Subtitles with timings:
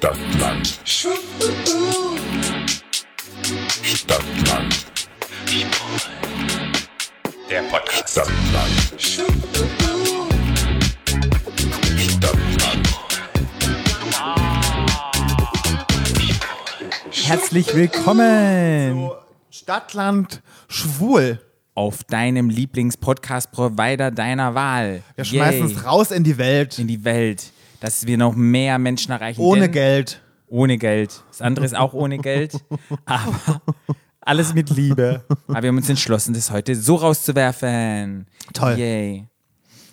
[0.00, 0.80] Stadtland.
[3.84, 4.86] Stadtland.
[7.50, 8.08] Der Podcast.
[8.08, 8.94] Stadtland.
[11.98, 12.88] Stadtland.
[17.12, 19.10] Herzlich willkommen
[19.50, 21.40] Stadtland schwul.
[21.74, 25.02] auf deinem Lieblings-Podcast-Provider deiner Wahl.
[25.14, 25.76] Wir schmeißen Yay.
[25.76, 26.78] es raus in die Welt.
[26.78, 29.40] in die Welt, dass wir noch mehr Menschen erreichen.
[29.40, 30.22] Ohne Geld.
[30.48, 31.22] Ohne Geld.
[31.28, 32.54] Das andere ist auch ohne Geld.
[33.04, 33.62] Aber
[34.20, 35.24] alles mit Liebe.
[35.48, 38.26] Aber wir haben uns entschlossen, das heute so rauszuwerfen.
[38.52, 38.76] Toll.
[38.78, 39.26] Yay.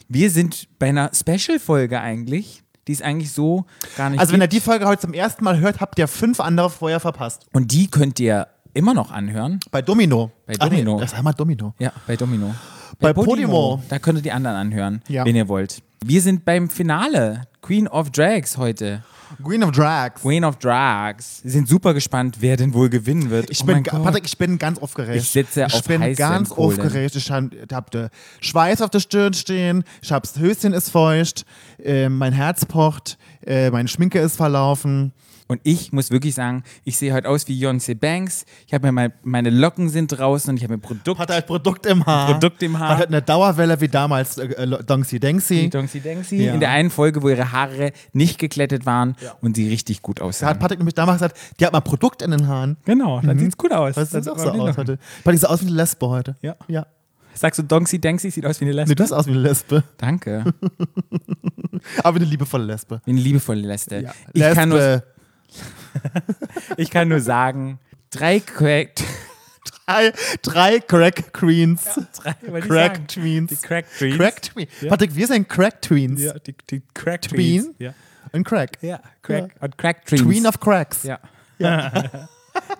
[0.09, 2.63] Wir sind bei einer Special-Folge eigentlich.
[2.87, 3.65] Die ist eigentlich so
[3.97, 4.19] gar nicht.
[4.19, 6.99] Also wenn ihr die Folge heute zum ersten Mal hört, habt ihr fünf andere vorher
[6.99, 7.45] verpasst.
[7.53, 9.59] Und die könnt ihr immer noch anhören.
[9.71, 10.31] Bei Domino.
[10.45, 10.99] Bei Ach nee, Domino.
[10.99, 11.73] das sag mal Domino.
[11.79, 12.53] Ja, bei Domino.
[12.99, 13.83] Bei Podimo.
[13.89, 15.25] Da könnt ihr die anderen anhören, Ja.
[15.25, 15.83] wenn ihr wollt.
[16.03, 17.43] Wir sind beim Finale.
[17.61, 19.03] Queen of Drags heute.
[19.43, 20.21] Queen of Drags.
[20.21, 21.41] Queen of Drags.
[21.43, 23.49] Wir sind super gespannt, wer denn wohl gewinnen wird.
[23.49, 23.83] Ich Oh bin.
[23.83, 25.21] Patrick, ich bin ganz aufgeregt.
[25.21, 27.15] Ich sitze auf Ich bin heißen ganz aufgeregt.
[27.15, 29.83] Ich habe Schweiß auf der Stirn stehen.
[30.01, 31.45] Ich hab's Höschen ist feucht.
[31.83, 33.17] Äh, mein Herz pocht.
[33.45, 35.13] Äh, meine Schminke ist verlaufen.
[35.47, 38.45] Und ich muss wirklich sagen, ich sehe heute aus wie Beyoncé Banks.
[38.67, 41.19] Ich habe mir mein, meine Locken sind draußen und ich habe ein Produkt.
[41.19, 42.33] Hat halt Produkt im Haar.
[42.33, 42.89] Produkt im Haar.
[42.89, 45.69] Hat halt eine Dauerwelle wie damals äh, Donksy Denksy.
[45.69, 46.43] Donksy Denksy.
[46.43, 46.53] Ja.
[46.53, 50.23] In der einen Folge, wo ihre Haare nicht geklettet waren und sie richtig gut Da
[50.23, 50.59] hat aussahen.
[50.59, 52.77] Patrick nämlich damals gesagt, die hat mal Produkt in den Haaren.
[52.85, 53.95] Genau, dann sieht's gut aus.
[53.95, 54.99] Das sieht auch so aus heute.
[55.23, 56.35] Patrick sieht aus wie eine Lesbe heute.
[56.41, 56.55] Ja.
[56.67, 56.85] ja.
[57.33, 58.89] Sagst du, Donksy Denksy sieht aus wie eine Lesbe?
[58.89, 59.83] Nee, du hast aus wie eine Lesbe.
[59.97, 60.43] Danke.
[62.03, 63.01] Aber eine liebevolle Lesbe.
[63.05, 64.01] Wie eine liebevolle Lesbe.
[64.01, 64.13] Ja.
[64.33, 65.03] Ich, kann nur, Lesbe.
[66.77, 68.95] ich kann nur sagen, drei Crack.
[69.85, 70.11] Drei,
[70.41, 71.85] drei Crack Queens.
[72.21, 73.07] Drei, wollte ich Crack.
[73.07, 73.49] Tweens.
[73.49, 74.17] Die Crack Tweens.
[74.17, 74.69] Crack Tweens.
[74.89, 76.21] Patrick, wir sind Crack Tweens.
[76.21, 77.63] Ja, die, die Crack Tween?
[77.63, 77.75] Tweens.
[77.79, 77.93] Ja.
[78.33, 78.77] Und Crack.
[78.81, 79.55] ja, Crack.
[79.61, 80.23] Und Crack Tweens.
[80.23, 81.03] Tween of Cracks.
[81.03, 81.19] Ja.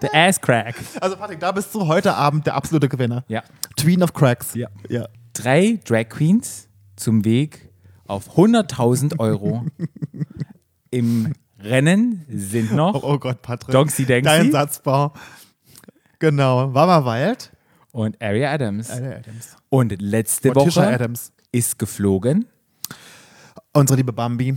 [0.02, 0.76] The Ass Crack.
[1.00, 3.24] Also Patrick, da bist du heute Abend der absolute Gewinner.
[3.28, 3.44] Ja.
[3.76, 4.54] Tween of Cracks.
[4.56, 4.70] Ja.
[4.90, 5.08] ja.
[5.34, 7.70] Drei Drag Queens zum Weg
[8.08, 9.66] auf 100.000 Euro.
[10.92, 13.72] Im Rennen sind Oh, noch oh Gott, Patrick.
[13.74, 14.24] Donksy Denksy.
[14.30, 15.14] Dein Satzbau.
[16.20, 16.68] Genau.
[16.68, 17.52] Mama Wild.
[17.92, 18.90] und Aria Adams.
[18.92, 19.56] Adams.
[19.70, 21.32] Und letzte Und Woche Adams.
[21.52, 22.46] ist geflogen
[23.74, 24.56] Unsere liebe Bambi.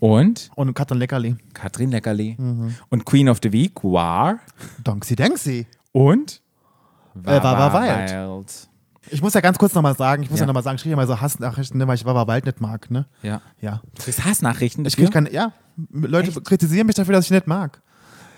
[0.00, 1.36] und Und Katrin Leckerli.
[1.54, 2.36] Katrin Leckerli.
[2.38, 2.74] Mhm.
[2.90, 4.40] Und Queen of the Week war
[4.84, 5.66] Donksy Denksy.
[5.92, 6.40] und
[7.14, 8.10] Wawa Wild.
[8.10, 8.68] Wild.
[9.10, 10.46] Ich muss ja ganz kurz nochmal sagen, ich muss ja, Ja.
[10.46, 12.90] nochmal sagen, ich kriege ja mal so Hassnachrichten, ne, weil ich Wawa Wild nicht mag,
[12.90, 13.06] ne?
[13.22, 13.40] Ja.
[13.60, 13.82] Ja.
[13.94, 14.84] Du kriegst Hassnachrichten.
[14.86, 15.06] Ich dafür?
[15.10, 15.52] kriege keine, ja,
[15.90, 17.80] Leute kritisieren mich dafür, dass ich nicht mag.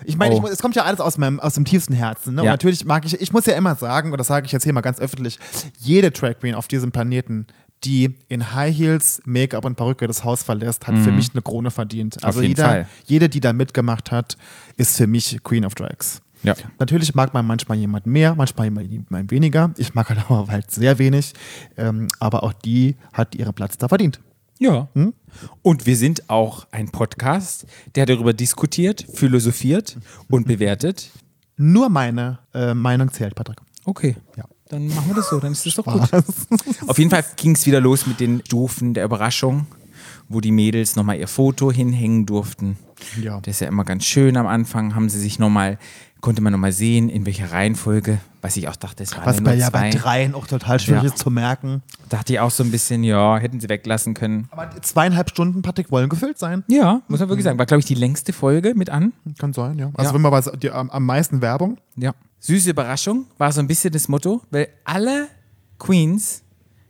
[0.03, 0.43] Ich meine, Oh.
[0.45, 2.35] ich es kommt ja alles aus meinem, aus dem tiefsten Herzen.
[2.35, 2.41] Ne?
[2.41, 2.51] Und Ja.
[2.53, 4.81] natürlich mag ich, ich muss ja immer sagen, und das sage ich jetzt hier mal
[4.81, 5.39] ganz öffentlich,
[5.79, 7.47] jede Drag Queen auf diesem Planeten,
[7.83, 11.69] die in High Heels, Make-up und Perücke das Haus verlässt, hat für mich eine Krone
[11.71, 12.23] verdient.
[12.23, 12.87] Also jeder, Fall.
[13.05, 14.37] jede, die da mitgemacht hat,
[14.77, 16.21] ist für mich Queen of Drags.
[16.45, 16.55] Ja.
[16.79, 19.73] Natürlich mag man manchmal jemand mehr, manchmal jemand weniger.
[19.77, 21.33] Ich mag halt aber halt sehr wenig.
[21.77, 24.19] Ähm, aber auch die hat ihren Platz da verdient.
[24.59, 24.87] Ja.
[24.93, 25.13] Hm?
[25.61, 29.97] Und wir sind auch ein Podcast, der darüber diskutiert, philosophiert
[30.29, 31.11] und bewertet.
[31.57, 33.57] Nur meine äh, Meinung zählt, Patrick.
[33.85, 34.15] Okay.
[34.37, 34.45] Ja.
[34.69, 36.11] Dann machen wir das so, dann ist das doch gut.
[36.87, 39.67] Auf jeden Fall ging es wieder los mit den Stufen der Überraschung,
[40.27, 42.77] wo die Mädels nochmal ihr Foto hinhängen durften.
[43.21, 43.39] Ja.
[43.41, 45.77] Das ist ja immer ganz schön am Anfang, haben sie sich nochmal,
[46.21, 49.51] konnte man nochmal sehen, in welcher Reihenfolge, was ich auch dachte, es waren Was bei,
[49.51, 51.09] nur ja bei dreien auch total schwierig Ja.
[51.09, 51.83] ist zu merken.
[52.09, 54.47] Dachte ich auch so ein bisschen, ja, hätten sie weglassen können.
[54.49, 56.63] Aber zweieinhalb Stunden, Patrick, wollen gefüllt sein.
[56.67, 57.59] Ja, muss man wirklich sagen.
[57.59, 59.13] War, glaube ich, die längste Folge mit an.
[59.37, 59.91] Kann sein, ja.
[59.93, 60.15] Also Ja.
[60.15, 61.77] wenn man was, die, am, am meisten Werbung.
[61.95, 62.13] Ja.
[62.39, 65.27] Süße Überraschung war so ein bisschen das Motto, weil alle
[65.77, 66.41] Queens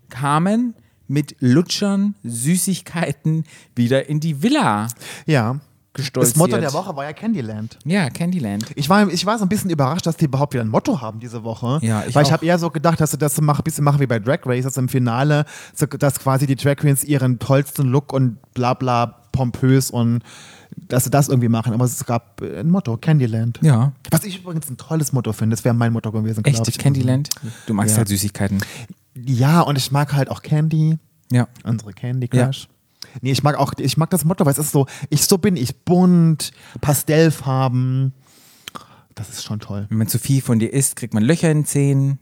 [0.09, 0.75] kamen
[1.07, 3.43] mit Lutschern, Süßigkeiten
[3.75, 4.87] wieder in die Villa.
[5.25, 5.59] Ja.
[5.95, 6.35] Gestolziert.
[6.35, 7.79] Das Motto der Woche war ja Candyland.
[7.85, 8.65] Ja, Candyland.
[8.75, 11.19] Ich war, ich war so ein bisschen überrascht, dass die überhaupt wieder ein Motto haben
[11.19, 11.79] diese Woche.
[11.81, 12.33] Ja, ich Weil ich auch.
[12.33, 14.39] habe eher so gedacht, dass sie das so mach, ein bisschen machen wie bei Drag
[14.45, 18.73] Race, dass im Finale, so, dass quasi die Drag Queens ihren tollsten Look und bla
[18.73, 20.21] bla pompös und
[20.77, 21.73] dass sie das irgendwie machen.
[21.73, 23.59] Aber es gab äh, ein Motto, Candyland.
[23.61, 23.93] Ja.
[24.11, 26.77] Was ich übrigens ein tolles Motto finde, das wäre mein Motto gewesen, glaube Echt, ich.
[26.77, 27.29] Candyland?
[27.67, 27.99] Du magst Ja.
[27.99, 28.59] halt Süßigkeiten.
[29.15, 30.97] Ja, und ich mag halt auch Candy,
[31.31, 31.47] Ja.
[31.63, 32.67] unsere Candy Crush.
[33.21, 35.55] Nee, ich mag auch, ich mag das Motto, weil es ist so, ich so bin
[35.55, 36.51] ich bunt,
[36.81, 38.13] Pastellfarben.
[39.15, 39.85] Das ist schon toll.
[39.89, 42.19] Wenn man zu viel von dir isst, kriegt man Löcher in den Zähnen.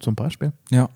[0.00, 0.52] Zum Beispiel.
[0.70, 0.90] Ja.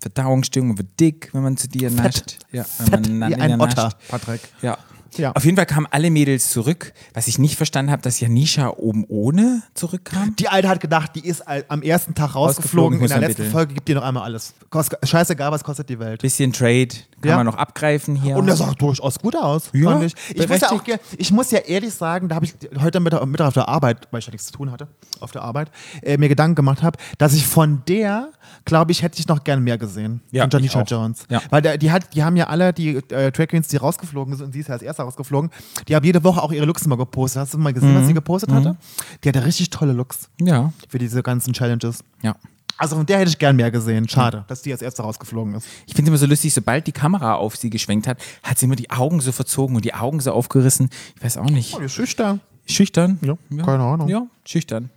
[0.00, 2.38] Verdauungsstörung, wird dick, wenn man zu dir nascht.
[2.52, 3.78] Ja, wenn Fett man wie ein nascht.
[3.78, 4.40] Otter, Patrick.
[4.62, 4.78] Ja.
[5.18, 5.32] Ja.
[5.32, 6.92] Auf jeden Fall kamen alle Mädels zurück.
[7.14, 10.34] Was ich nicht verstanden habe, dass Janisha oben ohne zurückkam.
[10.38, 13.00] Die Alte hat gedacht, die ist am ersten Tag Rausgeflogen.
[13.00, 13.50] In der letzten bitte.
[13.52, 14.54] Folge gibt die noch einmal alles.
[14.70, 16.22] Kost, scheißegal, was kostet die Welt.
[16.22, 16.88] Bisschen Trade
[17.20, 17.36] kann Ja.
[17.36, 18.36] man noch abgreifen hier.
[18.36, 19.70] Und das sah durchaus gut aus.
[19.72, 20.14] Ja, ich.
[20.34, 20.82] Ich, muss ja auch,
[21.16, 24.18] ich muss ja ehrlich sagen, da habe ich heute Mittag, Mittag auf der Arbeit, weil
[24.20, 24.88] ich ja nichts zu tun hatte,
[25.20, 25.70] auf der Arbeit,
[26.02, 28.28] äh, mir Gedanken gemacht habe, dass ich von der,
[28.64, 30.20] glaube ich, hätte ich noch gern mehr gesehen.
[30.30, 30.82] Ja, von Janisha.
[30.82, 31.24] Jones.
[31.30, 31.40] Ja.
[31.50, 34.46] Weil der, die, hat, die haben ja alle, die äh, Drag Queens, die rausgeflogen sind,
[34.46, 35.50] und sie ist ja als rausgeflogen,
[35.88, 37.40] die haben jede Woche auch ihre Looks mal gepostet.
[37.42, 37.98] Hast du mal gesehen, Mhm.
[38.00, 38.76] was sie gepostet hatte?
[39.24, 42.04] Die hatte richtig tolle Looks ja, für diese ganzen Challenges.
[42.22, 42.34] ja.
[42.78, 44.06] Also von der hätte ich gern mehr gesehen.
[44.06, 45.66] Schade, dass die als erste rausgeflogen ist.
[45.86, 48.66] Ich finde es immer so lustig, sobald die Kamera auf sie geschwenkt hat, hat sie
[48.66, 50.90] immer die Augen so verzogen und die Augen so aufgerissen.
[51.16, 51.74] Ich weiß auch nicht.
[51.74, 52.40] Oh, die ist schüchtern.
[52.66, 53.18] Schüchtern?
[53.22, 54.08] Ja, keine Ahnung.
[54.08, 54.90] Ja, schüchtern.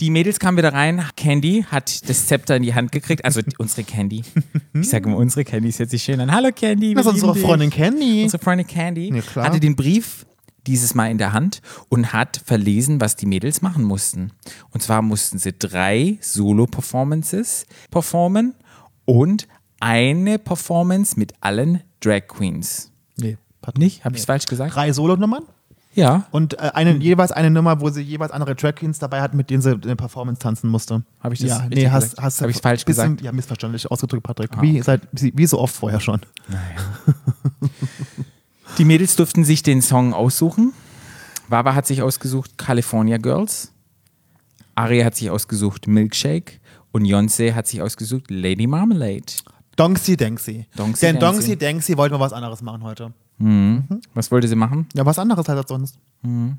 [0.00, 1.04] Die Mädels kamen wieder rein.
[1.16, 3.24] Candy hat das Zepter in die Hand gekriegt.
[3.24, 4.22] Also unsere Candy.
[4.74, 6.30] Ich sage immer unsere Candy, es hört sich schön an.
[6.30, 6.94] Hallo Candy.
[6.94, 7.46] Das ist unsere lieben dich.
[7.48, 8.22] Freundin Candy.
[8.22, 9.46] Unsere Freundin Candy Ja, klar.
[9.46, 10.24] hatte den Brief
[10.68, 14.30] dieses Mal in der Hand und hat verlesen, was die Mädels machen mussten.
[14.70, 18.54] Und zwar mussten sie drei Solo-Performances performen
[19.04, 19.48] und
[19.80, 22.92] eine Performance mit allen Drag Queens.
[23.16, 23.36] Nee,
[23.76, 24.04] Nicht?
[24.04, 24.76] Habe ich es falsch gesagt?
[24.76, 25.42] drei Solo-Nummern
[25.94, 26.26] Ja.
[26.30, 29.62] und äh, eine, jeweils eine Nummer, wo sie jeweils andere Queens dabei hat, mit denen
[29.62, 31.02] sie eine Performance tanzen musste.
[31.20, 32.22] Hab ich das Ja, nee, hast, gesagt?
[32.22, 33.22] hast Hab ich's falsch bisschen, gesagt?
[33.22, 34.50] Ah, Ja, missverständlich ausgedrückt, Patrick.
[34.60, 36.20] wie, seit, wie, so oft vorher schon.
[38.78, 40.72] Die Mädels durften sich den Song aussuchen.
[41.48, 43.72] Wawa hat sich ausgesucht California Girls.
[44.74, 46.60] Aria hat sich ausgesucht Milkshake.
[46.92, 49.32] Und Beyoncé hat sich ausgesucht Lady Marmalade.
[49.78, 50.66] Donksy Denksy.
[50.76, 51.32] Donksy Denn Denksy.
[51.36, 53.12] Donksy Denksy wollten wir was anderes machen heute.
[54.14, 54.88] Was wollte sie machen?
[54.94, 55.96] Ja, was anderes halt als sonst.
[56.22, 56.58] Mhm.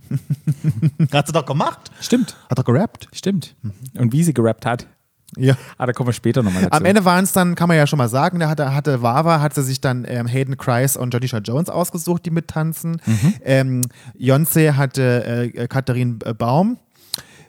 [1.11, 1.91] hat sie doch gemacht.
[1.99, 3.09] Stimmt, Hat doch gerappt.
[3.13, 3.55] stimmt.
[3.97, 4.87] Und wie sie gerappt hat.
[5.37, 5.55] Ja.
[5.77, 6.73] Ah, da kommen wir später nochmal dazu.
[6.77, 9.41] Am Ende waren es dann, kann man ja schon mal sagen, da hatte, hatte Wawa,
[9.41, 13.01] hat sie sich dann ähm, Hayden Christ und Jodisha Jones ausgesucht, die mittanzen.
[13.05, 13.33] Mhm.
[13.43, 13.81] Ähm,
[14.17, 16.77] Beyoncé hatte äh, Katharin Baum.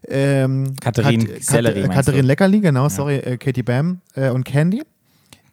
[0.09, 2.25] Ähm, Katharin Kat- Sellerie, Kat- Katharin?
[2.27, 4.83] Leckerli, genau, sorry, äh, Katie Bam äh, und Candy.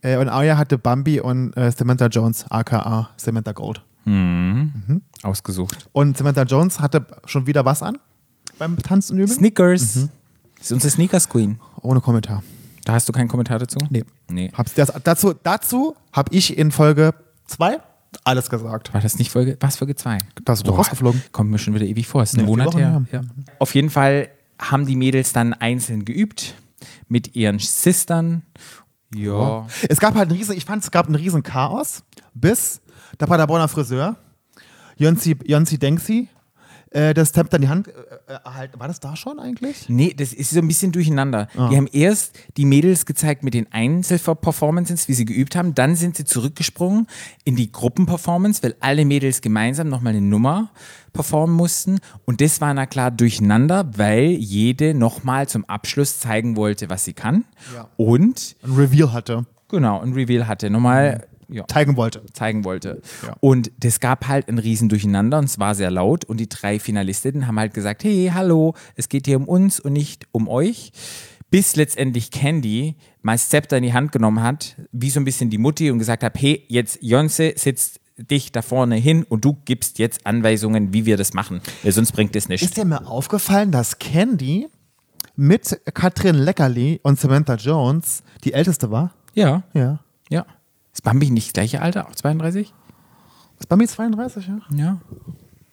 [0.02, 3.82] Äh, und Aya hatte Bambi und äh, Samantha Jones, aka Samantha Gold.
[5.24, 5.90] Ausgesucht.
[5.92, 7.98] Und Samantha Jones hatte schon wieder was an
[8.58, 9.32] beim Tanzen üben?
[9.32, 9.96] Sneakers.
[9.96, 10.10] Mhm.
[10.58, 11.60] Das ist unsere Sneakers Queen.
[11.82, 12.42] Ohne Kommentar.
[12.86, 13.78] Da hast du keinen Kommentar dazu?
[13.90, 14.06] Nee.
[14.30, 14.50] Nee.
[14.58, 17.14] Hab's das, dazu dazu habe ich in Folge
[17.48, 17.80] 2
[18.24, 18.94] alles gesagt.
[18.94, 20.18] War das nicht Folge, was Folge 2?
[20.46, 21.22] Da ist du rausgeflogen.
[21.34, 22.24] Kommt mir schon wieder ewig vor.
[22.24, 23.04] Ist ein Ja, Monat her.
[23.12, 23.22] Ja.
[23.60, 24.30] Auf jeden Fall
[24.60, 26.56] haben die Mädels dann einzeln geübt
[27.10, 28.44] mit ihren Sistern.
[29.14, 29.68] Ja.
[29.90, 32.82] Es gab halt einen riesen, ich fand, es gab einen riesen Chaos, bis
[33.20, 34.16] der Paderborner Friseur,
[34.98, 36.30] Jonsi, Jonsi Denksi,
[36.92, 38.80] äh, das Zepter in die Hand äh, äh, erhalten.
[38.80, 39.90] War das da schon eigentlich?
[39.90, 41.48] Nee, das ist so ein bisschen durcheinander.
[41.58, 41.70] Ah.
[41.70, 45.76] Die haben erst die Mädels gezeigt mit den Einzelperformances, wie sie geübt haben.
[45.76, 47.08] Dann sind sie zurückgesprungen
[47.44, 50.72] in die Gruppenperformance, weil alle Mädels gemeinsam nochmal eine Nummer
[51.14, 52.00] performen mussten.
[52.26, 57.14] Und das war na klar durcheinander, weil jede nochmal zum Abschluss zeigen wollte, was sie
[57.14, 57.46] kann.
[57.74, 57.90] Ja.
[57.98, 60.70] Und Ein Reveal hatte, genau, ein Reveal hatte.
[60.70, 61.28] Nochmal.
[61.50, 61.66] Ja.
[61.68, 62.26] zeigen wollte.
[62.34, 63.02] zeigen wollte.
[63.26, 63.36] Ja.
[63.40, 66.80] Und das gab halt ein riesen Durcheinander und es war sehr laut und die drei
[66.80, 70.92] Finalistinnen haben halt gesagt, hey, hallo, es geht hier um uns und nicht um euch.
[71.50, 75.50] Bis letztendlich Candy mal das Zepter in die Hand genommen hat, wie so ein bisschen
[75.50, 79.54] die Mutti und gesagt hat, hey, jetzt Jonse sitzt dich da vorne hin und du
[79.64, 82.66] gibst jetzt Anweisungen, wie wir das machen, sonst bringt es nichts.
[82.68, 84.68] Ist dir mir aufgefallen, dass Candy
[85.36, 89.14] mit Katrin Leckerli und Samantha Jones die älteste war?
[89.36, 90.00] Ja, Ja.
[90.30, 90.46] ja.
[90.98, 92.74] Ist Bambi nicht das gleiche Alter, auch 32?
[93.60, 94.58] Ist mir 32, ja?
[94.76, 94.98] Ja.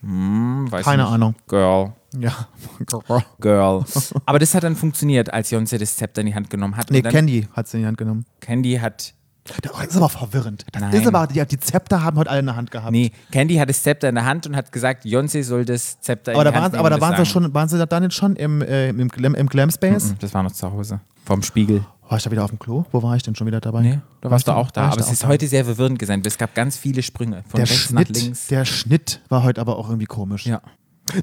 [0.03, 1.13] Hm, Keine nicht.
[1.13, 1.35] Ahnung.
[1.49, 1.95] Girl.
[2.19, 2.47] Ja.
[3.41, 3.85] Girl.
[4.27, 6.91] Aber das hat dann funktioniert, als Beyoncé das Zepter in die Hand genommen hat.
[6.91, 8.27] Nee, dann Candy hat sie in die Hand genommen.
[8.41, 9.15] Candy hat.
[9.63, 10.67] Das ist aber verwirrend.
[10.73, 10.93] Das Nein.
[10.93, 12.93] ist aber, die, die Zepter haben heute alle in der Hand gehabt.
[12.93, 16.33] Nee, Candy hat das Zepter in der Hand und hat gesagt, Beyoncé soll das Zepter
[16.33, 18.01] Aber in da, die Hand waren, nehmen aber da waren sie schon, waren sie da
[18.01, 20.11] nicht schon im, äh, im, Glam, im Glam Space?
[20.11, 21.01] Mhm, Das war noch zu Hause.
[21.25, 21.85] Vorm Spiegel.
[22.09, 22.85] War ich da wieder auf dem Klo?
[22.93, 23.81] Wo war ich denn schon wieder dabei?
[23.81, 24.91] Nee, da warst du auch da.
[24.91, 26.23] Aber es ist heute sehr verwirrend gewesen.
[26.25, 27.45] Es gab ganz viele Sprünge.
[27.49, 28.47] Von der rechts nach Schnitt, links.
[28.49, 30.47] der Schnitt war heute aber auch irgendwie komisch.
[30.47, 30.61] Ja.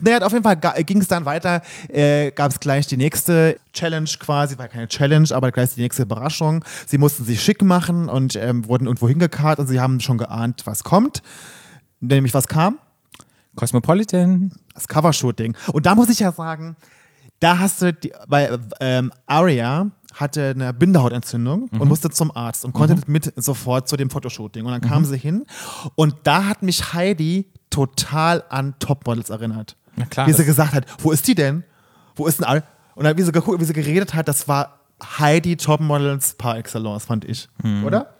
[0.02, 4.10] Naja, auf jeden Fall ging es dann weiter, äh, gab es gleich die nächste Challenge
[4.20, 6.64] quasi, war keine Challenge, aber gleich die nächste Überraschung.
[6.86, 10.64] Sie mussten sich schick machen und ähm, wurden irgendwo hingekarrt und sie haben schon geahnt,
[10.66, 11.24] was kommt.
[12.00, 12.78] Nämlich was kam?
[13.56, 14.52] Cosmopolitan.
[14.74, 15.56] Das Covershooting.
[15.74, 16.76] Und da muss ich ja sagen,
[17.40, 21.82] da hast du, die, weil ähm, Aria hatte eine Bindehautentzündung Mhm.
[21.82, 24.66] und musste zum Arzt und konnte mit sofort zu dem Fotoshooting.
[24.66, 24.86] Und dann Mhm.
[24.94, 25.46] kam sie hin
[25.96, 29.76] und da hat mich Heidi total an Topmodels erinnert.
[29.96, 31.64] Na klar, Wie sie gesagt hat, wo ist die denn?
[32.16, 32.64] Wo ist denn Aria?
[32.96, 34.80] Und dann, wie sie, geguckt, wie sie geredet hat, das war
[35.20, 37.48] Heidi Topmodels par excellence, fand ich.
[37.64, 37.86] Mhm.
[37.86, 38.14] Oder?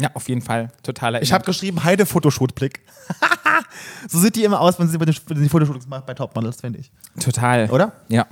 [0.00, 0.72] Ja, auf jeden Fall.
[0.82, 2.80] Totaler Ich habe geschrieben, Heide Fotoshoot-Blick.
[4.08, 6.14] so sieht die immer aus, wenn sie bei den, wenn sie die Fotoshootings macht bei
[6.14, 6.90] Topmodels, finde ich.
[7.20, 7.70] Total.
[7.70, 7.92] Oder?
[8.08, 8.26] Ja.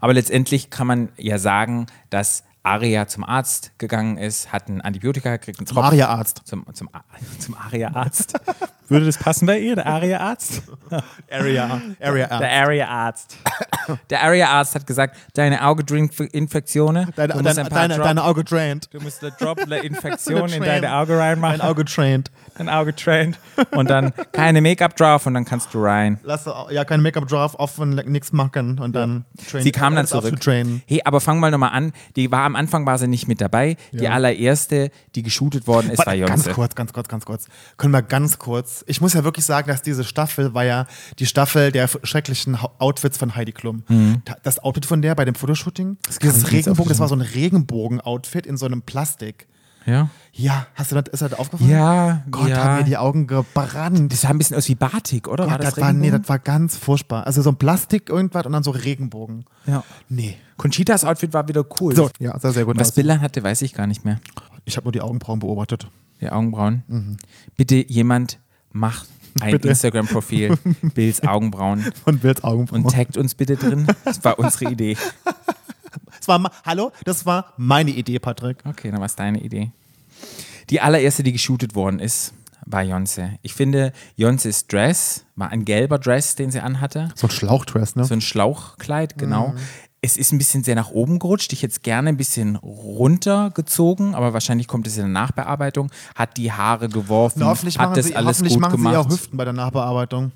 [0.00, 5.36] Aber letztendlich kann man ja sagen, dass Aria zum Arzt gegangen ist, hat ein Antibiotika
[5.36, 5.78] gekriegt, Tropfen.
[5.78, 6.42] Aria-Arzt.
[6.44, 6.90] Zum, zum,
[7.38, 8.34] zum Aria-Arzt.
[8.90, 10.62] Würde das passen bei ihr, der Aria-Arzt?
[11.30, 11.80] Area.
[12.00, 13.36] Area Der Area-Arzt.
[14.10, 18.92] Der Area-Arzt hat gesagt, deine Auge-Infektionen, Deine, du musst deine, deine, Auge trained.
[18.92, 21.58] Du musst eine Droplet-Infektion in deine Auge reinmachen.
[21.58, 22.30] Dein Auge trained.
[22.56, 23.38] Dein Auge trained.
[23.72, 26.18] Und dann keine Make-up drauf und dann kannst du rein.
[26.22, 29.62] Lass ja kein Make-up drauf, offen, nichts machen und dann train.
[29.62, 30.30] Sie kam dann zurück.
[30.30, 30.82] zu trainen.
[30.86, 31.92] Hey, aber fang mal nochmal an.
[32.16, 33.76] Die war am Anfang war sie nicht mit dabei.
[33.92, 34.10] Die Ja.
[34.12, 37.46] allererste, die geshootet worden ist, war Warte, ganz kurz, ganz kurz, ganz kurz.
[37.76, 38.79] Können wir ganz kurz.
[38.86, 40.86] Ich muss ja wirklich sagen, dass diese Staffel war ja
[41.18, 43.82] die Staffel der schrecklichen Outfits von Heidi Klum.
[44.24, 47.20] Da- Das Outfit von der bei dem Fotoshooting, kann dieses Regenbogen, das war so ein
[47.20, 49.46] Regenbogen-Outfit in so einem Plastik.
[49.86, 50.10] Ja.
[50.32, 51.70] Ja, hast du das, ist das aufgefallen?
[51.70, 52.62] Ja, Gott, ja.
[52.62, 54.12] haben mir die Augen gebrannt.
[54.12, 55.44] Das sah ein bisschen aus wie Batik, oder?
[55.44, 57.26] Gott, war das, das war, nee, das war ganz furchtbar.
[57.26, 59.44] Also so ein Plastik irgendwas und dann so Regenbogen.
[59.66, 59.82] ja.
[60.08, 60.36] Nee.
[60.58, 61.96] Conchitas Outfit war wieder cool.
[61.96, 62.94] So, ja, sah sehr gut Was aus.
[62.94, 64.20] Billa hatte, weiß ich gar nicht mehr.
[64.66, 65.88] Ich habe nur die Augenbrauen beobachtet.
[66.20, 67.16] Die Augenbrauen.
[67.56, 68.38] Bitte jemand
[68.72, 69.08] macht
[69.40, 69.54] ein.
[69.54, 70.56] Instagram-Profil,
[70.94, 72.84] Bills Augenbrauen Von Bilds Augenbrauen.
[72.84, 73.86] und taggt uns bitte drin.
[74.04, 74.96] Das war unsere Idee.
[76.18, 78.58] das war, hallo, das war meine Idee, Patrick.
[78.64, 79.70] Okay, dann war es deine Idee.
[80.70, 82.32] Die allererste, die geshootet worden ist,
[82.66, 83.38] war Jonse.
[83.42, 87.10] Ich finde, Jonses Dress war ein gelber Dress, den sie anhatte.
[87.14, 88.04] So ein Schlauchdress, ne?
[88.04, 89.54] So ein Schlauchkleid, genau.
[90.02, 91.52] Es ist ein bisschen sehr nach oben gerutscht.
[91.52, 95.90] Ich hätte es gerne ein bisschen runtergezogen, aber wahrscheinlich kommt es in der Nachbearbeitung.
[96.14, 98.94] Hat die Haare geworfen, Na, hoffentlich hat machen, das sie, alles hoffentlich gut machen gemacht.
[98.94, 100.32] sie auch Hüften bei der Nachbearbeitung.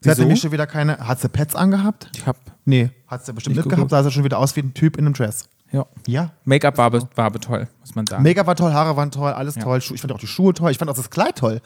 [0.00, 0.98] Sie hat nämlich schon wieder keine.
[0.98, 2.10] Hat sie Pets angehabt?
[2.16, 3.90] ich hab, Nee, hat sie bestimmt Nicht nicht gehabt.
[3.90, 5.48] Sah sie schon wieder aus wie ein Typ in einem Dress.
[5.72, 5.84] ja.
[6.06, 6.30] Ja.
[6.44, 8.22] Make-up war, aber- war aber toll, muss man sagen.
[8.22, 9.80] Mega war toll, Haare waren toll, alles toll.
[9.80, 10.70] Schu- Ich fand auch die Schuhe toll.
[10.70, 11.60] Ich fand auch das Kleid toll.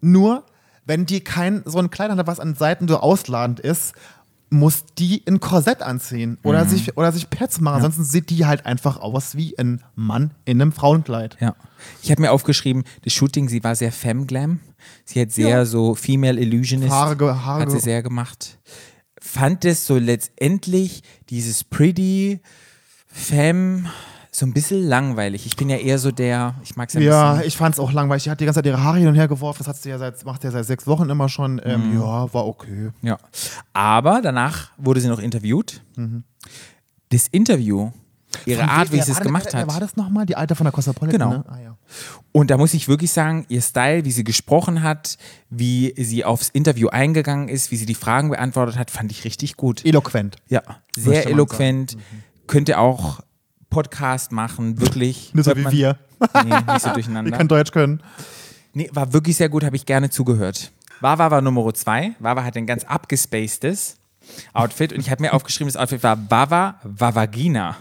[0.00, 0.44] Nur,
[0.86, 3.92] wenn die kein so ein Kleid hat, was an Seiten so ausladend ist,
[4.48, 6.68] muss die ein Korsett anziehen oder, Mhm.
[6.68, 7.76] sich, oder sich Pads machen.
[7.76, 11.36] Ansonsten sieht die halt einfach aus wie ein Mann in einem Frauenkleid.
[11.40, 11.56] Ja.
[12.02, 14.60] Ich habe mir aufgeschrieben, das Shooting, sie war sehr Femme-Glam.
[15.04, 16.92] Sie hat sehr so Female Illusionist.
[16.92, 18.58] Haare Haare hat sie sehr gemacht.
[19.20, 22.40] Fand es so letztendlich dieses Pretty
[23.08, 23.90] Femme
[24.38, 25.46] so ein bisschen langweilig.
[25.46, 27.90] Ich bin ja eher so der, ich mag es ja Ja, ich fand es auch
[27.90, 28.24] langweilig.
[28.24, 29.58] Die hat die ganze Zeit ihre Haare hin und her geworfen.
[29.60, 31.58] Das hat sie ja seit, macht sie ja seit sechs Wochen immer schon.
[31.64, 32.00] Ähm, Mhm.
[32.00, 32.90] Ja, war okay.
[33.00, 33.16] Ja.
[33.72, 35.80] Aber danach wurde sie noch interviewt.
[37.08, 37.92] Das Interview,
[38.44, 39.68] ihre Von Art, wie sie es gemacht hat.
[39.68, 40.26] war das nochmal?
[40.26, 41.18] Die Alte von der Cosmopolitan?
[41.18, 41.30] Genau.
[41.38, 41.44] Ne?
[41.48, 41.76] Ah, ja.
[42.32, 45.16] Und da muss ich wirklich sagen, ihr Style, wie sie gesprochen hat,
[45.48, 49.56] wie sie aufs Interview eingegangen ist, wie sie die Fragen beantwortet hat, fand ich richtig
[49.56, 49.82] gut.
[49.86, 50.36] Eloquent.
[50.48, 50.60] Ja,
[50.94, 51.96] sehr eloquent.
[52.46, 53.20] Könnte auch
[53.70, 55.32] Podcast machen, wirklich.
[55.34, 55.98] Nur so wie man- wir.
[56.44, 57.36] Nee, nicht so Die durcheinander.
[57.36, 58.00] kann Deutsch können.
[58.72, 60.72] Nee, war wirklich sehr gut, habe ich gerne zugehört.
[61.00, 62.14] Wawa war Nummer zwei.
[62.20, 63.96] Wawa hat ein ganz abgespacedes
[64.52, 67.76] Outfit und ich habe mir aufgeschrieben, das Outfit war Wawa Vavagina.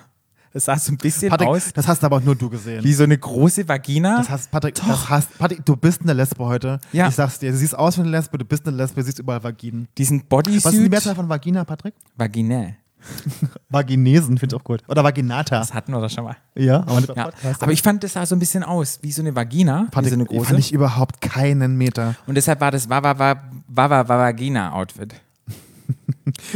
[0.53, 2.81] Das sah so ein bisschen Patrick, aus das hast aber auch nur du gesehen.
[2.81, 4.19] wie so eine große Vagina.
[4.19, 6.79] Das hast, Patrick, das hast, Patrick, du bist eine Lesbe heute.
[6.93, 7.09] Ja.
[7.09, 9.19] Ich sag's dir, du siehst aus wie eine Lesbe, du bist eine Lesbe, du siehst
[9.19, 9.89] überall Vaginen.
[9.97, 10.89] Diesen Was ist die Bodysuit.
[10.91, 11.93] Mehrzahl von Vagina, Patrick?
[12.15, 12.75] Vaginä.
[13.69, 14.81] Vaginesen, finde ich auch gut.
[14.87, 15.59] Oder Vaginata.
[15.59, 16.35] Das hatten wir doch schon mal.
[16.55, 17.31] Ja, aber, Ja.
[17.59, 20.09] Aber ich fand, das sah so ein bisschen aus wie so eine Vagina, wie Patrick,
[20.09, 20.45] so eine große.
[20.47, 22.15] fand ich überhaupt keinen Meter.
[22.27, 25.15] Und deshalb war das Wawa Wawa Wawa Vagina Outfit.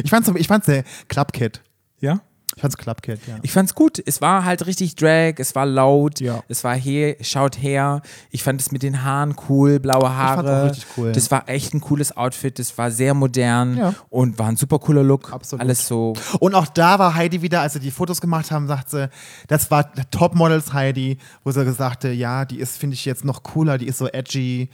[0.03, 1.62] Ich fand's, ich fand's eine Clubkit.
[2.00, 2.22] Ja?
[2.56, 3.38] Ich fand's Clubkit, ja.
[3.44, 4.01] Ich fand's gut.
[4.06, 6.44] Es war halt richtig Drag, es war laut, Ja.
[6.50, 8.01] es war her, schaut her.
[8.32, 10.36] Ich fand es mit den Haaren cool, blaue Haare.
[10.38, 11.12] fand's auch richtig cool.
[11.13, 13.94] Das war echt ein cooles Outfit, das war sehr modern Ja.
[14.10, 15.32] und war ein super cooler Look.
[15.32, 15.62] Absolut.
[15.62, 16.13] Alles so.
[16.39, 19.10] Und auch da war Heidi wieder, als sie die Fotos gemacht haben, sagt sie,
[19.48, 23.44] das war Topmodels Heidi, wo sie gesagt hat, ja, die ist, finde ich jetzt noch
[23.44, 24.70] cooler, die ist so edgy,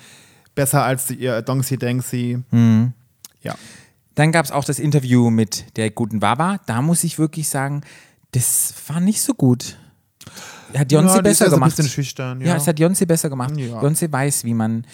[0.56, 2.40] besser als die, ihr Donksy Danksy.
[2.52, 2.94] Mhm.
[3.44, 3.54] Ja.
[4.16, 6.60] Dann gab es auch das Interview mit der guten Wawa.
[6.66, 7.82] Da muss ich wirklich sagen,
[8.32, 9.78] das war nicht so gut.
[10.76, 11.90] Hat Jonse ja, besser ja so ein gemacht.
[11.90, 12.48] schüchtern, ja.
[12.48, 12.56] ja.
[12.56, 13.56] es hat Jonse besser gemacht.
[13.58, 13.82] Ja.
[13.82, 14.86] Jonse weiß, wie man,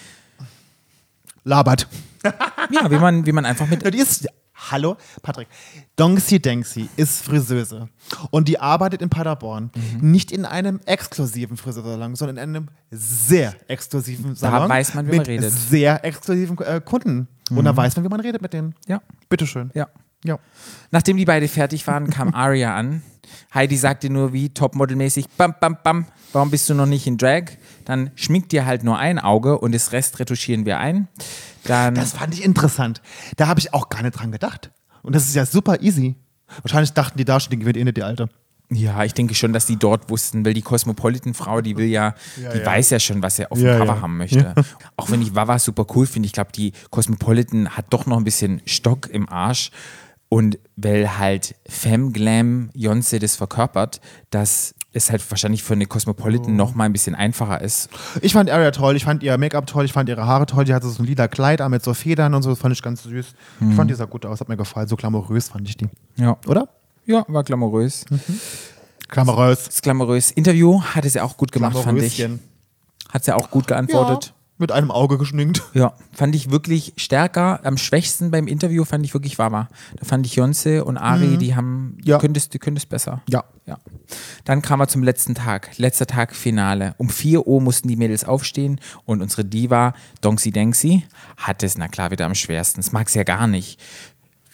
[1.43, 1.87] Labert.
[2.23, 3.83] ja, wie man, wie man einfach mit.
[3.83, 4.27] Ja, die ist,
[4.70, 5.48] hallo, Patrick.
[5.96, 7.89] Donksy Danksy ist Friseuse
[8.30, 9.72] und die arbeitet in Paderborn.
[10.00, 10.12] Mhm.
[10.12, 14.70] Nicht in einem exklusiven Friseursalon, sondern in einem sehr exklusiven Salon.
[14.70, 15.51] weiß man, wie man mit redet.
[15.51, 15.58] Mhm.
[15.58, 17.27] sehr exklusiven äh, Kunden.
[17.50, 18.75] Und da weiß man, wie man redet mit denen.
[18.88, 19.72] Ja, Bitteschön.
[19.74, 19.88] ja.
[20.23, 20.39] Ja.
[20.91, 23.01] Nachdem die beide fertig waren, kam Aria an.
[23.53, 27.43] Heidi sagte nur wie Topmodelmäßig, bam, bam, bam, warum bist du noch nicht in Drag?
[27.85, 31.07] Dann schminkt dir halt nur ein Auge und das Rest retuschieren wir ein.
[31.63, 33.01] Dann, Das fand ich interessant.
[33.37, 34.71] Da habe ich auch gar nicht dran gedacht.
[35.01, 36.15] Und das ist ja super easy.
[36.61, 38.29] Wahrscheinlich dachten die da schon, die gewinnt eh nicht die Alte.
[38.73, 42.57] Ja, ich denke schon, dass die dort wussten, weil die Cosmopolitan-Frau, die will ja, die
[42.57, 42.65] ja.
[42.65, 44.01] weiß ja schon, was er auf dem Ja, Cover ja.
[44.01, 44.53] haben möchte.
[44.95, 48.23] Auch wenn ich Wawa super cool finde, ich glaube, die Cosmopolitan hat doch noch ein
[48.23, 49.71] bisschen Stock im Arsch.
[50.33, 55.88] Und weil halt Femme Glam Jonce das verkörpert, dass es halt wahrscheinlich für eine Oh.
[55.89, 57.89] Cosmopolitan noch mal ein bisschen einfacher ist.
[58.21, 60.63] Ich fand Aria toll, ich fand ihr Make-up toll, ich fand ihre Haare toll.
[60.63, 62.81] Die hatte so ein lila Kleid an mit so Federn und so, das fand ich
[62.81, 63.25] ganz süß.
[63.69, 64.88] Ich fand die sah gut aus, hat mir gefallen.
[64.88, 65.89] So glamourös fand ich die.
[66.15, 66.38] Ja.
[66.47, 66.69] Oder?
[67.05, 68.05] Ja, war glamourös.
[69.09, 69.65] Glamourös.
[69.65, 72.25] Das glamourös Interview hatte sie auch gut gemacht, fand ich.
[73.09, 74.27] Hat sie auch gut geantwortet.
[74.27, 75.63] Ja, mit einem Auge geschminkt.
[75.74, 77.60] Ja, fand ich wirklich stärker.
[77.63, 79.68] Am schwächsten beim Interview fand ich wirklich Wawa.
[79.98, 82.18] Da fand ich Jonse und Ari, die haben, Ja.
[82.20, 83.22] das, die können das besser.
[83.30, 83.44] Ja.
[83.65, 83.77] ja.
[84.46, 86.94] Dann kam er zum letzten Tag, letzter Tag Finale.
[86.98, 91.03] Um 4 Uhr mussten die Mädels aufstehen und unsere Diva, Donxi Denxi,
[91.38, 92.80] hat es, na klar, wieder am schwersten.
[92.80, 93.80] Das mag sie ja gar nicht.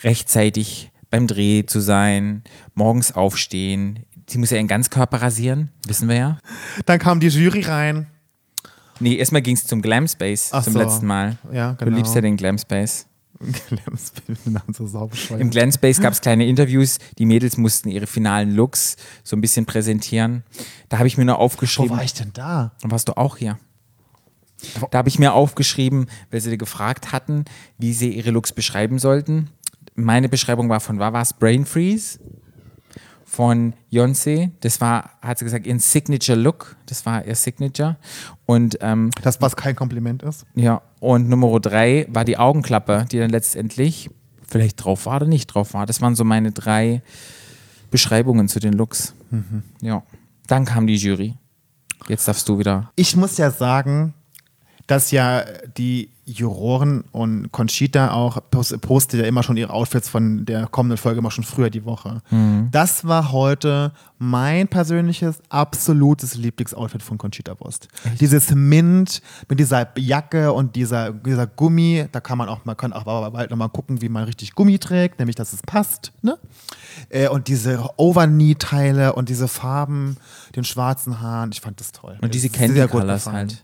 [0.03, 2.43] Rechtzeitig beim Dreh zu sein,
[2.75, 4.05] morgens aufstehen.
[4.29, 6.37] Sie muss ja ihren Ganzkörper rasieren, wissen wir ja.
[6.85, 8.07] Dann kam die Jury rein.
[8.99, 10.79] Nee, erstmal ging es zum Glam Space Ach zum so.
[10.79, 11.37] letzten Mal.
[11.51, 11.97] Ja, Du genau.
[11.97, 13.05] liebst ja den Glam Space.
[15.37, 16.97] Im Glam Space gab es kleine Interviews.
[17.17, 20.43] Die Mädels mussten ihre finalen Looks so ein bisschen präsentieren.
[20.89, 21.95] Da habe ich mir nur Wo aufgeschrieben.
[21.95, 22.71] war ich denn da?
[22.81, 23.59] Dann warst du auch hier.
[24.89, 27.45] Da habe ich mir aufgeschrieben, weil sie gefragt hatten,
[27.77, 29.49] wie sie ihre Looks beschreiben sollten.
[29.93, 32.19] Meine Beschreibung war von Wawas Brain Freeze,
[33.29, 34.51] von Yonsei.
[34.61, 36.77] Das war, hat sie gesagt, ihren Signature Look.
[36.85, 37.97] Das war ihr Signature.
[38.45, 40.45] Und ähm, Das, was kein Kompliment ist.
[40.55, 44.09] ja, und Nummer drei war die Augenklappe, die dann letztendlich
[44.47, 45.85] vielleicht drauf war oder nicht drauf war.
[45.85, 47.03] Das waren so meine drei
[47.91, 49.13] Beschreibungen zu den Looks.
[49.81, 50.03] Ja.
[50.47, 51.35] Dann kam die Jury.
[52.07, 52.91] Jetzt darfst du wieder.
[52.95, 54.13] Ich muss ja sagen,
[54.87, 55.43] dass ja
[55.77, 60.97] die Juroren und Conchita auch post- postet ja immer schon ihre Outfits von der kommenden
[60.97, 62.21] Folge immer schon früher die Woche.
[62.71, 67.87] Das war heute mein persönliches absolutes Lieblingsoutfit von Conchita Wurst.
[68.19, 72.91] Dieses Mint mit dieser Jacke und dieser, dieser Gummi, da kann man auch, man kann
[72.91, 76.11] auch bald nochmal gucken, wie man richtig Gummi trägt, nämlich dass es passt.
[76.21, 76.37] Ne?
[77.09, 80.17] Äh, und diese Overknee-Teile und diese Farben,
[80.55, 82.17] den schwarzen Haaren, ich fand das toll.
[82.21, 83.63] Und diese Candy Colors halt.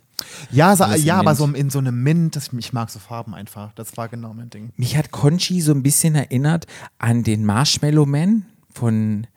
[0.51, 3.71] Ja, so, ja aber so in so einem Mint, das, ich mag so Farben einfach.
[3.75, 4.71] Das war genau mein Ding.
[4.77, 6.65] Mich hat Conchi so ein bisschen erinnert
[6.99, 9.27] an den Marshmallow Man von,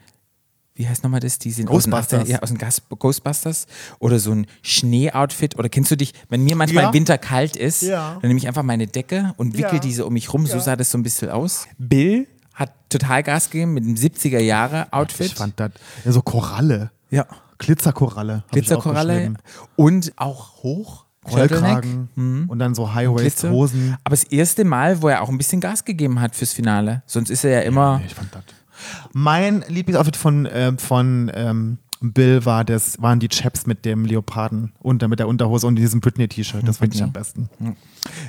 [0.75, 1.39] wie heißt nochmal das?
[1.39, 2.25] Die sind aus den Ghostbusters.
[2.29, 3.67] 80er ja, aus den Gas Ghostbusters.
[3.99, 5.59] Oder so ein Schnee-Outfit.
[5.59, 6.89] Oder kennst du dich, wenn mir manchmal Ja.
[6.91, 8.19] im Winter kalt ist, Ja.
[8.21, 9.79] dann nehme ich einfach meine Decke und wickel Ja.
[9.81, 10.47] diese um mich rum.
[10.47, 11.67] So sah das so ein bisschen aus.
[11.79, 15.27] Bill hat total Gas gegeben mit dem 70er-Jahre-Outfit.
[15.27, 15.73] Ich fand das
[16.05, 16.91] ja, so Koralle.
[17.11, 17.27] ja.
[17.59, 18.45] Glitzerkoralle.
[18.51, 19.35] Glitzerkoralle
[19.77, 21.07] und auch hoch.
[21.29, 22.45] Rollkragen Mhm.
[22.49, 22.95] und dann so.
[22.95, 23.97] High-Waist-Hosen.
[24.05, 27.03] Aber das erste Mal, wo er auch ein bisschen Gas gegeben hat fürs Finale.
[27.07, 28.01] Sonst ist er ja immer.
[28.07, 28.45] Ich fand das.
[29.13, 34.73] Mein Lieblingsoutfit von, ähm, von ähm, Bill war das, waren die Chaps mit dem Leoparden
[34.79, 36.63] unter, mit der Unterhose und diesem Britney-T-Shirt.
[36.67, 37.49] Das fand ich am besten.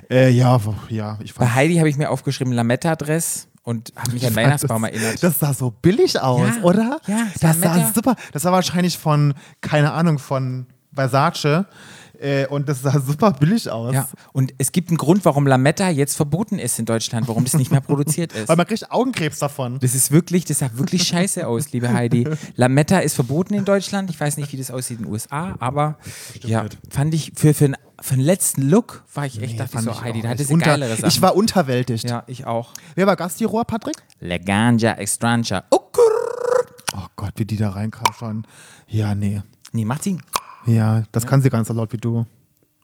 [0.10, 0.60] Äh, ja,
[0.90, 4.84] ja, ich Bei fand Heidi habe ich mir aufgeschrieben Lametta-Dress und habe mich an Weihnachtsbaum
[4.84, 5.22] das, erinnert.
[5.24, 7.02] Das sah so billig aus, Ja, oder?
[7.06, 7.92] ja, das sah Lametta.
[7.94, 8.16] super.
[8.32, 11.66] Das war wahrscheinlich von, keine Ahnung, von Versace.
[12.20, 13.94] Äh, und das sah super billig aus.
[13.94, 14.08] ja.
[14.34, 17.72] Und es gibt einen Grund, warum Lametta jetzt verboten ist in Deutschland, warum das nicht
[17.72, 18.48] mehr produziert ist.
[18.50, 19.80] Weil man kriegt Augenkrebs davon.
[19.80, 22.28] Das ist wirklich, das sah wirklich scheiße aus, liebe Heidi.
[22.56, 24.10] Lametta ist verboten in Deutschland.
[24.10, 25.98] Ich weiß nicht, wie das aussieht in den USA, aber
[26.44, 29.72] ja, fand ich für, für, einen, für einen letzten Look war ich echt, dachte ich
[29.74, 30.48] Fand so, ich Heidi, da hatte nicht.
[30.48, 31.08] sie Unter- geilere Sachen.
[31.10, 32.10] Ich war unterwältigt.
[32.10, 32.74] ja, ich auch.
[32.96, 33.98] Wer war Gastjuror, Patrick?
[34.20, 35.64] La Ganja Extrancha.
[35.72, 35.80] Oh,
[36.96, 38.48] Oh Gott, wie die da reinkam schon.
[38.88, 39.42] Ja, nee.
[39.72, 40.18] nee, macht sie.
[40.68, 42.26] Ja, das kann sie ganz so laut wie du.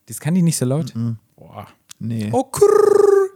[0.07, 0.93] Das kann die nicht so laut.
[1.35, 1.67] Boah.
[1.99, 2.29] Nee.
[2.31, 2.69] Oh, kurr.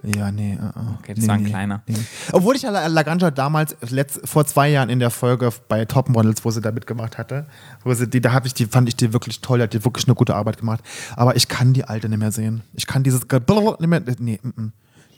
[0.04, 0.58] Ja, nee.
[0.60, 0.94] Uh -uh.
[1.00, 1.82] Okay, das nee, war ein nee, kleiner.
[1.88, 1.96] Nee.
[2.32, 6.44] Obwohl ich La- Laganja damals letzt, vor zwei Jahren in der Folge bei Top Models,
[6.46, 7.46] wo sie da mitgemacht hatte,
[7.84, 9.84] wo sie die, da hab ich die, fand ich die wirklich toll, die hat die
[9.84, 10.82] wirklich eine gute Arbeit gemacht.
[11.16, 12.62] Aber ich kann die alte nicht mehr sehen.
[12.74, 13.42] Ich kann dieses Ge-
[13.80, 14.02] nicht mehr.
[14.20, 14.74] Nee, mm, mm.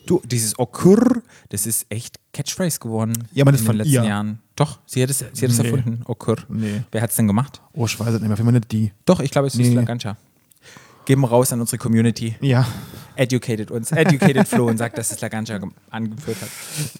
[0.05, 4.03] Du, dieses Okur, das ist echt Catchphrase geworden Ja, aber das in von den letzten
[4.03, 4.09] ihr.
[4.09, 4.39] Jahren.
[4.55, 5.65] Doch, sie hat es, sie hat es Nee.
[5.65, 6.37] erfunden, Okur.
[6.49, 6.81] Nee.
[6.91, 7.61] Wer hat es denn gemacht?
[7.73, 8.37] Oh, ich weiß es nicht mehr.
[8.37, 8.91] Für meine die.
[9.05, 9.85] Doch, ich glaube, es ist Nee.
[11.05, 12.35] Geben wir raus an unsere Community.
[12.41, 12.67] Ja.
[13.15, 13.91] Educated uns.
[13.91, 16.49] Educated Flo und sagt, dass es Lagancha gem- angeführt hat.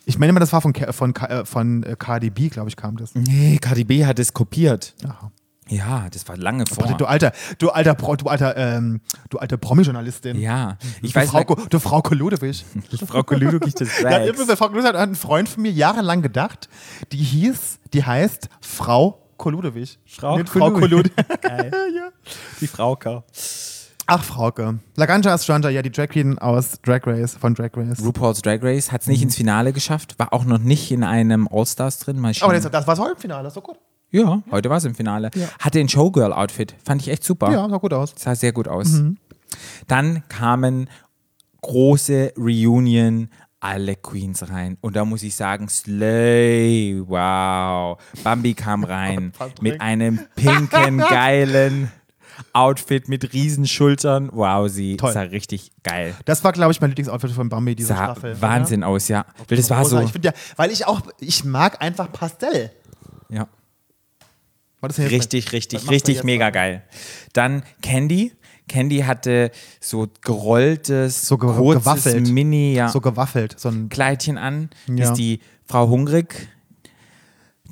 [0.06, 3.14] Ich meine immer, das war von, von, äh, von äh, KDB, glaube ich, kam das.
[3.14, 4.96] Nee, KDB hat es kopiert.
[5.04, 5.32] Aha.
[5.70, 6.88] Ja, das war lange vor.
[6.98, 10.40] Du alter, du alter, Pro, du alter, ähm, du alte Promi-Journalistin.
[10.40, 12.66] ja, ich du weiß, Frau, Ko- du Frau Koludewig.
[13.08, 16.70] Frau Koludowig des Ja, übrigens, Frau Koludewig hat ein Freund von mir jahrelang gedacht,
[17.12, 20.00] die hieß, die heißt Frau Koludewig.
[20.06, 21.16] Frau Nicht Frau Koludewig.
[21.16, 21.42] Kolud.
[21.42, 21.72] Geil.
[21.96, 22.10] ja.
[22.60, 23.24] Die Frauke.
[24.12, 24.80] Ach, Frauke.
[24.96, 28.04] Laganja ist Stranja, ja, die Drag Queen aus Drag Race, von Drag Race.
[28.04, 31.48] RuPaul's Drag Race hat es nicht ins Finale geschafft, war auch noch nicht in einem
[31.48, 32.18] All-Stars drin.
[32.20, 32.54] Mal Aber schauen.
[32.54, 33.78] das, das war so im Finale, so gut.
[34.12, 35.30] Ja, heute war es im Finale.
[35.60, 36.76] Hatte ein Showgirl-Outfit.
[36.84, 37.52] Fand ich echt super.
[37.52, 38.14] Ja, sah gut aus.
[38.18, 39.02] Sah sehr gut aus.
[39.88, 40.90] Dann kamen
[41.62, 44.78] große Reunion, alle Queens rein.
[44.82, 47.98] Und da muss ich sagen, Slay, wow.
[48.24, 51.92] Bambi kam rein mit einem pinken, geilen
[52.54, 54.30] Outfit mit Riesenschultern.
[54.32, 55.12] Wow, sie Toll.
[55.12, 56.16] sah richtig geil.
[56.26, 58.32] Das war, glaube ich, mein Lieblingsoutfit von Bambi, diese Sah Staffel.
[58.32, 58.42] oder?
[58.42, 59.26] Wahnsinn aus, ja.
[59.48, 62.72] Weil das war so, Ich finde ja, weil ich auch, ich mag einfach Pastell.
[63.30, 63.40] ja.
[63.42, 66.52] War das denn jetzt- Richtig, was richtig, richtig mega da?
[66.52, 66.84] geil.
[67.34, 68.32] Dann Candy.
[68.68, 72.30] Candy hatte so gerolltes, So ge- kurzes gewaffelt.
[72.30, 72.90] Mini, ja.
[72.90, 73.60] So gewaffelt.
[73.60, 74.96] So ein, Kleidchen an, Ja.
[75.08, 76.48] das die Frau Hungrig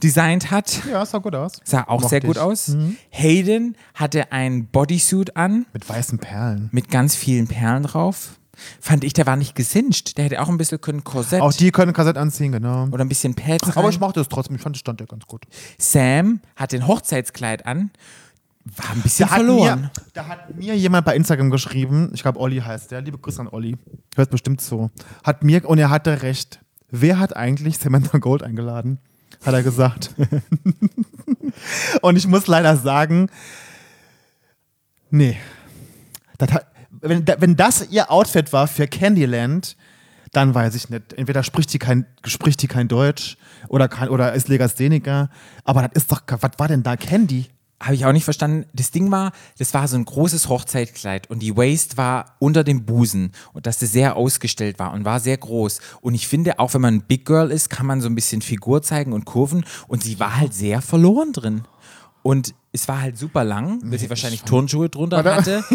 [0.03, 0.81] designt hat.
[0.89, 1.53] ja, sah gut aus.
[1.63, 2.41] Sah auch Mochte sehr gut ich.
[2.41, 2.69] aus.
[2.69, 2.97] Mhm.
[3.09, 6.69] Hayden hatte ein Bodysuit an Mit weißen Perlen.
[6.71, 8.39] mit ganz vielen Perlen drauf.
[8.79, 10.17] Fand ich, der war nicht gesinscht.
[10.17, 12.87] Der hätte auch ein bisschen können Korsett Auch die können Kassett anziehen, genau.
[12.91, 13.89] oder ein bisschen Pads Aber rein.
[13.89, 14.55] ich mochte es trotzdem.
[14.55, 15.43] Ich fand, es stand ja ganz gut.
[15.77, 17.91] Sam hatte ein Hochzeitskleid an.
[18.75, 19.81] War ein bisschen Da hat, verloren.
[19.81, 23.39] mir, da hat mir jemand bei Instagram geschrieben, ich glaube Olli heißt der, liebe Grüße
[23.39, 23.77] an Olli,
[24.17, 24.89] hört bestimmt so,
[25.23, 28.99] hat mir, und er hatte recht, wer hat eigentlich Samantha Gold eingeladen?
[29.45, 30.13] Hat er gesagt.
[32.01, 33.29] und ich muss leider sagen,
[35.09, 35.37] nee.
[36.37, 36.67] Das hat,
[37.01, 39.75] wenn, wenn das ihr Outfit war für Candyland,
[40.31, 41.13] dann weiß ich nicht.
[41.13, 43.38] Entweder spricht die kein, spricht die kein Deutsch
[43.69, 45.29] oder, kann, oder ist Legastheniker,
[45.63, 47.47] aber das ist doch, was war denn da Candy?
[47.79, 48.65] Habe ich auch nicht verstanden.
[48.73, 52.86] Das Ding war, das war so ein großes Hochzeitkleid und die Waist war unter dem
[52.86, 55.79] Busen und dass das sehr ausgestellt war und war sehr groß.
[56.01, 58.41] Und ich finde, auch wenn man ein Big Girl ist, kann man so ein bisschen
[58.41, 61.65] Figur zeigen und Kurven und sie war halt sehr verloren drin.
[62.23, 65.35] Und es war halt super lang, weil sie wahrscheinlich Turnschuhe drunter Oder?
[65.35, 65.63] hatte.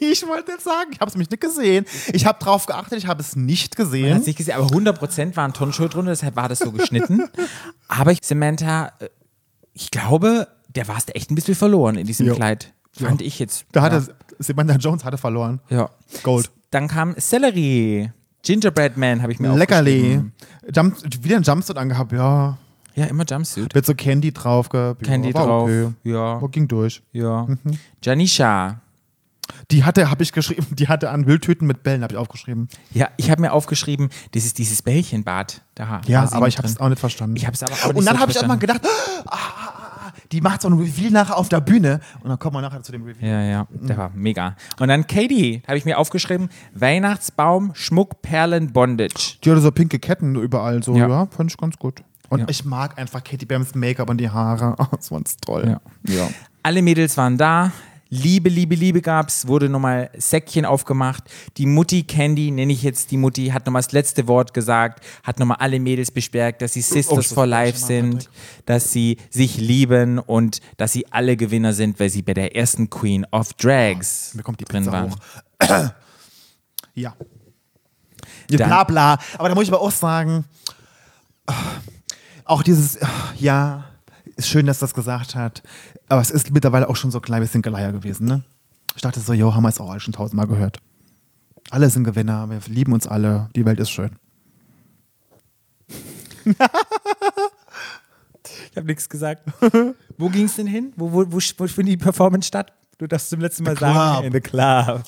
[0.00, 1.84] ich wollte jetzt sagen, ich habe es mich nicht gesehen.
[2.12, 4.14] Ich habe drauf geachtet, ich habe es nicht Man gesehen.
[4.14, 7.24] hat es nicht gesehen, aber 100% waren Turnschuhe drunter, deshalb war das so geschnitten.
[7.88, 9.08] aber ich, Samantha, äh,
[9.72, 12.36] ich glaube, der war es echt ein bisschen verloren in diesem Jo.
[12.36, 12.72] Kleid.
[12.92, 13.66] Fand ich jetzt.
[13.72, 15.60] Da hatte Samantha Jones hatte verloren.
[15.68, 15.90] Ja.
[16.22, 16.50] Gold.
[16.70, 18.10] Dann kam Celery.
[18.42, 20.22] Gingerbread Man habe ich mir Leckerli.
[20.72, 22.56] Jump, wieder ein Jumpsuit angehabt, ja.
[22.96, 23.74] Ja, immer Jumpsuit.
[23.74, 24.68] Mit so Candy drauf.
[24.68, 25.64] ge- Candy ja, drauf.
[25.64, 25.88] Okay.
[26.04, 26.36] Ja.
[26.36, 27.02] Aber ging durch.
[27.12, 27.44] Ja.
[27.46, 27.78] Mhm.
[28.02, 28.80] Janisha.
[29.70, 32.68] Die hatte, habe ich geschrieben, die hatte an Wildtüten mit Bällen, habe ich aufgeschrieben.
[32.92, 35.62] Ja, ich habe mir aufgeschrieben, das ist dieses Bällchenbad.
[35.76, 37.36] Da Ja, aber ich habe es auch nicht verstanden.
[37.36, 38.88] Ich habe es aber auch nicht Und dann so habe ich auch mal gedacht, ah,
[39.26, 39.36] ah,
[40.08, 42.00] ah, die macht so ein Reveal nachher auf der Bühne.
[42.22, 43.30] Und dann kommen wir nachher zu dem Reveal.
[43.30, 43.86] Ja, ja, Mhm.
[43.86, 44.56] der war mega.
[44.80, 49.36] Und dann Katie, habe ich mir aufgeschrieben, Weihnachtsbaum, Schmuck, Perlen, Bondage.
[49.44, 51.08] Die hatte so pinke Ketten überall, so, Ja.
[51.08, 52.02] ja, fand ich ganz gut.
[52.28, 52.46] Und Ja.
[52.48, 54.74] ich mag einfach Katie Bams Make-up und die Haare.
[54.78, 55.78] Oh, das war toll.
[56.06, 56.14] Ja.
[56.14, 56.28] ja.
[56.62, 57.72] Alle Mädels waren da.
[58.08, 61.24] Liebe, Liebe, Liebe gab's, wurde nochmal Säckchen aufgemacht.
[61.56, 65.40] Die Mutti Candy, nenne ich jetzt die Mutti, hat nochmal das letzte Wort gesagt, hat
[65.40, 68.30] nochmal alle Mädels bestärkt, dass sie Sisters das for Life sind,
[68.64, 72.88] dass sie sich lieben und dass sie alle Gewinner sind, weil sie bei der ersten
[72.90, 75.10] Queen of Drags Mir kommt die drin Pizza waren.
[75.10, 75.18] hoch.
[75.68, 75.94] ja.
[76.94, 77.14] ja.
[78.50, 79.18] Dann- Bla bla.
[79.36, 80.44] Aber da muss ich aber auch sagen,
[82.46, 82.98] auch dieses,
[83.36, 83.84] ja,
[84.36, 85.62] ist schön, dass das gesagt hat,
[86.08, 88.42] aber es ist mittlerweile auch schon so ein klein bisschen Geleier gewesen, ne?
[88.94, 90.78] Ich dachte so, jo, haben wir es auch alle schon tausendmal gehört.
[91.70, 94.10] Alle sind Gewinner, wir lieben uns alle, die Welt ist schön.
[98.70, 99.42] Ich habe nichts gesagt.
[100.18, 100.92] wo ging es denn hin?
[100.96, 102.74] Wo, wo, wo, wo findet die Performance statt?
[102.98, 104.26] Du darfst zum letzten Mal The sagen.
[104.26, 105.02] In the Club.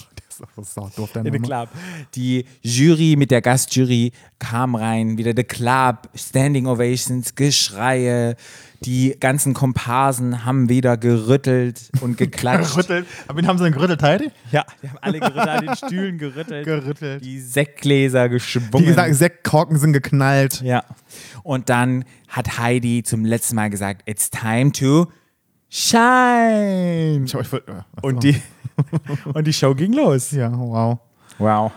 [0.56, 1.46] Das ist so doof, der In the Name.
[1.66, 1.68] Club.
[2.14, 8.36] Die Jury mit der Gastjury kam rein, wieder The Club, Standing Ovations, Geschreie.
[8.84, 12.70] Die ganzen Komparsen haben wieder gerüttelt und geklatscht.
[12.74, 13.06] Gerüttelt.
[13.26, 14.30] Aber wen haben sie denn gerüttelt, Heidi?
[14.52, 16.64] ja, die haben alle gerüttelt, an den Stühlen gerüttelt.
[16.64, 17.24] Gerüttelt.
[17.24, 18.86] Die Sektgläser Wie geschwungen.
[18.86, 20.60] gesagt, Sektkorken sind geknallt.
[20.62, 20.84] Ja.
[21.42, 25.08] Und dann hat Heidi zum letzten Mal gesagt, it's time to
[25.70, 27.24] shine.
[27.24, 28.08] Ich, ich, äh, ach so.
[28.08, 28.40] Und die,
[29.34, 30.30] und die Show ging los.
[30.30, 30.98] Ja, wow.
[31.38, 31.72] Wow.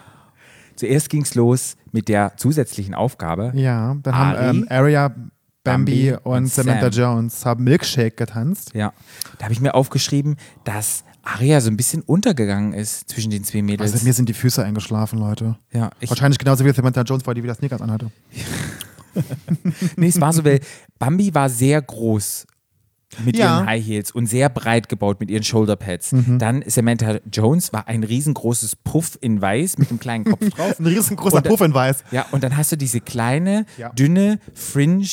[0.75, 3.51] Zuerst ging es los mit der zusätzlichen Aufgabe.
[3.55, 5.31] Ja, dann Ari, haben ähm, Aria, Bambi,
[5.63, 7.03] Bambi und, und Samantha Sam.
[7.03, 8.73] Jones haben Milkshake getanzt.
[8.73, 8.93] Ja.
[9.37, 13.61] Da habe ich mir aufgeschrieben, dass Aria so ein bisschen untergegangen ist zwischen den zwei
[13.61, 13.93] Mädels.
[13.93, 15.55] Also mir sind die Füße eingeschlafen, Leute.
[15.71, 18.11] ja, ich, Wahrscheinlich genauso wie Samantha Jones, weil die wieder Sneakers anhatte.
[19.97, 20.61] nee, es war so, weil
[20.97, 22.47] Bambi war sehr groß
[23.23, 23.57] mit Ja.
[23.59, 26.13] ihren High Heels und sehr breit gebaut mit ihren Shoulderpads.
[26.13, 26.39] Mhm.
[26.39, 30.79] Dann Samantha Jones war ein riesengroßes Puff in weiß mit einem kleinen Kopf drauf.
[30.79, 32.03] Ein riesengroßer Und- Puff in weiß.
[32.11, 33.89] Ja, und dann hast du diese kleine, Ja.
[33.89, 35.07] dünne Fringe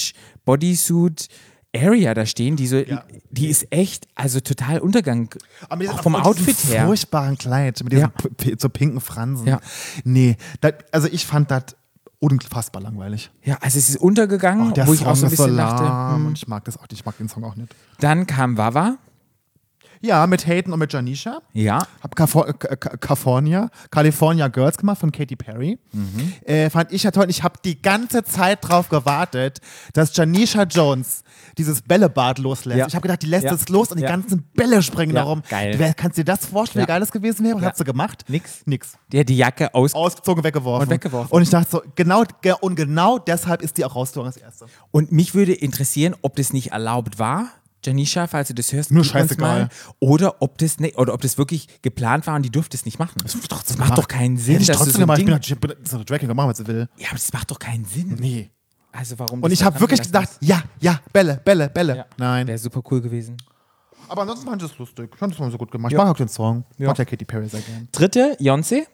[0.44, 1.28] Bodysuit
[1.76, 3.04] Area da stehen, die so, Ja.
[3.30, 5.28] die ist echt, also total Untergang.
[5.68, 6.87] Aber auch vom Outfit her.
[6.87, 8.11] furchtbaren Kleid mit diesen
[8.44, 8.52] Ja.
[8.58, 9.46] so pinken Fransen.
[9.46, 9.61] Ja.
[10.02, 11.76] Nee, dat, also ich fand das
[12.20, 13.31] unfassbar langweilig.
[13.42, 15.57] Ja, also es ist untergegangen, der wo ich Song auch so ein ist so bisschen
[15.57, 16.26] dachte, lahm hm.
[16.26, 17.74] und ich mag das auch, ich mag den Song auch nicht.
[18.00, 18.98] dann kam Wawa.
[20.00, 21.40] Ja, mit Hayden und mit Janisha.
[21.52, 25.78] Ja, Hab äh, Ca- Ca- California, California Girls gemacht von Katy Perry.
[25.92, 26.32] Mhm.
[26.44, 27.26] Äh, fand ich ja toll.
[27.28, 29.61] Ich habe die ganze Zeit drauf gewartet,
[29.92, 31.22] dass Janisha Jones
[31.56, 32.78] dieses Bällebad loslässt.
[32.78, 32.87] Ja.
[32.87, 33.54] Ich habe gedacht, die lässt Ja.
[33.54, 34.11] es los und die Ja.
[34.11, 35.42] ganzen Bälle springen Ja, darum.
[35.48, 35.74] geil.
[35.78, 37.56] Wer, kannst du dir das vorstellen, wie geil das gewesen wäre?
[37.56, 37.68] Was Ja.
[37.68, 38.24] hat sie gemacht?
[38.28, 38.62] Nix.
[38.66, 38.96] Nix.
[39.12, 40.87] der hat die Jacke aus Ausgezogen, weggeworfen.
[40.87, 41.32] Und weggeworfen.
[41.32, 44.66] Und ich dachte so, genau, ge- und genau deshalb ist die auch rausgezogen als erste.
[44.90, 47.48] Und mich würde interessieren, ob das nicht erlaubt war.
[47.88, 49.68] Janisha, falls du das hörst, Nur scheißegal.
[50.01, 52.98] Oder ob das ne, oder ob das wirklich geplant war und die durfte es nicht
[52.98, 53.12] machen.
[53.22, 53.98] Das, macht gemacht.
[53.98, 55.18] doch keinen Sinn, Hätte ich trotzdem so ein gemacht.
[55.18, 56.88] Ding, doch- ich bin so eine Drag Queen, machen, was sie will.
[56.96, 58.16] Ja, aber das macht doch keinen Sinn.
[58.20, 58.51] Nee.
[58.92, 59.42] Also warum?
[59.42, 61.96] Und das ich habe wirklich gedacht, ja, ja, Bälle, Bälle, Bälle.
[61.96, 62.07] Ja.
[62.16, 62.46] Nein.
[62.46, 63.37] Wäre super cool gewesen.
[64.09, 65.11] Aber ansonsten fand ich das lustig.
[65.12, 65.92] Ich fand das mal so gut gemacht.
[65.92, 65.98] Ja.
[65.98, 66.64] Ich mag auch den Song.
[66.74, 66.88] Ich Ja.
[66.88, 67.88] mag ja Katy Perry sehr gern.
[67.92, 68.87] Dritte, Beyoncé.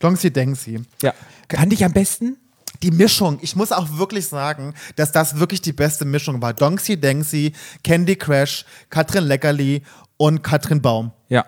[0.00, 0.80] Longsy Denksy.
[1.02, 1.12] Ja.
[1.52, 2.36] Fand ich am besten.
[2.82, 6.52] Die Mischung, ich muss auch wirklich sagen, dass das wirklich die beste Mischung war.
[6.52, 9.82] Donksy Denksy, Candy Crash, Katrin Leckerli
[10.16, 11.12] und Katrin Baum.
[11.28, 11.44] Ja.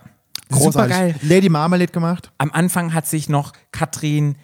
[0.49, 0.97] Super Großartig.
[0.97, 1.15] geil.
[1.23, 2.31] Lady Marmalade gemacht.
[2.39, 4.37] Am Anfang hat sich noch Katrin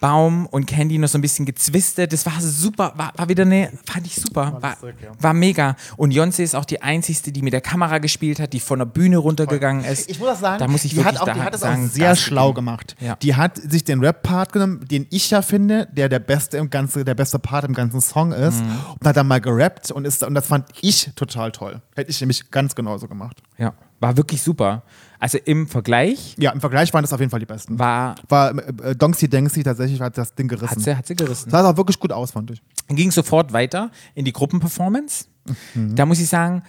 [0.00, 2.12] Baum und Candy noch so ein bisschen gezwistet.
[2.12, 4.76] Das war super, war, war wieder eine, fand ich super, war,
[5.20, 5.76] war mega.
[5.96, 8.86] Und Beyoncé ist auch die einzigste, die mit der Kamera gespielt hat, die von der
[8.86, 10.08] Bühne runtergegangen ist.
[10.10, 11.86] Ich muss auch sagen, da muss ich die, wirklich hat auch, die hat es sagen,
[11.86, 12.96] auch sehr schlau gemacht.
[13.00, 13.16] Ja.
[13.16, 17.04] Die hat sich den Rap-Part genommen, den ich ja finde, der der beste im ganzen,
[17.04, 18.70] der beste Part im ganzen Song ist, Mhm.
[19.00, 21.80] und hat dann mal gerappt und ist und das fand ich total toll.
[21.94, 23.42] Hätte ich nämlich ganz genauso gemacht.
[23.58, 24.82] Ja, war wirklich super.
[25.18, 27.78] Also im Vergleich Ja, im Vergleich waren das auf jeden Fall die besten.
[27.78, 30.70] war, War äh, Donksy Denksy tatsächlich hat das Ding gerissen.
[30.70, 31.50] hat sie, hat sie gerissen.
[31.50, 32.62] sah auch wirklich gut aus, fand ich.
[32.88, 35.26] ging sofort weiter in die Gruppenperformance.
[35.74, 35.94] Mhm.
[35.94, 36.62] Da muss ich sagen,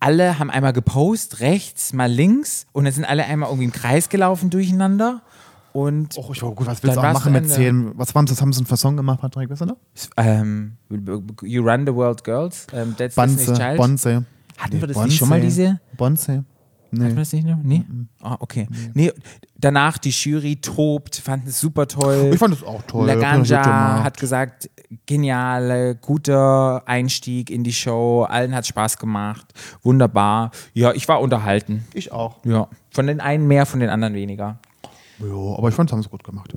[0.00, 4.08] alle haben einmal gepostet, rechts, mal links und dann sind alle einmal irgendwie im Kreis
[4.08, 5.22] gelaufen durcheinander.
[5.72, 7.92] Und Oh, ich war gut, was Dann willst du auch machen mit zehn?
[7.96, 9.48] Was, haben sie, haben sie für einen Song gemacht, Patrick?
[9.48, 9.76] Weißt du noch?
[10.16, 10.72] ähm,
[11.42, 13.76] You Run the World Girls, ähm, That's Bonze, Child.
[13.76, 14.24] Bonze.
[14.58, 15.80] Hatten wir das nicht schon mal, diese?
[15.96, 16.44] Bonze.
[16.92, 17.14] Hatten wir Nee.
[17.14, 17.56] das nicht noch?
[17.62, 17.84] Nee?
[18.20, 18.68] Ah, okay.
[18.92, 19.12] Nee,
[19.56, 22.30] danach die Jury tobt, fand es super toll.
[22.32, 23.06] Ich fand das auch toll.
[23.06, 24.04] La Ich fand das gut Ganja gemacht.
[24.04, 24.70] hat gesagt,
[25.06, 29.46] geniale, guter Einstieg in die Show, allen hat Spaß gemacht,
[29.82, 30.50] wunderbar.
[30.74, 31.84] Ja, ich war unterhalten.
[31.94, 32.36] Ich auch.
[32.44, 34.58] Ja, von den einen mehr, von den anderen weniger.
[35.18, 36.54] Ja, aber ich fand, das haben sie gut gemacht.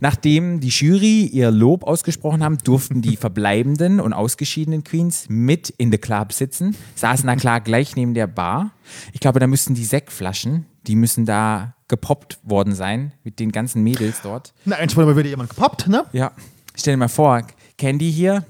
[0.00, 5.90] Nachdem die Jury ihr Lob ausgesprochen haben, durften die verbleibenden und ausgeschiedenen Queens mit in
[5.90, 8.72] the Club sitzen, saßen da klar gleich neben der Bar.
[9.12, 13.82] Ich glaube, da müssten die Sektflaschen, die müssen da gepoppt worden sein mit den ganzen
[13.82, 14.54] Mädels dort.
[14.64, 16.04] Na, wurde mal wieder jemand gepoppt, ne?
[16.12, 16.32] Ja,
[16.74, 17.42] stell dir mal vor,
[17.78, 18.44] Candy hier,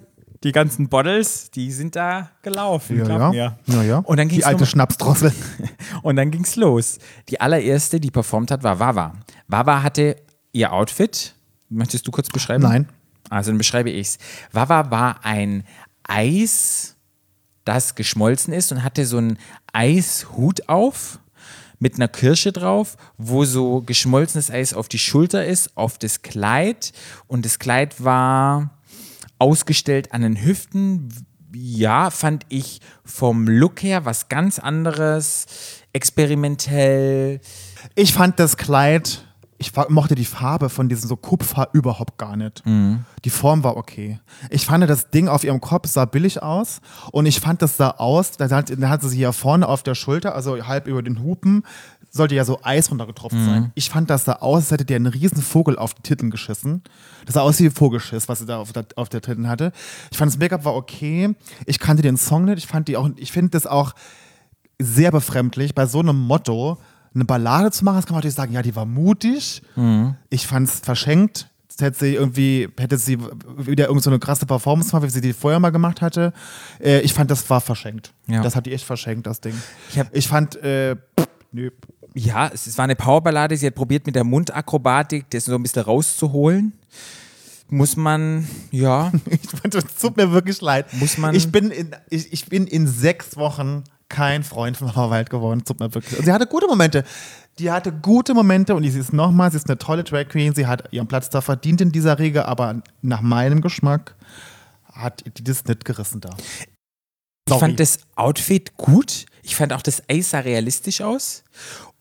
[0.45, 2.99] die ganzen Bottles, die sind da gelaufen.
[2.99, 3.57] Ja, ja.
[3.67, 3.99] ja, ja.
[3.99, 5.33] Und dann ging's Die alte Schnapsdrossel.
[6.03, 6.99] Und dann ging's los.
[7.29, 9.15] Die allererste, die performt hat, war Wawa.
[9.47, 10.17] Wawa hatte
[10.53, 11.35] ihr Outfit.
[11.69, 12.65] Möchtest du kurz beschreiben?
[12.65, 12.89] Nein.
[13.31, 14.19] Also dann beschreibe ich's.
[14.53, 15.65] Wawa war ein
[16.03, 16.97] Eis,
[17.65, 19.39] das geschmolzen ist und hatte so einen
[19.73, 21.21] Eishut auf
[21.79, 26.93] mit einer Kirsche drauf, wo so geschmolzenes Eis auf die Schulter ist, auf das Kleid.
[27.27, 28.71] Und das Kleid war
[29.43, 31.09] ausgestellt an den Hüften.
[31.53, 35.47] Ja, fand ich vom Look her was ganz anderes,
[35.93, 37.41] experimentell.
[37.97, 39.27] Ich fand das Kleid,
[39.59, 42.63] ich mochte die Farbe von diesem so Kupfer überhaupt gar nicht.
[43.25, 44.21] Die Form war okay.
[44.49, 47.91] Ich fand das Ding auf ihrem Kopf sah billig aus und ich fand das sah
[47.91, 51.23] aus, da hat, da hatte sie hier vorne auf der Schulter, also halb über den
[51.23, 51.65] Hupen,
[52.14, 53.72] sollte ja so Eis runtergetropft sein.
[53.75, 56.83] Ich fand das sah aus, als hätte der einen riesen Vogel auf die Titten geschissen.
[57.25, 59.72] Das sah aus wie Vogelschiss, was sie da auf der, auf der Titten hatte.
[60.11, 61.35] Ich fand das Make-up war okay.
[61.64, 62.59] Ich kannte den Song nicht.
[62.59, 63.94] Ich fand die auch, ich finde das auch
[64.79, 66.79] sehr befremdlich, bei so einem Motto
[67.14, 67.96] eine Ballade zu machen.
[67.96, 69.62] Das kann man natürlich sagen, ja, die war mutig.
[70.29, 71.48] Ich fand es verschenkt.
[71.68, 73.18] Jetzt Hätte sie irgendwie, hätte sie
[73.57, 76.35] wieder irgend so eine krasse Performance gemacht, wie sie die vorher mal gemacht hatte.
[76.79, 78.12] Äh, ich fand, das war verschenkt.
[78.27, 78.42] Ja.
[78.42, 79.55] Das hat die echt verschenkt, das Ding.
[79.90, 81.70] Ich ich fand, äh, pff, nö.
[82.14, 83.57] Ja, es, es war eine Powerballade.
[83.57, 86.72] Sie hat probiert, mit der Mundakrobatik das so ein bisschen rauszuholen.
[87.68, 89.11] Muss man, ja,
[89.70, 90.92] das tut mir wirklich leid.
[90.94, 95.31] Muss man- ich, bin in, ich, ich bin in sechs Wochen kein Freund von Hauerwald
[95.31, 95.64] geworden.
[95.64, 96.18] Tut mir wirklich.
[96.18, 97.03] Und sie hatte gute Momente.
[97.59, 100.55] Die hatte gute Momente und sie ist nochmal, sie ist eine tolle Drag Queen.
[100.55, 104.16] Sie hat ihren Platz da verdient in dieser Riege, aber nach meinem Geschmack
[104.92, 106.31] hat die das nicht gerissen da.
[107.48, 109.25] Ich fand das Outfit gut.
[109.42, 111.42] Ich fand auch das Eis sah realistisch aus.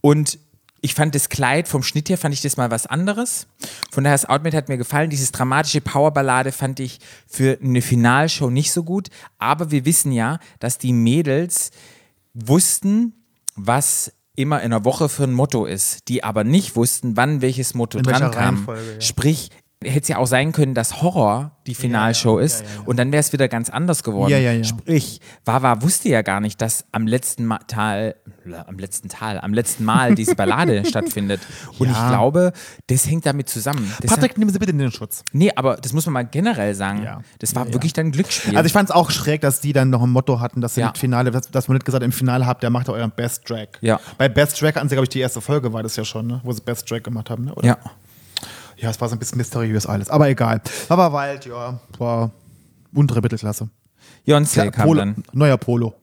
[0.02, 0.40] Und
[0.82, 3.46] ich fand das Kleid vom Schnitt her, fand ich das mal was anderes.
[3.92, 5.12] Von daher, das Outfit hat mir gefallen.
[5.12, 9.10] Dieses dramatische Powerballade fand ich für eine Finalshow nicht so gut.
[9.38, 11.70] Aber wir wissen ja, dass die Mädels
[12.34, 13.14] wussten,
[13.56, 17.76] was immer in einer Woche für ein Motto ist, die aber nicht wussten, wann welches
[17.76, 18.56] Motto In dran kam.
[18.56, 19.02] Reihenfolge, ja.
[19.02, 19.50] Sprich,
[19.84, 23.34] Hätte es ja auch sein können, dass Horror die Finalshow ist und dann wäre es
[23.34, 24.30] wieder ganz anders geworden.
[24.30, 24.63] Ja, ja, ja.
[24.63, 28.15] Sprich, Wawa wusste ja gar nicht, dass am letzten Ma Tal,
[28.67, 31.41] am letzten Tal, am letzten Mal diese Ballade stattfindet.
[31.80, 31.94] Und Ja.
[31.94, 32.54] ich glaube,
[32.88, 33.91] das hängt damit zusammen.
[34.02, 35.24] Das Patrick, nehmen Sie bitte den Schutz.
[35.34, 37.02] nee, aber das muss man mal generell sagen.
[37.04, 37.22] Ja.
[37.39, 37.74] Das war Ja, ja.
[37.74, 38.56] wirklich dann ein Glücksspiel.
[38.56, 40.82] Also ich fand es auch schräg, dass die dann noch ein Motto hatten, dass sie
[40.82, 40.89] Ja.
[40.89, 43.12] im Finale, dass, dass man nicht gesagt hat, im Finale habt, der macht ja euren
[43.12, 43.67] Best Drag.
[43.82, 44.00] Ja.
[44.20, 46.39] Bei Best Drag hatten sie, glaube ich, die erste Folge war das ja schon, ne?
[46.44, 47.46] wo sie Best Drag gemacht haben.
[47.46, 47.56] Ne?
[47.56, 47.65] Oder?
[47.67, 47.78] ja.
[48.82, 50.62] Ja, es war so ein bisschen mysteriös alles, aber egal.
[50.89, 52.32] Aber Wild, ja, war
[52.94, 53.70] untere Mittelklasse.
[54.26, 55.24] Jonse Ja, kam Polo, dann.
[55.34, 55.94] Neuer Polo.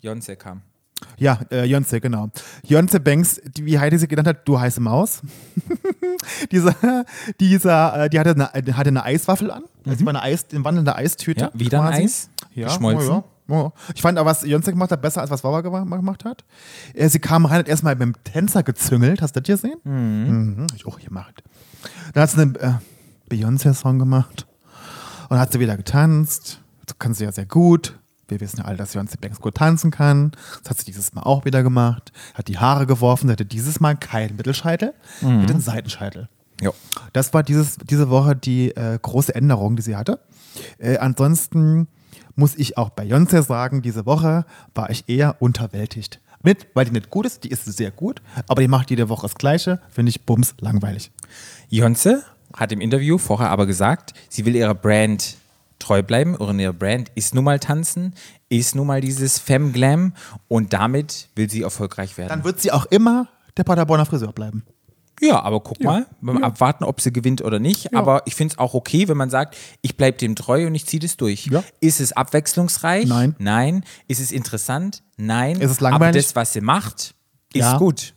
[0.00, 0.62] Jonse kam.
[1.18, 2.28] Ja, äh, Jonze, genau.
[2.64, 5.20] Jonze Banks, die, wie Heidi sie genannt hat, du heiße Maus.
[6.50, 6.74] dieser,
[7.40, 9.64] dieser, äh, die hatte eine, hatte eine Eiswaffel an.
[9.84, 11.44] Also die war eine Eis, eine wandelnde Eistüte.
[11.46, 11.50] Mhm.
[11.54, 12.02] Ja, wieder ein quasi.
[12.04, 13.08] Eis, Ja, geschmolzen.
[13.08, 13.24] Ja, ja.
[13.48, 13.72] Ja.
[13.94, 16.44] Ich fand aber, was Jonze gemacht hat, besser als was Wawa gema- gemacht hat.
[16.94, 19.22] Äh, sie kam rein und erstmal mit dem Tänzer gezüngelt.
[19.22, 19.78] Hast du das gesehen?
[19.84, 20.66] Mhm.
[20.70, 21.42] Hab ich auch gemacht.
[22.14, 22.72] Dann hat sie einen äh,
[23.28, 24.46] Beyoncé-Song gemacht
[25.28, 26.60] und hat sie wieder getanzt.
[26.86, 27.98] Das kann sie ja sehr gut.
[28.28, 30.32] Wir wissen ja alle, dass Beyoncé Banks gut tanzen kann.
[30.62, 32.12] Das hat sie dieses Mal auch wieder gemacht.
[32.34, 33.26] Hat die Haare geworfen.
[33.28, 36.28] Sie hatte dieses Mal keinen Mittelscheitel, sie hatte einen Seitenscheitel.
[36.60, 36.72] Jo.
[37.12, 40.20] Das war dieses, diese Woche die äh, große Änderung, die sie hatte.
[40.78, 41.88] Äh, ansonsten
[42.34, 46.20] muss ich auch bei Beyoncé sagen, diese Woche war ich eher unterwältigt.
[46.42, 49.22] Mit, weil die nicht gut ist, die ist sehr gut, aber die macht jede Woche
[49.22, 51.12] das Gleiche, finde ich bums langweilig.
[51.68, 55.36] Jonse hat im Interview vorher aber gesagt, sie will ihrer Brand
[55.78, 56.36] treu bleiben.
[56.58, 58.14] Ihre Brand ist nun mal tanzen,
[58.48, 60.14] ist nun mal dieses Femme Glam
[60.48, 62.28] und damit will sie erfolgreich werden.
[62.28, 64.64] Dann wird sie auch immer der Paderborner Friseur bleiben.
[65.20, 67.94] Ja, aber guck mal, mal abwarten, ob sie gewinnt oder nicht.
[67.94, 70.86] Aber ich finde es auch okay, wenn man sagt, ich bleibe dem treu und ich
[70.86, 71.46] ziehe das durch.
[71.46, 71.62] Ja.
[71.80, 73.06] Ist es abwechslungsreich?
[73.06, 73.36] Nein.
[73.38, 73.84] Nein.
[74.08, 75.02] Ist es interessant?
[75.16, 75.60] Nein.
[75.60, 76.24] Ist es Aber langweilig?
[76.24, 77.14] das, was sie macht,
[77.52, 77.78] ist Ja.
[77.78, 78.14] gut.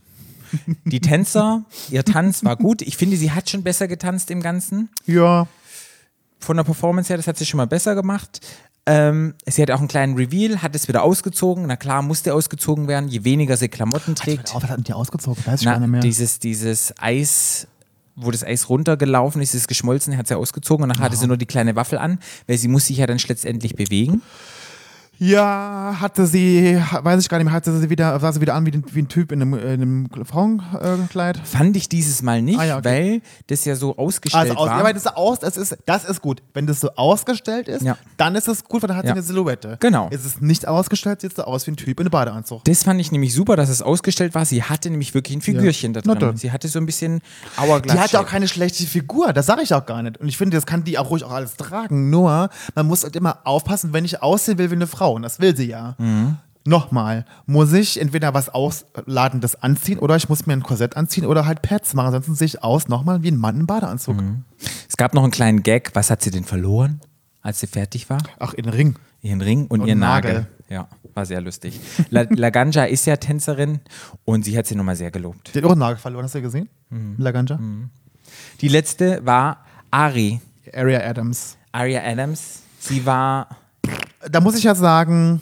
[0.86, 2.82] Die Tänzer, ihr Tanz war gut.
[2.82, 4.90] Ich finde, sie hat schon besser getanzt im Ganzen.
[5.06, 5.48] Ja.
[6.40, 8.40] von der Performance her, das hat sie schon mal besser gemacht.
[8.88, 11.66] Ähm, sie hat auch einen kleinen Reveal, hat es wieder ausgezogen.
[11.66, 14.52] Na klar, musste ausgezogen werden, je weniger sie Klamotten trägt.
[14.56, 15.44] Oh, was hat die ausgezogen?
[15.46, 16.02] Weiß ich Na, gar nicht mehr.
[16.02, 17.68] dieses, dieses Eis,
[18.16, 21.38] wo das Eis runtergelaufen ist, ist geschmolzen, hat sie ausgezogen und dann hatte sie nur
[21.38, 24.22] die kleine Waffel an, weil sie muss sich ja dann letztendlich bewegen.
[25.18, 28.66] Ja, hatte sie, weiß ich gar nicht mehr, hatte sie wieder, sah sie wieder an
[28.66, 31.40] wie, den, wie ein Typ in einem, in einem Frauenkleid.
[31.46, 32.86] Fand ich dieses Mal nicht, Ah ja, okay.
[32.86, 34.78] weil das ja so ausgestellt Also aus, war.
[34.80, 36.42] ja, weil das, ist aus, das, ist, das ist gut.
[36.54, 37.98] Wenn das so ausgestellt ist, Ja.
[38.18, 39.10] dann ist es gut, weil dann hat Ja.
[39.12, 39.78] sie eine Silhouette.
[39.80, 40.10] Genau.
[40.10, 42.64] Ist es nicht ausgestellt, sieht sie aus wie ein Typ in einem Badeanzug.
[42.66, 44.46] das fand ich nämlich super, dass es ausgestellt war.
[44.46, 46.36] Sie hatte nämlich wirklich ein Figürchen da drin.
[46.38, 47.22] Sie hatte so ein bisschen
[47.58, 47.96] Hourglass.
[47.96, 50.18] Die hat ja auch keine schlechte Figur, das sage ich auch gar nicht.
[50.18, 52.10] Und ich finde, das kann die auch ruhig auch alles tragen.
[52.10, 55.05] Nur, man muss halt immer aufpassen, wenn ich aussehen will wie eine Frau.
[55.12, 55.96] Und das will sie ja.
[55.98, 56.38] Mhm.
[56.68, 61.46] Nochmal, muss ich entweder was Ausladendes anziehen oder ich muss mir ein Korsett anziehen oder
[61.46, 62.08] halt Pads machen.
[62.08, 64.18] Ansonsten sehe ich aus nochmal wie ein Mann im Badeanzug.
[64.18, 64.46] Mhm.
[64.90, 65.92] Es gab noch einen kleinen Gag.
[65.94, 67.02] Was hat sie denn verloren,
[67.42, 68.18] als sie fertig war?
[68.40, 68.96] Ach, in den Ring.
[69.22, 70.34] Ihren Ring und, Und ihren Nagel.
[70.34, 70.48] Nagel.
[70.68, 71.80] Ja, war sehr lustig.
[72.10, 73.80] La, Laganja ist ja Tänzerin
[74.24, 75.54] und sie hat sie nochmal sehr gelobt.
[75.54, 76.68] Die hat auch einen Nagel verloren, hast du gesehen?
[76.90, 77.16] Mhm.
[77.20, 77.60] Laganja?
[78.62, 80.42] Die letzte war Ari.
[80.74, 81.58] Area Adams.
[81.72, 82.64] Aria Adams.
[82.80, 83.50] Sie war.
[84.30, 85.42] Da muss ich ja sagen,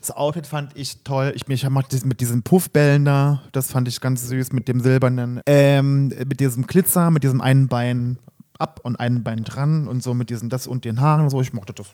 [0.00, 1.32] das Outfit fand ich toll.
[1.34, 4.80] Ich, ich mag das mit diesen Puffbällen da, das fand ich ganz süß mit dem
[4.80, 8.18] silbernen, ähm, mit diesem Glitzer, mit diesem einen Bein
[8.58, 11.40] ab und einen Bein dran und so mit diesen das und den Haaren und so.
[11.40, 11.88] Ich mochte das.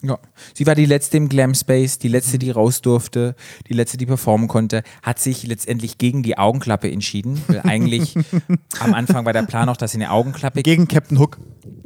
[0.00, 0.18] Ja.
[0.54, 3.34] Sie war die letzte im Glam Space, die letzte, die raus durfte,
[3.68, 7.42] die letzte, die performen konnte, hat sich letztendlich gegen die Augenklappe entschieden.
[7.48, 8.14] Weil eigentlich
[8.80, 11.38] am Anfang war der Plan auch, dass sie eine Augenklappe Gegen Captain Hook.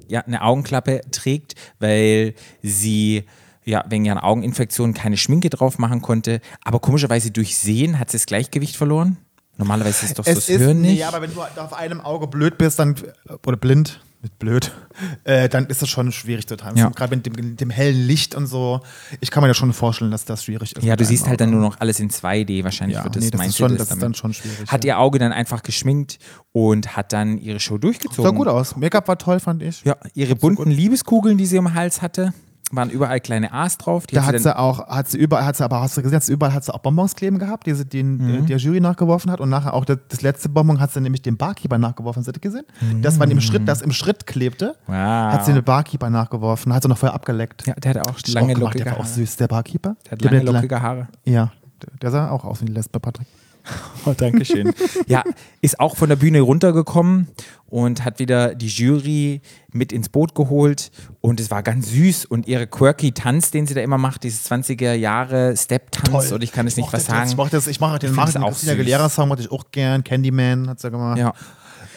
[0.09, 3.25] ja, eine Augenklappe trägt, weil sie
[3.65, 6.41] ja, wegen ihrer Augeninfektion keine Schminke drauf machen konnte.
[6.65, 9.17] Aber komischerweise durch Sehen hat sie das Gleichgewicht verloren.
[9.59, 10.95] Normalerweise ist es doch so Es das ist, Hören nicht.
[10.99, 12.95] nee, aber wenn du auf einem Auge blöd bist, dann,
[13.47, 14.73] oder blind, mit blöd,
[15.25, 16.79] äh, dann ist es schon schwierig zu tanzen.
[16.79, 16.89] Ja.
[16.89, 18.81] Gerade mit dem, dem hellen Licht und so.
[19.21, 20.83] Ich kann mir ja schon vorstellen, dass das schwierig ist.
[20.85, 21.37] ja, du siehst halt Auge.
[21.39, 22.65] dann nur noch alles in 2D.
[22.65, 24.85] Wahrscheinlich Ja, wird das, nee, das ist schon- das das ist dann schon schwierig, Hat
[24.85, 24.95] ja.
[24.95, 26.19] ihr Auge dann einfach geschminkt
[26.53, 28.25] und hat dann ihre Show durchgezogen.
[28.25, 28.75] Sah gut aus.
[28.77, 29.83] Make-up war toll, fand ich.
[29.85, 32.33] Ja, ihre bunten Liebeskugeln, die sie am Hals hatte,
[32.75, 34.07] waren überall kleine A's drauf.
[34.07, 35.97] Die Da hat hat sie sie dann, auch, hat sie überall, hat sie aber, hast
[35.97, 38.35] du gesehen, hat sie überall hat sie auch Bonbons kleben gehabt, die sie den, Mhm.
[38.45, 39.41] äh, der Jury nachgeworfen hat.
[39.41, 42.21] Und nachher auch das, das letzte Bonbon hat sie nämlich dem Barkeeper nachgeworfen.
[42.21, 42.65] Hast du das gesehen?
[43.03, 44.75] Das war im Schritt, das im Schritt klebte.
[44.87, 44.95] Wow.
[44.97, 47.67] Hat sie den Barkeeper nachgeworfen, hat sie noch vorher abgeleckt.
[47.67, 49.15] ja, der hatte auch Hat sie lange gemacht, lockige der war auch Haare.
[49.15, 49.97] süß, der Barkeeper.
[50.07, 51.09] Der hat Der lange mit- lockige Haare.
[51.25, 53.27] Ja, der- der sah auch aus wie eine Lesbe, Patrick.
[54.05, 54.73] Oh, danke schön.
[55.07, 55.23] ja,
[55.61, 57.29] ist auch von der Bühne runtergekommen
[57.67, 59.43] und hat wieder die Jury
[59.73, 60.91] mit ins Boot geholt
[61.21, 64.51] und es war ganz süß und ihre quirky Tanz, den sie da immer macht, dieses
[64.51, 67.31] 20er Jahre Step-Tanz oder ich kann es nicht was sagen.
[67.31, 68.69] Ich mochte das, ich mache den Ich auch Christina süß.
[68.71, 70.03] Aguilera Song, hatte ich auch gern.
[70.03, 71.19] Candyman hat sie gemacht.
[71.19, 71.33] Ja.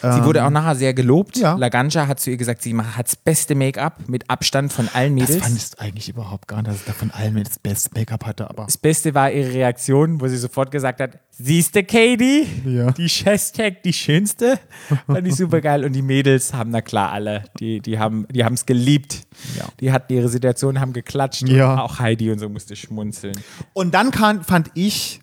[0.02, 1.36] Sie wurde auch nachher sehr gelobt.
[1.36, 1.54] Ähm, ja.
[1.56, 5.28] Laganja hat zu ihr gesagt, sie hat das beste Make-up mit Abstand von allen Das
[5.28, 5.44] Mädels.
[5.44, 8.48] fand ich eigentlich überhaupt gar nicht, dass ich da von allen das beste Make-up hatte,
[8.50, 12.46] aber Das Beste war ihre Reaktion, wo sie sofort gesagt hat: Siehste, Katie?
[12.64, 12.90] Ja.
[12.92, 14.58] Die Hashtag, die schönste.
[15.06, 15.84] Fand ich super geil.
[15.84, 19.26] Und die Mädels haben, na klar, alle, die, die haben die es geliebt.
[19.58, 19.64] Ja.
[19.80, 21.48] Die hatten ihre Situation, haben geklatscht.
[21.48, 21.80] Ja.
[21.80, 23.36] Auch Heidi und so musste schmunzeln.
[23.72, 25.20] Und dann kam, fand ich,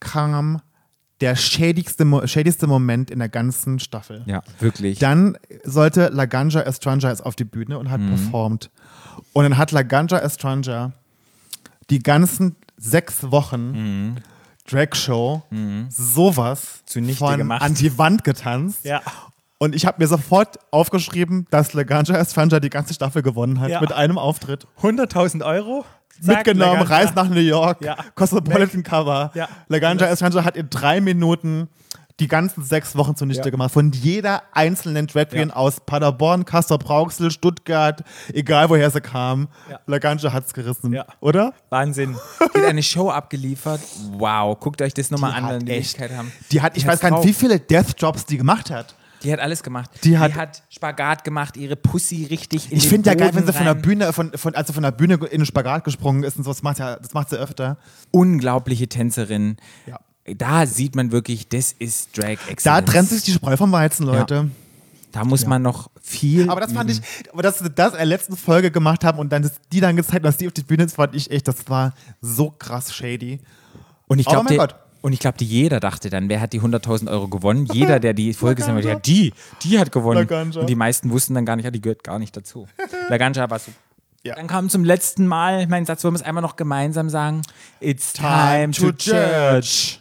[0.00, 0.60] kam
[1.22, 4.22] der schädigste, schädigste Moment in der ganzen Staffel.
[4.26, 4.98] Ja, wirklich.
[4.98, 8.08] Dann sollte Laganja Estranja jetzt auf die Bühne und hat Mhm.
[8.10, 8.70] performt.
[9.32, 10.92] Und dann hat Laganja Estranja
[11.88, 14.16] die ganzen sechs Wochen
[14.68, 15.42] Drag-Show
[15.88, 16.86] sowas Mhm.
[16.86, 17.62] Zunichte von gemacht.
[17.62, 18.84] an die Wand getanzt.
[18.84, 19.00] Ja.
[19.58, 23.80] Und ich habe mir sofort aufgeschrieben, dass Laganja Estranja die ganze Staffel gewonnen hat Ja.
[23.80, 24.66] mit einem Auftritt.
[24.82, 25.84] 100.000 Euro?
[26.20, 26.96] Mitgenommen, Laganja.
[26.96, 27.96] reist nach New York, Ja.
[28.14, 29.30] Cosmopolitan Cover.
[29.34, 29.48] Ja.
[29.68, 31.68] Laganja Estranja hat in drei Minuten
[32.20, 33.50] die ganzen sechs Wochen zunichte Ja.
[33.50, 33.72] gemacht.
[33.72, 35.56] Von jeder einzelnen Drag Queen Ja.
[35.56, 39.48] aus Paderborn, Castor Brauxel, Stuttgart, egal woher sie kam.
[39.70, 39.80] Ja.
[39.86, 41.06] Laganja hat es gerissen, Ja.
[41.20, 41.54] oder?
[41.70, 42.14] Wahnsinn.
[42.54, 43.80] Die hat eine Show abgeliefert.
[44.12, 44.60] Wow.
[44.60, 46.30] Guckt euch das nochmal Die an, wenn die Möglichkeit haben.
[46.52, 48.94] Die hat, ich weiß gar nicht, wie viele Death Jobs die gemacht hat.
[49.24, 49.90] Die hat alles gemacht.
[50.04, 53.64] Die hat- Spagat gemacht, ihre Pussy richtig in Ich finde ja geil, wenn sie von
[53.64, 53.74] der.
[53.74, 56.62] Bühne, von, von, also von der Bühne in den Spagat gesprungen ist und so, das
[56.62, 57.76] macht, ja, das macht sie öfter.
[58.10, 59.56] Unglaubliche Tänzerin.
[59.86, 59.98] Ja.
[60.36, 62.62] Da sieht man wirklich, das ist Drag Excellence.
[62.64, 64.50] Da trennt sich die Spreu vom Weizen, Leute.
[65.10, 66.48] Da muss man noch viel.
[66.48, 67.00] Aber das fand üben.
[67.20, 69.94] ich, aber dass sie das in der letzten Folge gemacht haben und dann die dann
[69.96, 71.92] gezeigt, dass die auf die Bühne ist, fand ich echt, das war
[72.22, 73.40] so krass shady.
[74.06, 74.74] Und ich Oh glaube, mein Gott.
[75.02, 77.66] Und ich glaube, jeder dachte dann, wer hat die 100.000 Euro gewonnen?
[77.72, 80.20] Jeder, der die Folge gesehen hat, ja, die, die hat gewonnen.
[80.20, 80.60] Laganja.
[80.60, 82.68] Und die meisten wussten dann gar nicht, ja, die gehört gar nicht dazu.
[83.08, 83.76] Laganja war super.
[84.24, 84.36] Ja.
[84.36, 87.42] Dann kam zum letzten Mal mein Satz, wollen wir es einmal noch gemeinsam sagen?
[87.80, 90.00] It's time, to, church.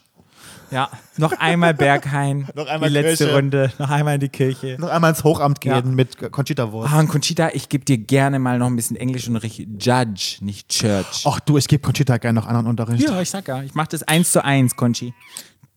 [0.72, 2.48] Ja, noch einmal Berghain.
[2.56, 3.36] Noch einmal die letzte Kirche.
[3.36, 3.72] Runde.
[3.78, 4.78] Noch einmal in die Kirche.
[4.80, 5.82] Noch einmal ins Hochamt gehen Ja.
[5.82, 6.94] mit Conchita Wurst.
[6.94, 9.60] Ah, und Conchita, ich gebe dir gerne mal noch ein bisschen Englischunterricht.
[9.80, 11.24] Judge, nicht Church.
[11.28, 13.04] Ach du, ich gebe Conchita gerne noch anderen Unterricht.
[13.08, 15.14] Ja, ich sag ja, ich mache das eins zu eins, Conchi.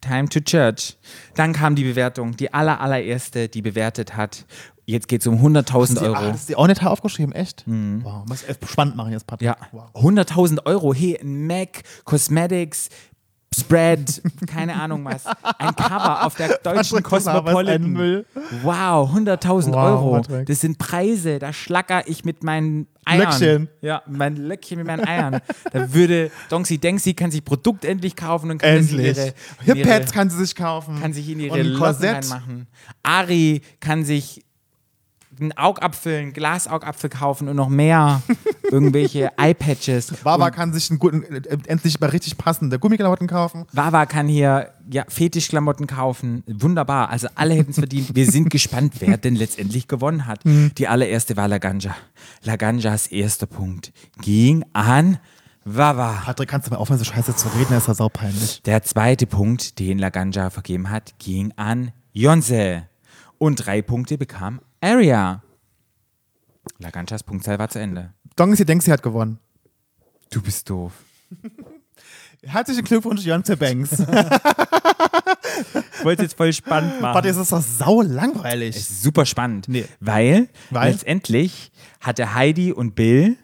[0.01, 0.97] Time to Church.
[1.35, 4.45] Dann kam die Bewertung, die aller, allererste, die bewertet hat.
[4.87, 6.27] Jetzt geht es um 100.000 Die, ah, Euro.
[6.33, 7.65] das ist die auch nicht aufgeschrieben, echt?
[7.67, 9.47] Wow, muss spannend machen jetzt, Patrick.
[9.47, 9.89] Ja, Wow.
[9.95, 10.93] 100.000 Euro.
[10.93, 12.91] Hey, ein Mac, Cosmetics,
[13.61, 15.25] Spread, keine Ahnung was.
[15.27, 18.25] Ein Cover auf der deutschen Cosmopolitan.
[18.63, 20.13] Wow, 100.000 Wow, Euro.
[20.17, 20.47] Patrick.
[20.47, 23.21] Das sind Preise, da schlacker ich mit meinen Eiern.
[23.21, 23.69] Löckchen.
[23.81, 25.41] Ja, mein Löckchen mit meinen Eiern.
[25.73, 29.17] Da würde Donksy Denksy kann sich Produkt endlich kaufen und kann Endlich.
[29.67, 31.01] ihre, ihre, kann sie sich kaufen.
[31.01, 32.15] kann sich in ihre Korsett.
[32.31, 32.67] reinmachen.
[33.03, 34.45] Ari kann sich
[35.41, 38.23] einen Augapfel, einen Glasaugapfel kaufen und noch mehr
[38.71, 40.25] irgendwelche Eyepatches.
[40.25, 43.67] Wawa kann sich einen guten, äh, endlich mal richtig passende Gummiklamotten kaufen.
[43.73, 46.43] Wawa kann hier ja, Fetischklamotten kaufen.
[46.47, 47.11] Wunderbar.
[47.11, 48.15] Also alle hätten es verdient.
[48.15, 50.45] Wir sind gespannt, wer denn letztendlich gewonnen hat.
[50.45, 50.73] Mhm.
[50.77, 51.95] Die allererste war Laganja.
[52.43, 55.19] Laganjas erster Punkt ging an
[55.65, 56.23] Wawa.
[56.25, 57.69] Patrick, kannst du mal aufhören, so scheiße zu reden?
[57.71, 58.63] Das ist ja saupeinlich.
[58.63, 62.87] Der zweite Punkt, den Laganja vergeben hat, ging an Jonse.
[63.39, 65.43] Und drei Punkte bekam Aria.
[66.79, 68.13] Laganjas Punktzahl war zu Ende.
[68.37, 69.39] Dongi denkt, sie hat gewonnen.
[70.31, 70.93] Du bist doof.
[72.43, 74.03] Herzlichen Glückwunsch, Jonte Banks.
[75.99, 77.15] Ich wollte es jetzt voll spannend machen.
[77.15, 78.77] Warte, es ist doch sau langweilig.
[78.77, 79.87] Es ist super spannend, Nee.
[80.01, 80.91] weil, Weil?
[80.93, 81.71] letztendlich
[82.01, 83.37] hatte Heidi und Bill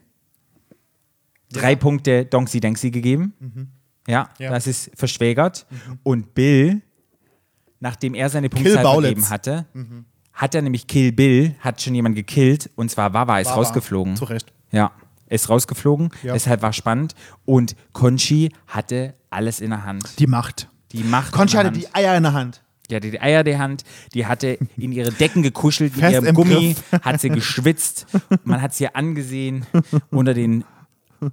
[1.53, 3.70] drei Punkte Donksy Denksy gegeben.
[4.07, 4.51] Ja, Ja.
[4.51, 5.66] das ist verschwägert.
[6.03, 6.82] Und Bill,
[7.78, 9.66] nachdem er seine Punktzahl vergeben hatte,
[10.41, 13.57] hat er nämlich Kill Bill, hat schon jemand gekillt und zwar Wawa ist Wawa.
[13.57, 14.16] rausgeflogen.
[14.16, 14.53] Zu Recht.
[14.72, 14.91] Ja,
[15.28, 16.32] ist rausgeflogen, Ja.
[16.32, 17.14] deshalb war spannend.
[17.45, 20.18] Und Conchi hatte alles in der Hand.
[20.18, 20.68] Die Macht.
[20.93, 21.32] Die Macht.
[21.32, 21.76] Conchi in hatte Hand.
[21.76, 22.62] die Eier in der Hand.
[22.91, 23.84] Die hatte die Eier der Hand,
[24.14, 27.03] die hatte in ihre Decken gekuschelt mit ihrem Gummi, Griff.
[27.03, 28.07] hat sie geschwitzt,
[28.43, 29.64] man hat sie angesehen
[30.11, 30.64] unter den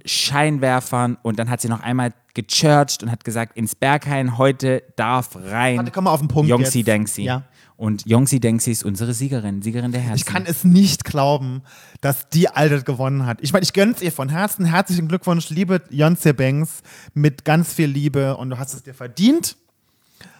[0.04, 5.30] Scheinwerfern und dann hat sie noch einmal gechurcht und hat gesagt, ins Berghain heute darf
[5.34, 6.86] rein Warte, komm mal auf den Punkt Yongsi jetzt.
[6.88, 7.22] Denksi.
[7.22, 7.42] Ja.
[7.78, 10.16] Und Yongsi Denksi ist unsere Siegerin, Siegerin der Herzen.
[10.16, 11.62] Ich kann es nicht glauben,
[12.00, 13.38] dass die Alte gewonnen hat.
[13.40, 14.64] Ich meine, ich gönn's ihr von Herzen.
[14.64, 16.82] Herzlichen Glückwunsch, liebe Jonce Banks,
[17.14, 19.56] mit ganz viel Liebe und du hast es dir verdient.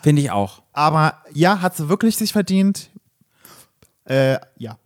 [0.03, 0.63] Finde ich auch.
[0.73, 2.91] Aber ja, hat sie wirklich sich verdient?
[4.05, 4.77] Äh, ja.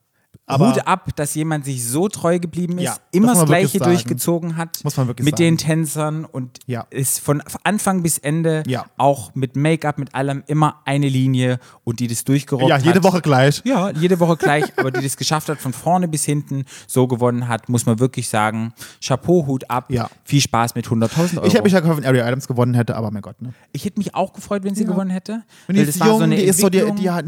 [0.53, 4.57] Aber Hut ab, dass jemand sich so treu geblieben ist, Ja, immer das Gleiche durchgezogen
[4.57, 4.81] hat.
[4.85, 5.45] Muss man wirklich Mit sagen.
[5.57, 6.87] den Tänzern und Ja.
[6.91, 8.87] ist von Anfang bis Ende Ja.
[8.99, 12.85] auch mit Make-up, mit allem immer eine Linie und die das durchgerockt ja, hat.
[12.85, 13.63] jede Woche gleich.
[13.65, 17.49] Ja, jede Woche gleich, aber die das geschafft hat, von vorne bis hinten so gewonnen
[17.49, 18.73] hat, muss man wirklich sagen,
[19.05, 20.09] Chapeau, Hut ab, Ja.
[20.25, 21.47] viel Spaß mit 100.000 Euro.
[21.47, 23.53] Ich hätte mich ja gefreut, wenn Ari Adams gewonnen hätte, aber mein Gott, ne?
[23.73, 25.43] Ich hätte mich auch gefreut, wenn sie gewonnen hätte.
[25.69, 26.97] Die weil ist das war jung, so eine die ist so, die, Entwicklung.
[27.03, 27.25] die, hat,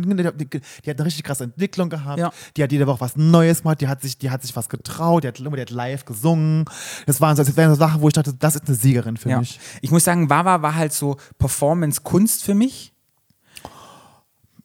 [0.84, 2.18] die, hat eine richtig krasse Entwicklung gehabt.
[2.18, 2.30] Ja.
[2.56, 5.24] Die hat jede Woche was Neues gemacht, die hat sich, die hat sich was getraut,
[5.24, 6.64] die hat, die hat live gesungen.
[7.06, 9.30] Das waren so, das wären so Sachen, wo ich dachte, das ist eine Siegerin für
[9.30, 9.38] ja.
[9.38, 9.58] mich.
[9.82, 12.92] Ich muss sagen, Wawa war halt so Performance-Kunst für mich.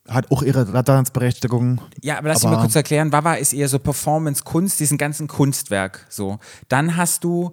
[0.08, 1.82] Hat auch ihre Daseinsberechtigung.
[2.02, 3.12] Ja, aber lass Aber- mich mal kurz erklären.
[3.12, 6.08] Wawa ist eher so Performance-Kunst, diesen ganzen Kunstwerk.
[6.10, 6.40] So.
[6.68, 7.52] Dann hast du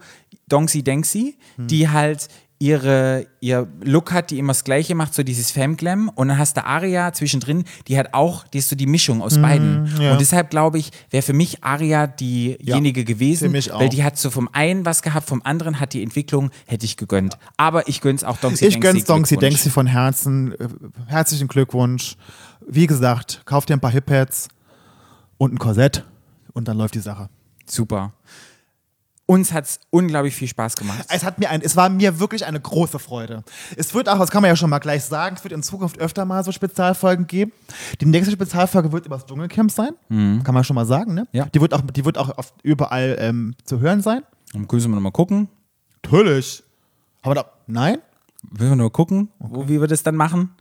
[0.48, 1.66] Dongsi Dengsi, Hm.
[1.66, 2.28] die halt
[2.58, 6.08] ihre, ihr Look hat, die immer das Gleiche macht, so dieses Femglam.
[6.08, 9.40] Und dann hast du Aria zwischendrin, die hat auch, die ist so die Mischung aus
[9.40, 9.90] beiden.
[9.92, 10.12] Hm, ja.
[10.12, 13.80] Und deshalb glaube ich, wäre für mich Aria diejenige gewesen, mich auch.
[13.80, 16.96] weil die hat so vom einen was gehabt, vom anderen hat die Entwicklung, hätte ich
[16.96, 17.36] gegönnt.
[17.56, 19.28] Aber ich gönn's auch Dongsi Ich gönn's Glückwunsch.
[19.28, 20.52] Dengsi von Herzen.
[20.52, 20.68] Äh,
[21.06, 22.16] Herzlichen Glückwunsch.
[22.66, 24.48] Wie gesagt, kauft dir ein paar Hip-Pads
[25.38, 26.04] und ein Korsett
[26.52, 27.28] und dann läuft die Sache.
[27.66, 28.12] Super.
[29.28, 31.04] Uns hat's unglaublich viel Spaß gemacht.
[31.08, 33.42] Es, hat mir ein, es war mir wirklich eine große Freude.
[33.76, 35.98] Es wird auch, das kann man ja schon mal gleich sagen, es wird in Zukunft
[35.98, 37.50] öfter mal so Spezialfolgen geben.
[38.00, 39.94] Die nächste Spezialfolge wird über das Dschungelcamp sein.
[40.44, 41.26] Kann man schon mal sagen, ne?
[41.32, 41.46] Ja.
[41.46, 44.22] Die wird auch, die wird auch auf, überall ähm, zu hören sein.
[44.52, 45.48] Dann müssen wir nochmal gucken.
[46.04, 46.62] Natürlich.
[47.22, 47.98] Aber da, nein?
[48.48, 50.54] Will wir nur gucken, wo, wie wir das dann machen.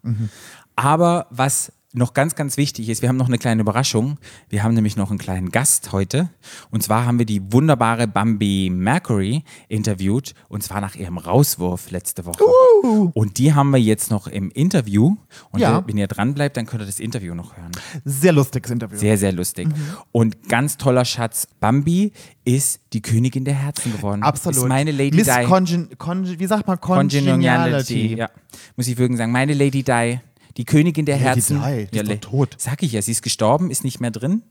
[0.76, 4.18] Aber was noch ganz, ganz wichtig ist, wir haben noch eine kleine Überraschung.
[4.50, 6.30] Wir haben nämlich noch einen kleinen Gast heute.
[6.72, 10.34] Und zwar haben wir die wunderbare Bambi Mercury interviewt.
[10.50, 12.44] Und zwar nach ihrem Rauswurf letzte Woche.
[13.14, 15.16] Und die haben wir jetzt noch im Interview.
[15.52, 15.84] Und Ja.
[15.88, 17.72] wenn ihr dran bleibt, dann könnt ihr das Interview noch hören.
[18.04, 18.98] Sehr lustiges Interview.
[18.98, 19.68] Sehr, sehr lustig.
[20.12, 21.48] Und ganz toller Schatz.
[21.60, 22.12] Bambi
[22.44, 24.22] ist die Königin der Herzen geworden.
[24.24, 24.58] Absolut.
[24.58, 25.46] Ist meine Lady Miss Di.
[25.46, 26.80] Congen, Congen, wie sagt man?
[26.80, 27.30] Congeniality.
[27.32, 28.16] Congeniality.
[28.16, 28.30] Ja.
[28.76, 29.32] Muss ich wirklich sagen.
[29.32, 30.20] Meine Lady Di,
[30.58, 31.62] die Königin der Herzen.
[31.62, 32.56] Di, die ist Le- doch tot.
[32.58, 34.42] Sag ich ja, sie ist gestorben, ist nicht mehr drin.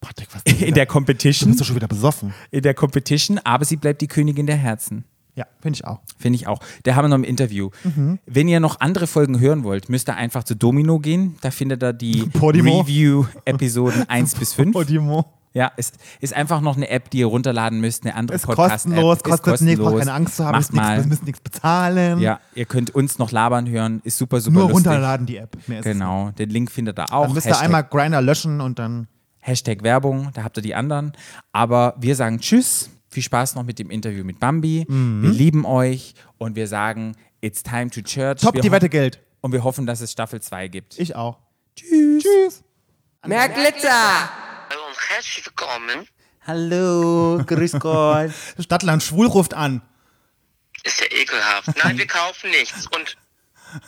[0.00, 1.50] Patrick, was In der Du Competition.
[1.50, 2.34] bist doch schon wieder besoffen.
[2.50, 5.04] In der Competition, aber sie bleibt die Königin der Herzen.
[5.36, 6.00] Ja, finde ich auch.
[6.18, 6.60] Finde ich auch.
[6.84, 7.70] Der haben wir noch im Interview.
[7.82, 8.18] Mhm.
[8.26, 11.36] Wenn ihr noch andere Folgen hören wollt, müsst ihr einfach zu Domino gehen.
[11.40, 12.28] Da findet ihr die.
[12.40, 14.72] Review-Episoden 1 bis 5.
[14.72, 15.24] Podimo.
[15.56, 18.72] Ja, es ist einfach noch eine App, die ihr runterladen müsst, eine andere Ist Podcast-App.
[18.92, 19.98] kostenlos, Ist kostet nichts, braucht kostenlos.
[20.00, 20.98] keine Angst zu haben, Macht mal.
[21.00, 22.18] wir müssen nichts bezahlen.
[22.18, 24.88] Ja, ihr könnt uns noch labern hören, ist super, super Nur lustig.
[24.88, 25.56] runterladen die App.
[25.68, 27.26] Mehr ist es Genau, den Link findet ihr auch.
[27.26, 29.06] Dann müsst ihr Hashtag, einmal Grinder löschen und dann.
[29.38, 31.12] Hashtag Werbung, da habt ihr die anderen.
[31.52, 34.86] Aber wir sagen Tschüss, viel Spaß noch mit dem Interview mit Bambi.
[34.88, 35.22] Mhm.
[35.22, 38.40] Wir lieben euch und wir sagen, it's time to church.
[38.40, 39.20] Top, wir die Wette gilt.
[39.40, 40.98] Und wir hoffen, dass es Staffel 2 gibt.
[40.98, 41.38] Ich auch.
[41.76, 42.24] Tschüss.
[42.24, 42.64] Tschüss.
[43.24, 43.90] Mehr Glitzer!
[44.74, 46.08] Hallo und herzlich willkommen.
[46.46, 48.32] Hallo, grüß Gott.
[48.58, 49.82] Stadtland Schwul ruft an.
[50.82, 51.68] Ist ja ekelhaft.
[51.84, 52.86] Nein, wir kaufen nichts.
[52.88, 53.16] Und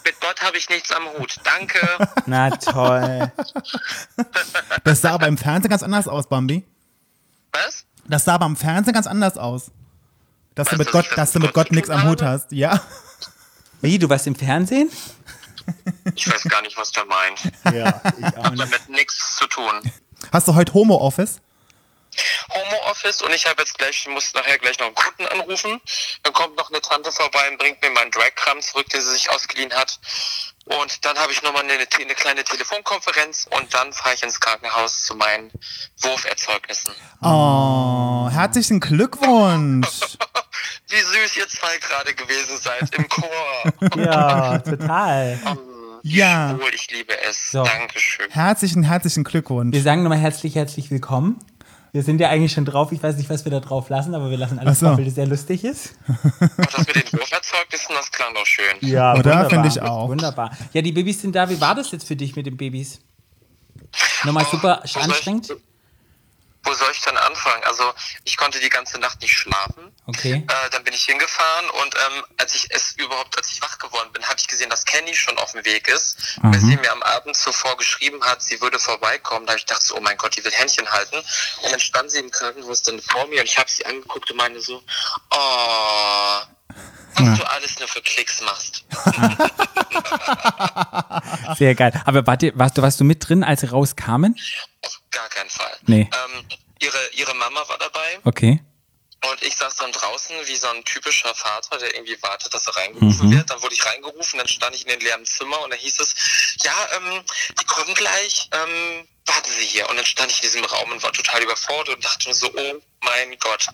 [0.05, 1.39] mit Gott habe ich nichts am Hut.
[1.43, 1.81] Danke.
[2.27, 3.33] Na toll.
[4.85, 6.65] Das sah aber im Fernsehen ganz anders aus, Bambi.
[7.51, 7.85] Was?
[8.05, 9.73] Das sah aber im Fernsehen ganz anders aus.
[10.55, 12.53] Dass du Was, mit Gott, dass du mit Gott nichts am Hut hast.
[12.53, 12.81] Ja.
[13.81, 14.91] Wie, du warst im Fernsehen?
[16.15, 17.53] Ich weiß gar nicht, was der meint.
[17.75, 19.83] Ja, ich auch Hat damit nichts zu tun.
[20.33, 21.41] Hast du heute Homo-Office?
[22.51, 25.81] Homeoffice und ich habe jetzt gleich, ich muss nachher gleich noch einen Kunden anrufen.
[26.23, 29.31] Dann kommt noch eine Tante vorbei und bringt mir meinen Drag-Kram zurück, den sie sich
[29.31, 29.99] ausgeliehen hat.
[30.65, 35.05] Und dann habe ich nochmal eine, eine kleine Telefonkonferenz und dann fahre ich ins Krankenhaus
[35.05, 35.53] zu meinen
[36.01, 36.93] Wurferzeugnissen.
[37.23, 39.89] Oh, herzlichen Glückwunsch.
[40.89, 43.73] Wie süß ihr zwei gerade gewesen seid im Chor.
[43.97, 45.39] Ja, total.
[46.09, 46.57] Ja.
[46.61, 47.51] Wohl, ich liebe es.
[47.51, 47.65] So.
[47.65, 48.31] Dankeschön.
[48.31, 49.75] Herzlichen, herzlichen Glückwunsch.
[49.75, 51.41] Wir sagen nochmal herzlich, herzlich willkommen.
[51.91, 52.93] Wir sind ja eigentlich schon drauf.
[52.93, 54.87] Ich weiß nicht, was wir da drauf lassen, aber wir lassen alles Ach so.
[54.87, 55.97] drauf, weil das sehr lustig ist.
[56.07, 58.65] Und das mit den Wurferzeugnissen, das klang doch schön.
[58.83, 59.25] Ja, Oder?
[59.25, 59.51] wunderbar.
[59.51, 60.09] Finde ich auch.
[60.09, 60.57] Wunderbar.
[60.73, 61.51] Ja, die Babys sind da.
[61.51, 63.01] Wie war das jetzt für dich mit den Babys?
[64.23, 65.51] Nochmal super soll anstrengend?
[65.51, 65.57] Ich,
[66.67, 67.63] wo soll ich denn anfangen?
[67.65, 67.95] Also,
[68.25, 69.95] ich konnte die ganze Nacht nicht schlafen.
[70.07, 70.45] Okay.
[70.47, 74.11] Äh, dann bin ich hingefahren und ähm, als ich es überhaupt, als ich wach geworden
[74.13, 76.39] bin, habe ich gesehen, dass Kenny schon auf dem Weg ist.
[76.43, 79.47] Weil sie mir am Abend zuvor geschrieben hat, sie würde vorbeikommen.
[79.47, 81.17] Da habe ich gedacht, so, oh mein Gott, die will Händchen halten.
[81.63, 84.37] Und dann stand sie im Krankenhaus dann vor mir und ich habe sie angeguckt und
[84.37, 84.83] meine so,
[85.31, 86.41] oh,
[87.19, 88.85] was du alles nur für Klicks machst.
[91.59, 91.93] Sehr geil.
[92.05, 94.37] Aber wart ihr, warst, du, warst du mit drin, als sie rauskamen?
[95.17, 95.77] Gar keinen Fall.
[95.87, 96.11] Nee.
[96.13, 96.45] Ähm,
[96.81, 98.19] ihre, ihre Mama war dabei.
[98.25, 98.61] Okay.
[99.31, 102.77] Und ich saß dann draußen wie so ein typischer Vater, der irgendwie wartet, dass er
[102.77, 103.37] reingerufen Mhm.
[103.39, 103.49] wird.
[103.51, 106.15] Dann wurde ich reingerufen, dann stand ich in den leeren Zimmer und dann hieß es,
[106.63, 107.23] ja, ähm,
[107.59, 109.89] die kommen gleich, ähm, warten Sie hier.
[109.89, 112.51] Und dann stand ich in diesem Raum und war total überfordert und dachte mir so,
[112.55, 113.67] oh mein Gott.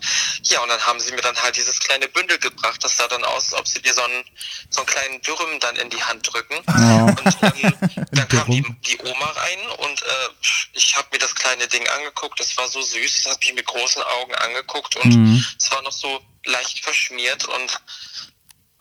[0.45, 2.83] Ja, und dann haben sie mir dann halt dieses kleine Bündel gebracht.
[2.83, 4.25] Das sah dann aus, als ob sie dir so einen,
[4.71, 6.57] so einen kleinen Dürren dann in die Hand drücken.
[6.59, 7.75] Und ähm,
[8.13, 10.29] dann kam die, die Oma rein und äh,
[10.73, 12.39] ich habe mir das kleine Ding angeguckt.
[12.41, 13.23] Das war so süß.
[13.23, 17.81] Das hat mich mit großen Augen angeguckt und es war noch so leicht verschmiert und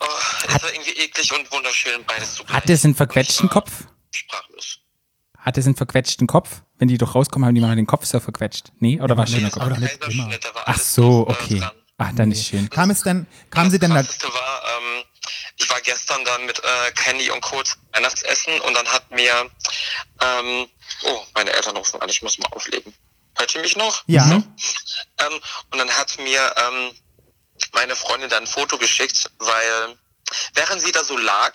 [0.00, 0.06] oh,
[0.48, 2.56] es war irgendwie eklig und wunderschön beides zugleich.
[2.56, 3.70] Hat es einen verquetschten Ich Kopf?
[4.14, 4.81] Sprachlos.
[5.42, 6.62] Hat es einen verquetschten Kopf?
[6.78, 8.72] Wenn die doch rauskommen, haben die mal den Kopf so verquetscht.
[8.78, 9.72] Nee, oder war nee, schöner Kopf?
[10.66, 11.62] Ach so, okay.
[11.98, 12.70] Ach, dann ist schön.
[12.70, 15.04] Kam es denn, kam sie das denn da, war, ähm,
[15.56, 17.62] ich war gestern dann mit äh, Candy und Co.
[17.92, 19.50] Weihnachtsessen und dann hat mir,
[20.20, 20.66] ähm,
[21.04, 22.94] oh, meine Eltern rufen an, ich muss mal auflegen.
[23.36, 24.04] Hört ihr mich noch?
[24.06, 24.26] Ja.
[24.26, 24.34] So.
[24.34, 25.40] Ähm,
[25.70, 26.90] und dann hat mir ähm,
[27.72, 29.96] meine Freundin dann ein Foto geschickt, weil
[30.54, 31.52] während sie da so lag,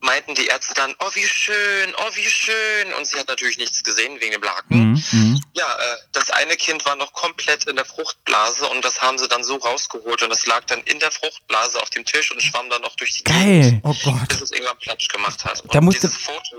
[0.00, 2.92] meinten die Ärzte dann, oh wie schön, oh wie schön.
[2.94, 4.92] Und sie hat natürlich nichts gesehen wegen dem Laken.
[4.92, 5.42] Mhm, mhm.
[5.54, 9.28] Ja, äh, das eine Kind war noch komplett in der Fruchtblase und das haben sie
[9.28, 12.68] dann so rausgeholt und es lag dann in der Fruchtblase auf dem Tisch und schwamm
[12.70, 13.80] dann noch durch die Geil.
[13.84, 14.28] oh Gott.
[14.28, 15.60] bis es irgendwann Platsch gemacht hat.
[15.62, 16.56] Und Da musste- dieses Foto,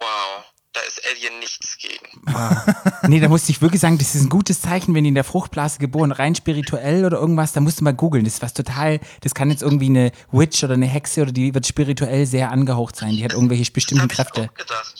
[0.00, 0.44] wow,
[0.80, 2.06] da ist Alien nichts gegen.
[3.08, 5.24] Nee, da musste ich wirklich sagen, das ist ein gutes Zeichen, wenn die in der
[5.24, 8.24] Fruchtblase geboren, rein spirituell oder irgendwas, da musst du mal googeln.
[8.24, 11.54] Das ist was total, das kann jetzt irgendwie eine Witch oder eine Hexe oder die
[11.54, 13.10] wird spirituell sehr angehaucht sein.
[13.10, 14.50] Die hat irgendwelche bestimmten Kräfte.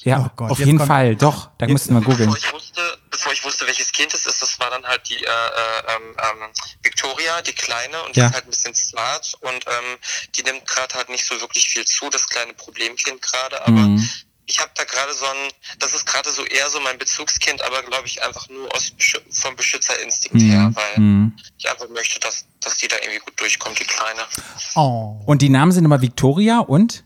[0.02, 1.50] Ja, Oh Gott, auf jeden kommt- Fall, doch.
[1.58, 2.30] Da musst du mal googeln.
[2.30, 5.14] Bevor ich wusste, bevor ich wusste, welches Kind es ist, das war dann halt die
[5.16, 6.48] äh, äh, ähm, ähm,
[6.82, 8.26] Victoria, die kleine, und die Ja.
[8.28, 9.98] ist halt ein bisschen smart und ähm,
[10.36, 14.08] die nimmt gerade halt nicht so wirklich viel zu, das kleine Problemkind gerade, aber Mhm.
[14.48, 17.82] Ich habe da gerade so ein, das ist gerade so eher so mein Bezugskind, aber
[17.84, 18.92] glaube ich einfach nur aus
[19.30, 21.36] vom Beschützerinstinkt her, weil Mhm.
[21.58, 24.22] ich einfach möchte, dass, dass die da irgendwie gut durchkommt, die Kleine.
[24.74, 25.20] Oh.
[25.26, 27.04] Und die Namen sind immer Victoria und?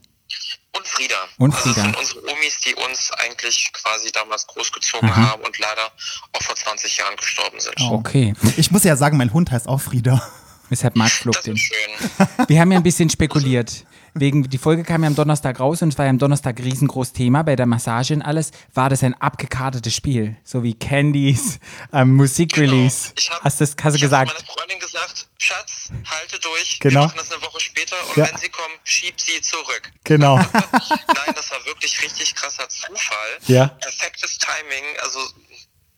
[0.75, 1.17] Und Frieda.
[1.37, 1.75] Und Also Frieda.
[1.93, 5.91] Das sind unsere Omis, die uns eigentlich quasi damals großgezogen haben und leider
[6.33, 7.75] auch vor 20 Jahren gestorben sind.
[7.81, 8.35] Okay.
[8.57, 10.27] Ich muss ja sagen, mein Hund heißt auch Frieda.
[10.71, 11.55] Weshalb Marc Das flucht den.
[11.57, 12.29] ist schön.
[12.49, 13.85] Wir haben ja ein bisschen spekuliert.
[14.15, 17.13] Wegen, die Folge kam ja am Donnerstag raus und es war ja am Donnerstag riesengroß
[17.15, 18.51] Thema bei der Massage und alles.
[18.75, 20.37] War das ein abgekartetes Spiel?
[20.45, 21.59] So wie Candies
[21.95, 23.09] ähm, Musikrelease.
[23.09, 23.19] Genau.
[23.19, 24.31] Ich hab- Hast, das, hast du ich gesagt?
[24.31, 26.79] habe meiner Freundin gesagt, Schatz, halte durch.
[26.81, 27.01] Genau.
[27.01, 28.29] Wir machen das eine Woche später und Ja.
[28.31, 29.91] wenn sie kommen, schieb sie zurück.
[30.05, 30.37] Genau.
[30.53, 33.39] Nein, das war wirklich richtig krasser Zufall.
[33.47, 33.69] Ja.
[33.69, 35.19] Perfektes Timing, also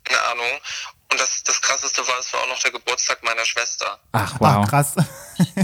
[0.04, 0.46] keine Ahnung.
[1.10, 3.98] Und das, das krasseste war, es war auch noch der Geburtstag meiner Schwester.
[4.12, 4.68] Ach, Ach, wow.
[4.68, 4.94] krass.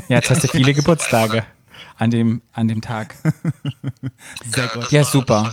[0.09, 1.47] Ja, jetzt hast du viele Geburtstage
[2.01, 3.15] an dem, an dem Tag.
[3.23, 4.83] Sehr Ja, gut.
[4.85, 5.53] das Ja, war, super.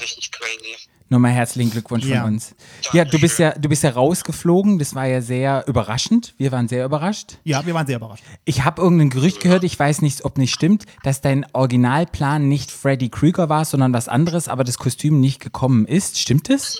[1.10, 2.22] Nochmal herzlichen Glückwunsch Ja.
[2.24, 2.54] von uns.
[2.92, 4.78] Ja, du bist ja, du bist ja rausgeflogen.
[4.78, 6.34] Das war ja sehr überraschend.
[6.38, 7.38] Wir waren sehr überrascht.
[7.46, 8.24] Ja, wir waren sehr überrascht.
[8.44, 12.72] Ich habe irgendein Gerücht gehört, ich weiß nicht, ob nicht stimmt, dass dein Originalplan nicht
[12.72, 16.20] Freddy Krüger war, sondern was anderes, aber das Kostüm nicht gekommen ist.
[16.20, 16.78] Stimmt es?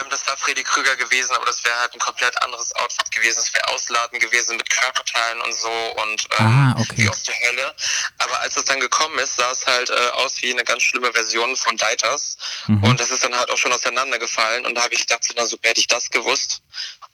[0.00, 3.40] Ähm, das war Freddy Krüger gewesen, aber das wäre halt ein komplett anderes Outfit gewesen.
[3.40, 6.92] Es wäre ausladend gewesen mit Körperteilen und so und ähm, Ah, okay.
[6.96, 7.74] wie aus der Hölle.
[8.18, 11.12] Aber als es dann gekommen ist, sah es halt äh, aus wie eine ganz schlimme
[11.12, 12.36] Version von Deiters.
[12.66, 12.82] Mhm.
[12.84, 14.66] Und das ist dann halt auch schon auseinandergefallen.
[14.66, 16.62] Und da habe ich gedacht, so, na super, hätte ich das gewusst.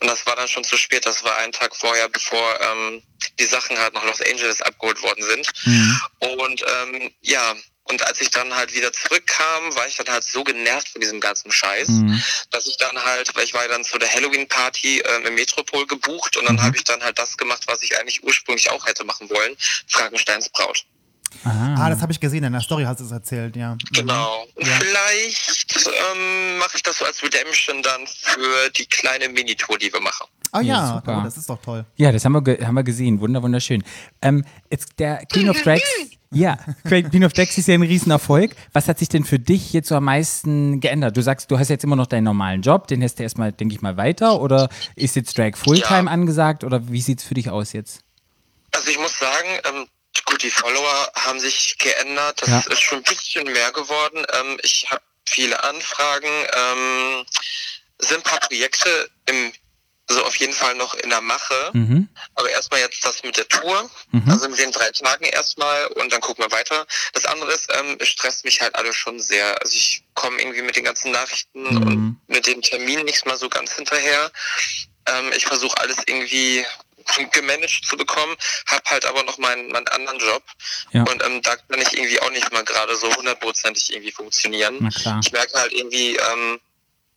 [0.00, 1.06] Und das war dann schon zu spät.
[1.06, 3.02] Das war einen Tag vorher, bevor ähm,
[3.38, 5.48] die Sachen halt nach Los Angeles abgeholt worden sind.
[5.64, 6.00] Mhm.
[6.18, 7.54] Und ähm, ja,
[7.90, 11.20] und als ich dann halt wieder zurückkam, war ich dann halt so genervt von diesem
[11.20, 12.22] ganzen Scheiß, Mhm.
[12.50, 15.86] dass ich dann halt, weil ich war ja dann zu der Halloween-Party ähm, im Metropol
[15.86, 16.62] gebucht und dann Mhm.
[16.62, 19.56] habe ich dann halt das gemacht, was ich eigentlich ursprünglich auch hätte machen wollen,
[19.88, 20.84] Frankensteins Braut.
[21.44, 23.74] Ah, das habe ich gesehen, in der Story hast du es erzählt, ja.
[23.74, 23.78] Mhm.
[23.92, 24.46] Genau.
[24.54, 24.72] Und Ja.
[24.80, 30.00] Vielleicht ähm, mache ich das so als Redemption dann für die kleine Minitour, die wir
[30.00, 30.26] machen.
[30.54, 31.18] Oh Ja, ja, super.
[31.20, 31.84] oh, das ist doch toll.
[31.96, 33.20] Ja, das haben wir, ge- haben wir gesehen.
[33.20, 33.84] Wunder, wunderschön.
[34.22, 35.82] Ähm, jetzt der Queen of Drags.
[36.30, 38.54] Ja, Queen of Drags ist ja ein Riesenerfolg.
[38.74, 41.16] Was hat sich denn für dich jetzt so am meisten geändert?
[41.16, 43.74] Du sagst, du hast jetzt immer noch deinen normalen Job, den hast du erstmal, denke
[43.74, 44.40] ich mal, weiter.
[44.40, 46.12] Oder ist jetzt Drag Fulltime Ja.
[46.12, 46.64] angesagt?
[46.64, 48.00] Oder wie sieht's für dich aus jetzt?
[48.72, 49.86] Also ich muss sagen, ähm,
[50.26, 52.42] gut, die Follower haben sich geändert.
[52.42, 52.72] Das Ja.
[52.72, 54.24] ist schon ein bisschen mehr geworden.
[54.38, 57.24] Ähm, ich habe viele Anfragen, ähm,
[58.00, 58.88] sind ein paar Projekte
[59.26, 59.52] im,
[60.08, 61.70] also auf jeden Fall noch in der Mache.
[61.74, 62.08] Mhm.
[62.34, 64.30] Aber erstmal jetzt das mit der Tour, Mhm.
[64.30, 66.86] also mit den drei Tagen erstmal und dann gucken wir weiter.
[67.12, 69.60] Das andere ist, ähm, es stresst mich halt alles schon sehr.
[69.60, 71.82] Also ich komme irgendwie mit den ganzen Nachrichten Mhm.
[71.86, 74.30] und mit den Terminen nicht mal so ganz hinterher.
[75.06, 76.64] Ähm, ich versuche alles irgendwie
[77.32, 78.36] gemanagt zu bekommen,
[78.66, 80.42] habe halt aber noch meinen, meinen anderen Job
[80.92, 81.04] Ja.
[81.04, 84.92] und ähm, da kann ich irgendwie auch nicht mal gerade so hundertprozentig irgendwie funktionieren.
[85.22, 86.60] Ich merke halt irgendwie, ähm,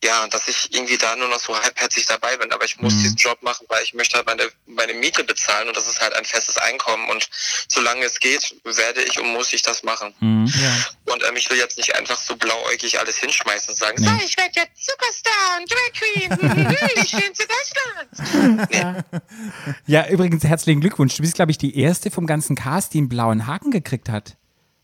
[0.02, 2.52] ja, dass ich irgendwie da nur noch so halbherzig dabei bin.
[2.52, 2.98] Aber ich muss Mhm.
[3.02, 6.12] diesen Job machen, weil ich möchte halt meine, meine Miete bezahlen und das ist halt
[6.14, 7.08] ein festes Einkommen.
[7.08, 7.28] Und
[7.68, 10.14] solange es geht, werde ich und muss ich das machen.
[10.20, 10.46] Mhm.
[10.46, 11.12] Ja.
[11.12, 14.08] Und ähm, ich will jetzt nicht einfach so blauäugig alles hinschmeißen und sagen, Nee.
[14.08, 19.02] so, ich werde jetzt Superstar und Drag Queen, die schönste Deutschlands.
[19.86, 21.16] Ja, übrigens herzlichen Glückwunsch.
[21.16, 24.36] Du bist, glaube ich, die erste vom ganzen Cast, die einen blauen Haken gekriegt hat.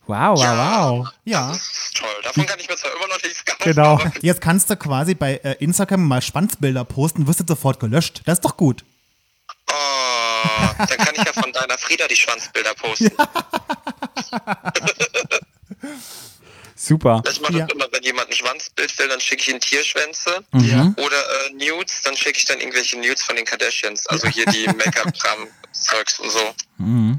[0.08, 1.08] Wow, wow, wow.
[1.24, 1.48] Ja.
[1.48, 2.08] Das ist toll.
[2.24, 3.62] Davon kann ich mir zwar immer noch nichts kaufen.
[3.62, 4.00] Genau.
[4.22, 8.22] Jetzt kannst du quasi bei äh, Instagram mal Schwanzbilder posten, wirst du sofort gelöscht.
[8.24, 8.84] Das ist doch gut.
[9.70, 9.74] Oh,
[10.78, 13.10] dann kann ich ja von deiner Frieda die Schwanzbilder posten.
[16.74, 17.22] Super.
[17.30, 17.66] Ich mache Ja.
[17.66, 20.44] das immer, wenn jemand ein Schwanzbild will, dann schicke ich ihm Tierschwänze.
[20.52, 20.94] Mhm.
[20.96, 24.06] Oder äh, Nudes, dann schicke ich dann irgendwelche Nudes von den Kardashians.
[24.06, 26.54] Also hier die Make-up-Kram-Zeugs und so.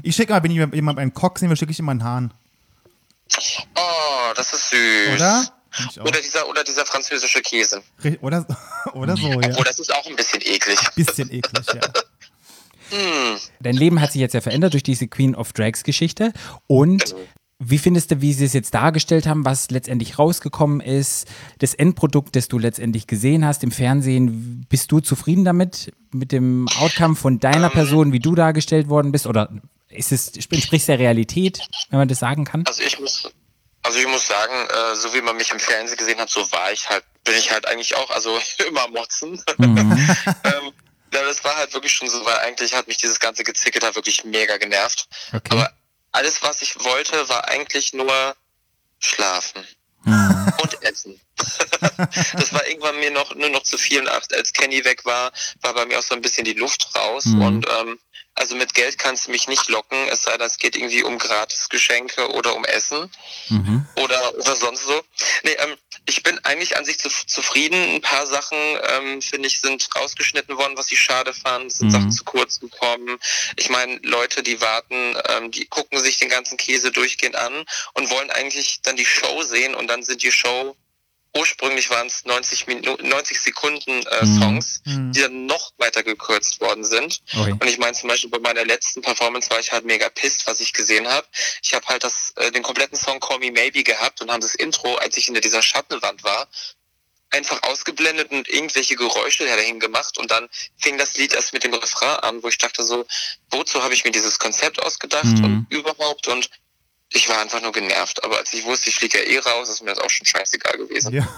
[0.02, 2.32] Ich schicke mal, wenn jemand einen Cock sehen will, schicke ich ihm meinen Haaren.
[3.76, 5.14] Oh, das ist süß.
[5.14, 5.44] Oder?
[6.00, 7.82] Oder dieser, oder dieser französische Käse.
[8.20, 8.44] Oder,
[8.92, 9.48] oder so, ja.
[9.50, 10.78] Obwohl, das ist auch ein bisschen eklig.
[10.96, 11.80] Bisschen eklig, ja.
[13.60, 16.32] Dein Leben hat sich jetzt ja verändert durch diese Queen of Drags Geschichte.
[16.66, 17.14] Und
[17.60, 21.28] wie findest du, wie sie es jetzt dargestellt haben, was letztendlich rausgekommen ist,
[21.58, 24.66] das Endprodukt, das du letztendlich gesehen hast im Fernsehen?
[24.68, 29.26] Bist du zufrieden damit, mit dem Outcome von deiner Person, wie du dargestellt worden bist?
[29.26, 29.50] Oder
[29.90, 31.60] ist es, entspricht der Realität,
[31.90, 32.64] wenn man das sagen kann?
[32.66, 33.30] Also ich muss,
[33.82, 36.72] also ich muss sagen, äh, so wie man mich im Fernsehen gesehen hat, so war
[36.72, 38.38] ich halt, bin ich halt eigentlich auch, also
[38.68, 39.42] immer motzen.
[39.58, 40.72] ähm,
[41.12, 43.94] ja, das war halt wirklich schon so, weil eigentlich hat mich dieses ganze Gezicke da
[43.94, 45.08] wirklich mega genervt.
[45.32, 45.40] Okay.
[45.50, 45.72] Aber
[46.12, 48.36] alles, was ich wollte, war eigentlich nur
[49.00, 49.66] schlafen.
[50.04, 51.20] Und essen.
[51.36, 54.00] das war irgendwann mir noch nur noch zu viel.
[54.00, 55.30] Und als Kenny weg war,
[55.60, 57.26] war bei mir auch so ein bisschen die Luft raus.
[57.26, 57.98] Und ähm,
[58.40, 61.18] also mit Geld kannst du mich nicht locken, es sei denn, es geht irgendwie um
[61.18, 63.10] Gratisgeschenke oder um Essen
[63.96, 65.02] oder, oder sonst so.
[65.42, 65.76] Nee, ähm,
[66.06, 67.96] ich bin eigentlich an sich zu, zufrieden.
[67.96, 68.56] Ein paar Sachen,
[68.88, 71.66] ähm, finde ich, sind rausgeschnitten worden, was ich schade fand.
[71.66, 73.18] Es sind Sachen zu kurz gekommen.
[73.56, 78.08] Ich meine, Leute, die warten, ähm, die gucken sich den ganzen Käse durchgehend an und
[78.08, 80.74] wollen eigentlich dann die Show sehen und dann sind die Show
[81.36, 86.84] ursprünglich waren es 90 Minuten, 90 Sekunden äh, Songs, die dann noch weiter gekürzt worden
[86.84, 87.22] sind.
[87.36, 87.52] Ui.
[87.52, 90.60] Und ich meine zum Beispiel bei meiner letzten Performance war ich halt mega pissed, was
[90.60, 91.26] ich gesehen habe.
[91.62, 94.54] Ich habe halt das, äh, den kompletten Song Call Me Maybe gehabt und haben das
[94.54, 96.48] Intro, als ich hinter dieser Schattenwand war,
[97.30, 101.72] einfach ausgeblendet und irgendwelche Geräusche dahin gemacht und dann fing das Lied erst mit dem
[101.74, 103.06] Refrain an, wo ich dachte so,
[103.50, 106.50] wozu habe ich mir dieses Konzept ausgedacht und überhaupt und
[107.12, 108.22] ich war einfach nur genervt.
[108.24, 110.78] Aber als ich wusste, ich fliege ja eh raus, ist mir das auch schon scheißegal
[110.78, 111.12] gewesen.
[111.12, 111.28] ja.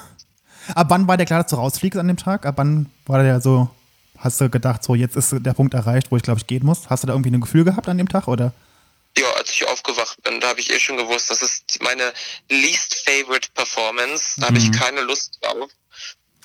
[0.75, 2.47] Ab wann war der klar, dass du rausfliegst an dem Tag?
[2.47, 3.69] Ab wann war der so,
[4.17, 6.89] hast du gedacht, so jetzt ist der Punkt erreicht, wo ich glaube ich gehen muss?
[6.89, 8.53] Hast du da irgendwie ein Gefühl gehabt an dem Tag oder?
[9.19, 12.13] Ja, als ich aufgewacht bin, da habe ich eh schon gewusst, das ist meine
[12.49, 14.41] least favorite Performance.
[14.41, 15.69] Da habe ich keine Lust drauf,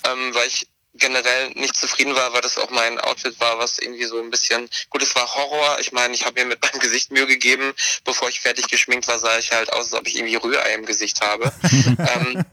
[0.04, 0.66] ähm, weil ich
[0.98, 4.68] generell nicht zufrieden war, weil das auch mein Outfit war, was irgendwie so ein bisschen,
[4.90, 5.78] gut, es war Horror.
[5.80, 7.72] Ich meine, ich habe mir mit meinem Gesicht Mühe gegeben.
[8.04, 10.86] Bevor ich fertig geschminkt war, sah ich halt aus, als ob ich irgendwie Rührei im
[10.86, 11.52] Gesicht habe.
[11.98, 12.44] ähm,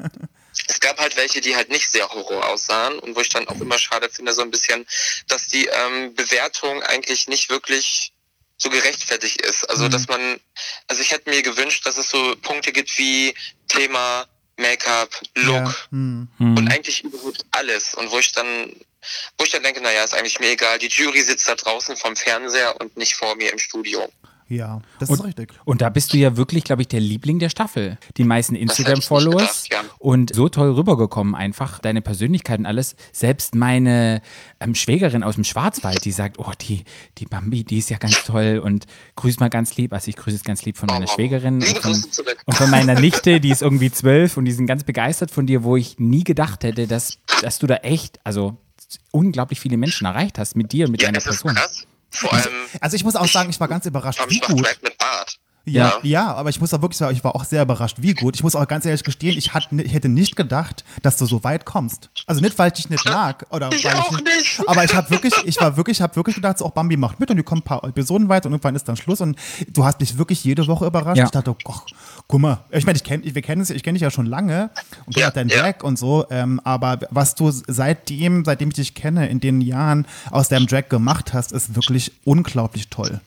[0.67, 3.59] es gab halt welche, die halt nicht sehr Horror aussahen und wo ich dann auch
[3.59, 4.85] immer schade finde, so ein bisschen,
[5.27, 8.13] dass die ähm, Bewertung eigentlich nicht wirklich
[8.57, 9.69] so gerechtfertigt ist.
[9.69, 10.39] Also, dass man,
[10.87, 13.35] also ich hätte mir gewünscht, dass es so Punkte gibt wie
[13.67, 14.27] Thema
[14.57, 15.75] Make-up, Look Ja.
[15.91, 16.27] Hm.
[16.39, 17.93] und eigentlich überhaupt alles.
[17.95, 18.73] Und wo ich dann,
[19.37, 20.79] wo ich dann denke, naja, ist eigentlich mir egal.
[20.79, 24.09] Die Jury sitzt da draußen vom Fernseher und nicht vor mir im Studio.
[24.47, 25.53] Ja, das ist richtig.
[25.65, 27.97] Und da bist du ja wirklich, glaube ich, der Liebling der Staffel.
[28.17, 29.79] Die meisten Instagram-Followers ja.
[29.97, 32.95] und so toll rübergekommen einfach, deine Persönlichkeit und alles.
[33.11, 34.21] Selbst meine
[34.59, 36.83] ähm, Schwägerin aus dem Schwarzwald, die sagt, oh, die,
[37.17, 38.85] die Bambi, die ist ja ganz toll und
[39.15, 39.93] grüß mal ganz lieb.
[39.93, 42.03] Also ich grüße jetzt ganz lieb von meiner Schwägerin und von,
[42.45, 45.63] und von meiner Nichte, die ist irgendwie zwölf und die sind ganz begeistert von dir,
[45.63, 48.57] wo ich nie gedacht hätte, dass, dass du da echt, also
[49.09, 51.55] unglaublich viele Menschen erreicht hast mit dir und mit Ja, deiner Person.
[51.55, 51.87] krass.
[52.15, 54.67] Vor allem, Also ich muss auch sagen, ich war ganz überrascht, wie gut.
[54.81, 55.39] Mit Bart.
[55.65, 58.35] Ja, ja, aber ich muss auch wirklich sagen, ich war auch sehr überrascht, wie gut.
[58.35, 61.43] Ich muss auch ganz ehrlich gestehen, ich, hat, ich hätte nicht gedacht, dass du so
[61.43, 62.09] weit kommst.
[62.27, 64.61] Also nicht, weil ich dich nicht mag oder Ich auch ich nicht.
[64.67, 67.31] Aber ich habe wirklich, ich war wirklich, habe wirklich gedacht, so, auch Bambi macht mit
[67.31, 69.37] und die kommen ein paar Episoden weiter und irgendwann ist dann Schluss und
[69.69, 71.17] du hast mich wirklich jede Woche überrascht.
[71.17, 71.25] Ja.
[71.25, 71.75] Ich dachte, oh,
[72.27, 74.69] guck mal, ich meine, ich kenne, wir kennen es, ich kenne dich ja schon lange
[75.05, 75.49] und kenne Ja, auch deinen.
[75.49, 80.05] Drag und so, ähm, aber was du seitdem, seitdem ich dich kenne, in den Jahren
[80.29, 83.19] aus deinem Drag gemacht hast, ist wirklich unglaublich toll.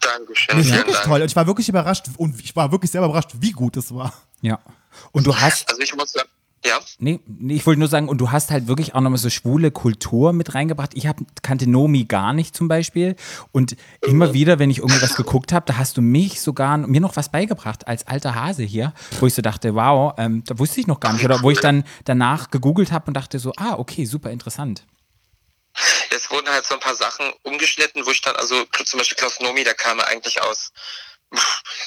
[0.00, 0.56] Dankeschön.
[0.56, 1.06] Das ist wirklich Dank.
[1.06, 1.20] toll.
[1.22, 4.12] Und ich war wirklich überrascht und ich war wirklich selber überrascht, wie gut es war.
[4.42, 4.58] Ja.
[5.12, 6.28] Und du hast, Also ich muss sagen,
[6.66, 9.28] Ja, Nee, nee, ich wollte nur sagen, und du hast halt wirklich auch nochmal so
[9.28, 10.92] schwule Kultur mit reingebracht.
[10.94, 13.16] Ich hab, kannte Nomi gar nicht zum Beispiel.
[13.52, 17.16] Und immer wieder, wenn ich irgendwas geguckt habe, da hast du mich sogar, mir noch
[17.16, 20.86] was beigebracht als alter Hase hier, wo ich so dachte, wow, ähm, da wusste ich
[20.86, 21.24] noch gar nicht.
[21.24, 24.84] Oder wo ich dann danach gegoogelt habe und dachte so, ah, okay, super interessant.
[26.10, 29.40] Es wurden halt so ein paar Sachen umgeschnitten, wo ich dann, also zum Beispiel Klaus
[29.40, 30.72] Nomi, der kam ja eigentlich aus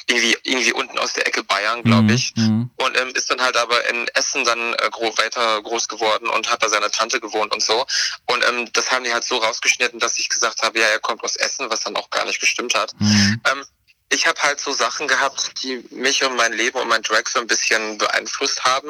[0.07, 2.33] irgendwie, irgendwie unten aus der Ecke Bayern, glaube ich.
[2.35, 2.69] mhm.
[2.77, 6.49] Und ähm, ist dann halt aber in Essen dann äh, gro weiter groß geworden und
[6.49, 7.85] hat bei seiner Tante gewohnt und so.
[8.25, 11.23] Und ähm, das haben die halt so rausgeschnitten, dass ich gesagt habe, ja, er kommt
[11.23, 12.93] aus Essen, was dann auch gar nicht gestimmt hat.
[12.99, 13.41] Mhm.
[13.49, 13.65] Ähm,
[14.09, 17.39] ich habe halt so Sachen gehabt, die mich und mein Leben und mein Drag so
[17.39, 18.89] ein bisschen beeinflusst haben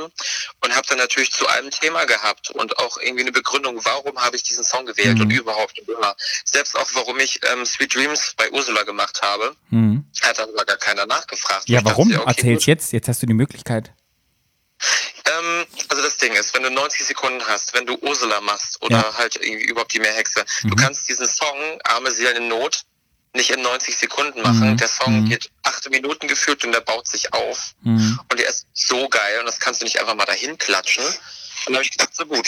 [0.61, 4.35] und habe dann natürlich zu einem Thema gehabt und auch irgendwie eine Begründung, warum habe
[4.35, 5.21] ich diesen Song gewählt Mhm.
[5.23, 6.15] und überhaupt immer.
[6.45, 10.05] Selbst auch, warum ich ähm, Sweet Dreams bei Ursula gemacht habe, Mhm.
[10.21, 11.67] hat dann aber gar keiner nachgefragt.
[11.67, 12.11] Ja, Ich dachte, warum?
[12.13, 12.91] okay, Erzähl's jetzt.
[12.93, 13.91] Jetzt hast du die Möglichkeit.
[15.25, 18.97] Ähm, also das Ding ist, wenn du 90 Sekunden hast, wenn du Ursula machst oder
[18.97, 19.17] Ja.
[19.17, 22.81] halt irgendwie überhaupt die Meerhexe, du kannst diesen Song Arme Seelen in Not
[23.37, 24.71] nicht in 90 Sekunden machen.
[24.71, 24.77] Mhm.
[24.77, 25.29] Der Song Mhm.
[25.29, 27.73] geht acht Minuten gefühlt und der baut sich auf.
[27.81, 28.19] Mhm.
[28.29, 31.05] Und der ist so geil und das kannst du nicht einfach mal dahin klatschen.
[31.05, 31.15] Und
[31.67, 32.47] dann habe ich gedacht, so gut.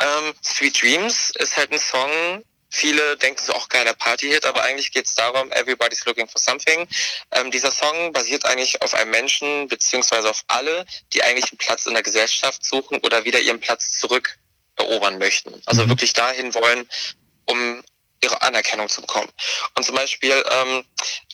[0.00, 4.92] Ähm, Sweet Dreams ist halt ein Song, viele denken so, auch geiler Party-Hit, aber eigentlich
[4.92, 6.86] geht es darum, Everybody's Looking for Something.
[7.30, 11.86] Ähm, dieser Song basiert eigentlich auf einem Menschen, beziehungsweise auf alle, die eigentlich einen Platz
[11.86, 14.36] in der Gesellschaft suchen oder wieder ihren Platz zurück
[14.76, 15.62] erobern möchten.
[15.64, 15.88] Also Mhm.
[15.90, 16.86] wirklich dahin wollen,
[17.46, 17.82] um
[18.22, 19.30] ihre Anerkennung zu bekommen.
[19.74, 20.84] Und zum Beispiel ähm,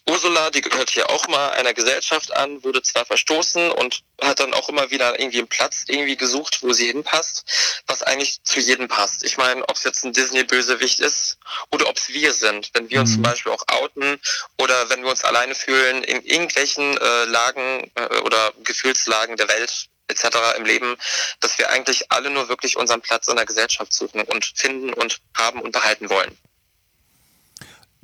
[0.08, 4.52] Ursula, die gehört hier auch mal einer Gesellschaft an, wurde zwar verstoßen und hat dann
[4.52, 7.44] auch immer wieder irgendwie einen Platz irgendwie gesucht, wo sie hinpasst,
[7.86, 9.22] was eigentlich zu jedem passt.
[9.22, 11.38] Ich meine, ob es jetzt ein Disney-Bösewicht ist
[11.70, 13.14] oder ob es wir sind, wenn wir uns Mhm.
[13.14, 14.20] zum Beispiel auch outen
[14.58, 19.86] oder wenn wir uns alleine fühlen in irgendwelchen äh, Lagen äh, oder Gefühlslagen der Welt
[20.08, 20.56] etc.
[20.56, 20.96] im Leben,
[21.40, 25.20] dass wir eigentlich alle nur wirklich unseren Platz in der Gesellschaft suchen und finden und
[25.36, 26.36] haben und behalten wollen.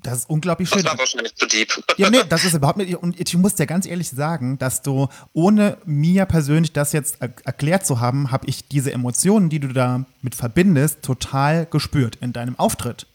[0.01, 0.87] Das ist unglaublich Das schön.
[0.89, 1.73] war wahrscheinlich zu deep.
[1.97, 2.95] Ja, nee, das ist überhaupt nicht.
[2.97, 7.31] Und ich muss dir ganz ehrlich sagen, dass du, ohne mir persönlich das jetzt er
[7.45, 12.57] erklärt zu haben, habe ich diese Emotionen, die du damit verbindest, total gespürt in deinem
[12.59, 13.07] Auftritt.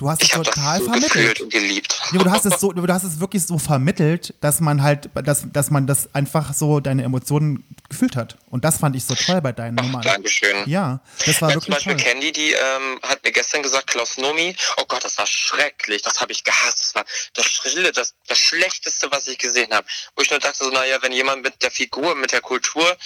[0.00, 1.40] Du hast es Ich habe total das so vermittelt.
[1.42, 2.00] und geliebt.
[2.12, 5.44] Ja, du hast es so, du hast es wirklich so vermittelt, dass man halt, dass,
[5.52, 8.38] dass man das einfach so deine Emotionen gefühlt hat.
[8.48, 10.00] Und das fand ich so toll bei deinen Nummern.
[10.00, 10.56] Dankeschön.
[10.64, 12.02] Ja, das war Ja, zum wirklich Beispiel toll.
[12.12, 16.18] Candy, die ähm, hat mir gestern gesagt, Klaus Nomi, oh Gott, das war schrecklich, das
[16.22, 19.86] habe ich gehasst, das war das Schrille, das, das Schlechteste, was ich gesehen habe.
[20.16, 22.96] Wo ich nur dachte, so, naja, wenn jemand mit der Figur, mit der Kultur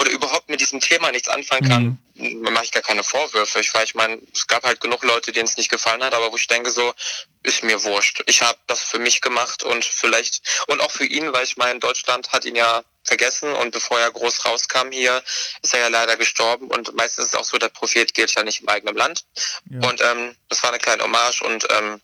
[0.00, 1.98] oder überhaupt mit diesem Thema nichts anfangen kann, Mhm.
[2.16, 3.60] Mache ich gar keine Vorwürfe.
[3.60, 6.32] Ich, weil ich meine, es gab halt genug Leute, denen es nicht gefallen hat, aber
[6.32, 6.94] wo ich denke so,
[7.42, 8.22] ist mir wurscht.
[8.26, 11.78] Ich habe das für mich gemacht und vielleicht, und auch für ihn, weil ich meine,
[11.78, 15.22] Deutschland hat ihn ja vergessen und bevor er groß rauskam hier,
[15.62, 18.42] ist er ja leider gestorben und meistens ist es auch so, der Prophet gilt ja
[18.42, 19.24] nicht im eigenen Land.
[19.70, 19.88] Ja.
[19.88, 22.00] Und ähm, das war eine kleine Hommage und ähm,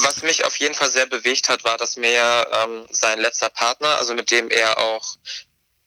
[0.00, 3.98] was mich auf jeden Fall sehr bewegt hat, war, dass mir ähm, sein letzter Partner,
[3.98, 5.16] also mit dem er auch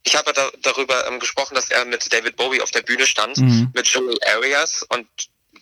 [0.04, 3.38] ich habe da, darüber ähm, gesprochen, dass er mit David Bowie auf der Bühne stand,
[3.38, 3.72] Mhm.
[3.74, 5.08] mit Joey Arias und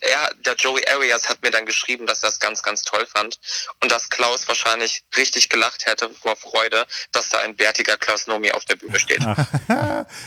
[0.00, 3.38] er, der Joey Arias hat mir dann geschrieben, dass er es ganz, ganz toll fand
[3.82, 8.50] und dass Klaus wahrscheinlich richtig gelacht hätte vor Freude, dass da ein bärtiger Klaus Nomi
[8.52, 9.20] auf der Bühne steht.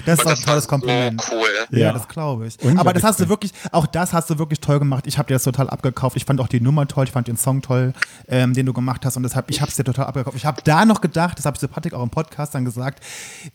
[0.05, 1.21] Das ist und doch ein tolles Kompliment.
[1.21, 1.67] so cool.
[1.71, 1.93] Ja, Ja.
[1.93, 2.57] das glaube ich.
[2.77, 5.05] Aber das hast du wirklich, auch das hast du wirklich toll gemacht.
[5.07, 6.15] Ich habe dir das total abgekauft.
[6.17, 7.93] Ich fand auch die Nummer toll, ich fand den Song toll,
[8.27, 10.35] ähm, den du gemacht hast und deshalb, ich habe es dir total abgekauft.
[10.37, 13.03] Ich habe da noch gedacht, das habe ich zu Patrick auch im Podcast dann gesagt,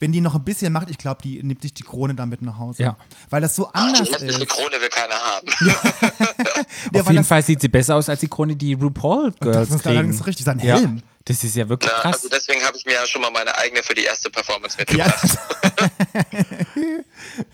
[0.01, 2.43] wenn die noch ein bisschen macht, ich glaube, die nimmt sich die Krone dann mit
[2.43, 2.83] nach Hause.
[2.83, 2.97] Ja.
[3.31, 4.49] Weil das so Ach, anders die hässliche ist.
[4.49, 5.49] Krone will keiner haben.
[5.67, 6.08] Ja,
[6.95, 9.77] Auf weil jeden Fall sieht sie besser aus als die Krone, die RuPaul Girls das
[9.77, 10.21] ist kriegen.
[10.23, 10.77] richtig, sein ja.
[10.77, 11.03] Helm.
[11.25, 12.15] Das ist ja wirklich Ja, krass.
[12.17, 15.05] also deswegen habe ich mir ja schon mal meine eigene für die erste Performance Ja.
[15.07, 15.39] mitgebracht.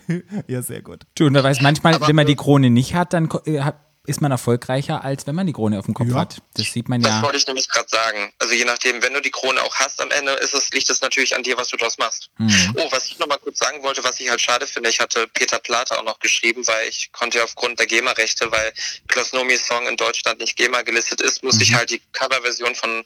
[0.47, 1.03] ja, sehr gut.
[1.15, 3.79] Du, und da weiß manchmal, Aber- wenn man die Krone nicht hat, dann äh, hat-
[4.07, 6.15] ist man erfolgreicher, als wenn man die Krone auf dem Kopf Ja.
[6.15, 6.37] hat.
[6.55, 7.21] Das sieht man Das ja.
[7.21, 8.31] wollte ich nämlich gerade sagen.
[8.39, 11.01] Also je nachdem, wenn du die Krone auch hast am Ende, ist es, liegt es
[11.01, 12.29] natürlich an dir, was du draus machst.
[12.37, 12.75] Mhm.
[12.77, 15.27] Oh, was ich noch mal kurz sagen wollte, was ich halt schade finde, ich hatte
[15.33, 18.73] Peter Plate auch noch geschrieben, weil ich konnte ja aufgrund der GEMA-Rechte, weil
[19.07, 23.03] Klaus Nomis Song in Deutschland nicht GEMA gelistet ist, musste ich halt die Coverversion von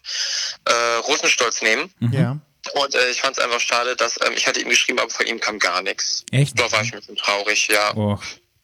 [0.66, 0.72] äh,
[1.08, 1.94] Rosenstolz nehmen.
[2.00, 2.14] Mhm.
[2.14, 2.38] Ja.
[2.74, 5.26] Und äh, ich fand es einfach schade, dass ähm, ich hatte ihm geschrieben, aber von
[5.26, 6.26] ihm kam gar nichts.
[6.32, 6.60] Echt?
[6.60, 7.96] Da war ich ein bisschen traurig, ja.
[7.96, 8.20] Oh.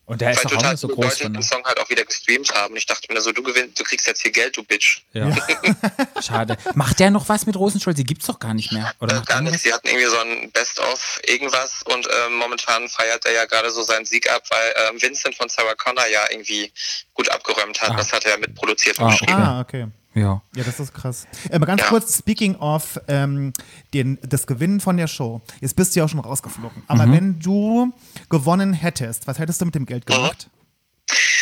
[0.07, 1.89] Und der ist Weil doch auch total nicht so groß Leute den Song halt auch
[1.89, 2.75] wieder gestreamt haben.
[2.75, 5.01] Ich dachte mir so, du gewinnst, du kriegst jetzt hier Geld, du Bitch.
[5.13, 5.35] Ja.
[6.21, 6.57] Schade.
[6.75, 7.97] Macht der noch was mit Rosenstolz?
[7.97, 8.93] Die gibt's doch gar nicht mehr.
[8.99, 9.63] Oder Äh, gar nichts.
[9.63, 13.81] Sie hatten irgendwie so ein Best-of irgendwas und ähm, momentan feiert er ja gerade so
[13.81, 16.71] seinen Sieg ab, weil ähm, Vincent von Sarah Connor ja irgendwie
[17.15, 17.91] gut abgeräumt hat.
[17.91, 17.95] Ah.
[17.95, 19.33] Das hat er mitproduziert und Ah, geschrieben.
[19.33, 19.87] Ah, okay.
[20.15, 20.41] Ja.
[20.55, 21.27] Ja, das ist krass.
[21.49, 21.87] Äh, mal ganz Ja.
[21.89, 23.51] kurz, speaking of ähm,
[23.93, 25.41] den, das Gewinnen von der Show.
[25.61, 26.83] Jetzt bist du ja auch schon rausgeflogen.
[26.87, 27.11] Aber Mhm.
[27.13, 27.93] wenn du
[28.29, 30.49] gewonnen hättest, was hättest du mit dem Geld gemacht?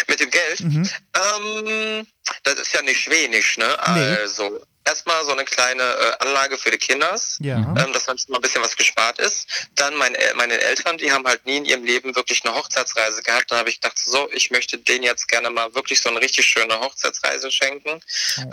[0.09, 0.59] Mit dem Geld?
[0.61, 2.05] Ähm,
[2.43, 3.65] das ist ja nicht wenig, ne?
[3.93, 4.17] Nee.
[4.21, 7.37] Also, erstmal so eine kleine äh, Anlage für die Kinders.
[7.39, 7.57] Ja.
[7.57, 9.47] Ähm, dass dann schon mal ein bisschen was gespart ist.
[9.75, 13.51] Dann mein, meine Eltern, die haben halt nie in ihrem Leben wirklich eine Hochzeitsreise gehabt.
[13.51, 16.45] Da habe ich gedacht, so, ich möchte denen jetzt gerne mal wirklich so eine richtig
[16.45, 18.01] schöne Hochzeitsreise schenken.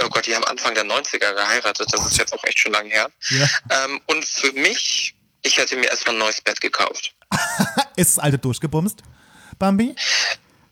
[0.03, 1.89] Oh Gott, die haben Anfang der 90er geheiratet.
[1.93, 3.11] Das ist jetzt auch echt schon lange her.
[3.31, 3.49] Ja.
[3.85, 7.15] Ähm, und für mich, ich hätte mir erstmal ein neues Bett gekauft.
[7.97, 9.01] Ist das alte durchgebumst,
[9.59, 9.95] Bambi?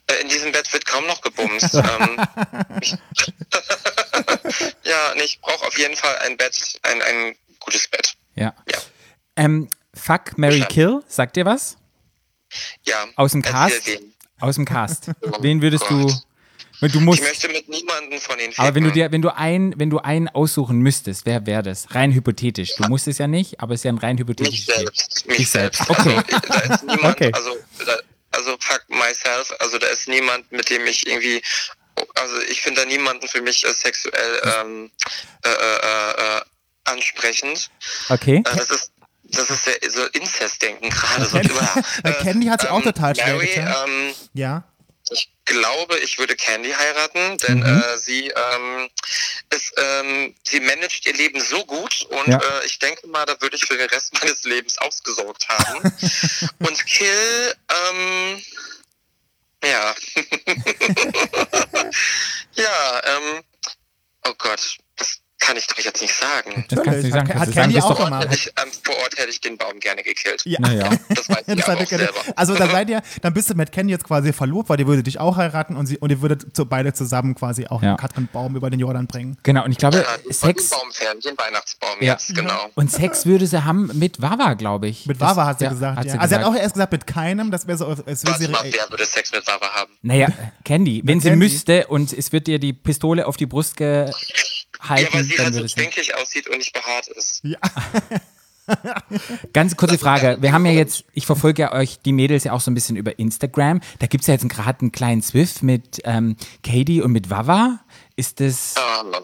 [0.07, 1.75] Äh, In diesem Bett wird kaum noch gebumst.
[1.75, 2.21] ähm,
[4.85, 8.15] ja, nee, ich brauche auf jeden Fall ein Bett, ein, ein gutes Bett.
[8.35, 8.55] Ja.
[8.71, 8.79] Ja.
[9.37, 11.77] Ähm, Fuck, Mary Kill, sagt dir was?
[12.85, 13.07] Ja.
[13.17, 13.83] Aus dem Cast?
[14.41, 15.11] Aus dem Cast.
[15.23, 16.07] Oh Wen würdest du.
[16.07, 16.15] Gott.
[16.81, 17.21] Wenn du musst.
[17.21, 19.03] Ich möchte mit niemandem von den Aber wenn du ficken.
[19.09, 21.93] dir, wenn du ein, wenn du einen aussuchen müsstest, wer wäre das?
[21.93, 22.77] Rein hypothetisch.
[22.77, 24.75] Du musst es ja nicht, aber es ist ja ein rein mich hypothetisches Spiel.
[24.77, 25.27] selbst.
[25.27, 25.85] Mich Dich selbst.
[25.85, 25.91] selbst.
[25.99, 26.17] Okay.
[26.17, 27.31] Also, da ist niemand, Okay.
[27.35, 27.97] also, da,
[28.31, 31.43] also fuck myself, also da ist niemand, mit dem ich irgendwie,
[32.15, 34.91] also ich finde da niemanden für mich äh, sexuell ähm,
[35.45, 36.41] äh, äh, äh,
[36.85, 37.71] ansprechend.
[38.09, 38.39] Okay.
[38.39, 38.93] Äh, das ist
[39.31, 41.27] das ist sehr, so Inzest-Denken gerade.
[41.27, 44.65] So, Candy- über- Weil Candy hat sich auch total schwer Mary, ähm, Ja.
[45.11, 47.67] ich glaube, ich würde Candy heiraten, denn Mhm.
[47.83, 48.89] äh, sie ähm,
[49.51, 52.39] ist, ähm, sie managt ihr Leben so gut und Ja.
[52.39, 55.83] äh, ich denke mal, da würde ich für den Rest meines Lebens ausgesorgt haben.
[56.61, 57.55] und Kill,
[57.91, 58.43] ähm,
[59.65, 59.95] ja,
[62.55, 63.43] ja, ähm,
[64.25, 64.79] oh Gott,
[65.39, 66.65] kann ich doch jetzt nicht sagen.
[66.69, 67.29] Das kannst du nicht sagen.
[67.29, 68.29] Hat sagen, Candy auch gemacht.
[68.33, 70.43] Ich, ähm, vor Ort hätte ich den Baum gerne gekillt.
[70.45, 70.59] Ja.
[70.61, 70.91] Naja.
[71.09, 72.13] Das weiß ich Das auch selber.
[72.37, 75.03] also dann seid ihr, dann bist du mit Candy jetzt quasi verlobt, weil die würde
[75.03, 77.97] dich auch heiraten und sie und ihr würdet zu, beide zusammen quasi auch Ja.
[77.97, 79.37] Katrin Baum über den Jordan bringen.
[79.43, 80.71] Genau, und ich glaube, Ja, den Sex.
[80.71, 82.15] Baumfern, den Weihnachtsbaum Ja.
[82.15, 82.59] jetzt, genau.
[82.75, 85.07] Und Sex würde sie haben mit Wawa, glaube ich.
[85.07, 86.13] Mit Wawa hat sie ja, gesagt, hat ja.
[86.13, 86.57] sie also sie hat gesagt.
[86.59, 89.07] auch erst gesagt mit keinem, das wäre so, als wäre Warte sie mal, wer würde
[89.07, 89.93] Sex mit Wawa haben?
[90.03, 90.29] Naja,
[90.65, 91.45] Candy, wenn sie Candy.
[91.45, 93.77] müsste und es wird ihr die Pistole auf die Brust
[94.73, 97.41] gehalten, Ja, weil sie dann halt so stinkig aussieht und nicht behaart ist.
[97.45, 97.59] Ja.
[99.53, 100.39] Ganz kurze Frage.
[100.41, 102.97] Wir haben ja jetzt, ich verfolge ja euch, die Mädels ja auch so ein bisschen
[102.97, 103.81] über Instagram.
[103.99, 107.81] Da gibt es ja jetzt gerade einen kleinen Swift mit ähm, Katie und mit Wawa.
[108.17, 109.15] Ist das, Ähm,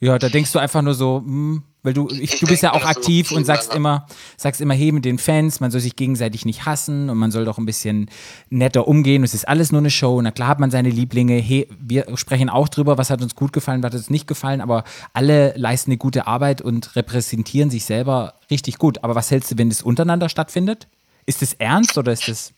[0.00, 2.72] ja, da denkst du einfach nur so, hm, weil du, ich, Ich du bist ja
[2.72, 3.76] auch mir so, aktiv und sagst ja.
[3.76, 4.06] immer,
[4.36, 7.44] sagst immer, hey, mit den Fans, man soll sich gegenseitig nicht hassen und man soll
[7.44, 8.10] doch ein bisschen
[8.48, 9.22] netter umgehen.
[9.22, 10.20] Es ist alles nur eine Show.
[10.20, 11.36] Na klar hat man seine Lieblinge.
[11.36, 14.62] Hey, wir sprechen auch drüber, was hat uns gut gefallen, was hat uns nicht gefallen,
[14.62, 19.04] aber alle leisten eine gute Arbeit und repräsentieren sich selber richtig gut.
[19.04, 20.88] Aber was hältst du, wenn das untereinander stattfindet?
[21.26, 22.52] Ist das ernst oder ist das.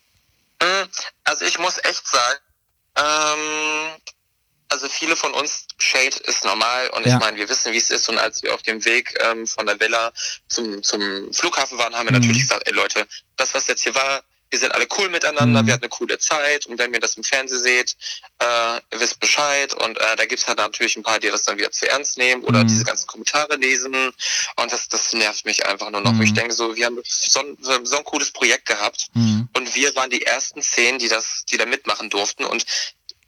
[0.63, 0.87] mh,
[1.25, 2.39] also ich muss echt sagen,
[2.97, 4.01] ähm,
[4.69, 7.15] also viele von uns, Shade ist normal und Ja.
[7.15, 9.67] ich meine, wir wissen, wie es ist und als wir auf dem Weg ähm, von
[9.67, 10.13] der Villa
[10.49, 12.21] zum, zum Flughafen waren, haben wir Mhm.
[12.21, 13.07] natürlich gesagt, ey Leute,
[13.37, 15.67] das, was jetzt hier war, wir sind alle cool miteinander, Mhm.
[15.67, 17.97] wir hatten eine coole Zeit und wenn ihr das im Fernsehen seht,
[18.39, 21.59] äh, ihr wisst Bescheid und äh, da gibt's halt natürlich ein paar, die das dann
[21.59, 22.69] wieder zu ernst nehmen oder Mhm.
[22.69, 26.13] diese ganzen Kommentare lesen und das, das nervt mich einfach nur noch.
[26.13, 26.23] Mhm.
[26.23, 29.49] Ich denke so, wir haben so ein, so ein cooles Projekt gehabt Hm.
[29.57, 32.65] und wir waren die ersten zehn, die das, die da mitmachen durften und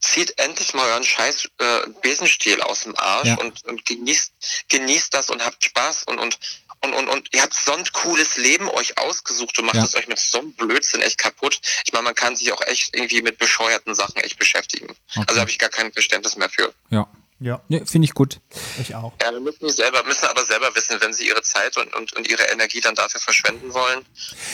[0.00, 3.34] zieht endlich mal euren scheiß äh, Besenstiel aus dem Arsch Ja.
[3.36, 4.32] und, und genießt,
[4.68, 6.38] genießt das und habt Spaß und, und,
[6.80, 9.84] und, und, und ihr habt so ein cooles Leben euch ausgesucht und macht Ja.
[9.84, 11.60] es euch mit so einem Blödsinn echt kaputt.
[11.84, 14.94] Ich meine, man kann sich auch echt irgendwie mit bescheuerten Sachen echt beschäftigen.
[15.26, 16.72] Also habe ich gar kein Verständnis mehr für.
[16.90, 17.08] Ja.
[17.40, 18.40] Ja, Ne, Finde ich gut.
[18.80, 19.12] ich auch.
[19.22, 22.28] Ja, wir müssen, selber, müssen aber selber wissen, wenn sie ihre Zeit und, und, und
[22.28, 24.00] ihre Energie dann dafür verschwenden wollen.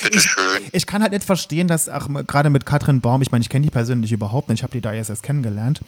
[0.02, 0.64] Bitteschön.
[0.72, 3.64] Ich kann halt nicht verstehen, dass auch gerade mit Katrin Baum, ich meine, ich kenne
[3.64, 5.80] die persönlich überhaupt nicht, ich habe die da jetzt erst kennengelernt,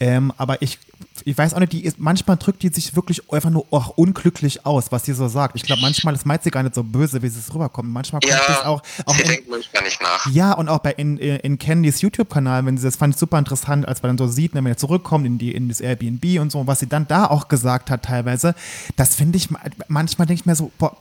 [0.00, 0.78] ähm, aber ich,
[1.24, 4.66] ich weiß auch nicht, die ist, manchmal drückt die sich wirklich einfach nur auch unglücklich
[4.66, 5.56] aus, was sie so sagt.
[5.56, 7.88] Ich glaube, manchmal das meint sie gar nicht so böse, wie sie es rüberkommt.
[7.90, 10.26] Manchmal kommt das Ja, auch, auch sie in, denkt manchmal nicht nach.
[10.30, 13.86] Ja, und auch bei in, in Candys YouTube-Kanal, wenn sie das fand ich super interessant,
[13.88, 16.41] als man dann so sieht, wenn man jetzt zurückkommt in die in das Airbnb und
[16.50, 18.54] so, was sie dann da auch gesagt hat teilweise,
[18.96, 20.96] das finde ich ma- manchmal denke ich mir so, boah,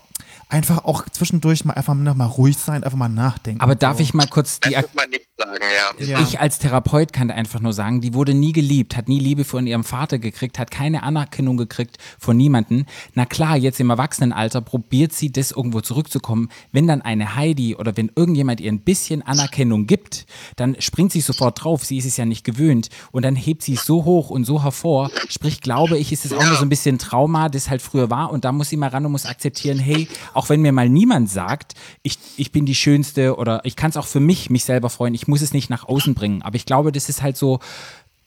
[0.52, 3.62] einfach auch zwischendurch mal einfach noch mal ruhig sein, einfach mal nachdenken.
[3.62, 5.64] Aber darf ich mal kurz die Das man nicht sagen,
[5.99, 6.06] ja.
[6.06, 6.20] Ja.
[6.22, 9.45] Ich als Therapeut kann da einfach nur sagen, die wurde nie geliebt, hat nie Liebe
[9.45, 12.86] von ihrem Vater gekriegt, hat keine Anerkennung gekriegt von niemanden.
[13.14, 16.49] Na klar, jetzt im Erwachsenenalter probiert sie das irgendwo zurückzukommen.
[16.72, 20.26] Wenn dann eine Heidi oder wenn irgendjemand ihr ein bisschen Anerkennung gibt,
[20.58, 21.86] dann springt sie sofort drauf.
[21.86, 24.64] Sie ist es ja nicht gewöhnt und dann hebt sie es so hoch und so
[24.64, 25.10] hervor.
[25.30, 28.32] Sprich, glaube ich, ist es auch nur so ein bisschen Trauma, das halt früher war
[28.32, 31.30] und da muss sie mal ran und muss akzeptieren, hey, auch wenn mir mal niemand
[31.30, 31.74] sagt,
[32.04, 35.14] ich, ich bin die Schönste oder ich kann es auch für mich, mich selber freuen,
[35.14, 36.42] ich muss es nicht nach außen bringen.
[36.42, 37.60] Aber ich glaube, das ist halt so,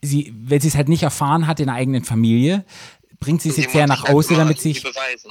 [0.03, 2.65] sie, wenn sie es halt nicht erfahren hat in der eigenen Familie,
[3.25, 4.85] bringt sie es jetzt sehr nach halt außen, damit sich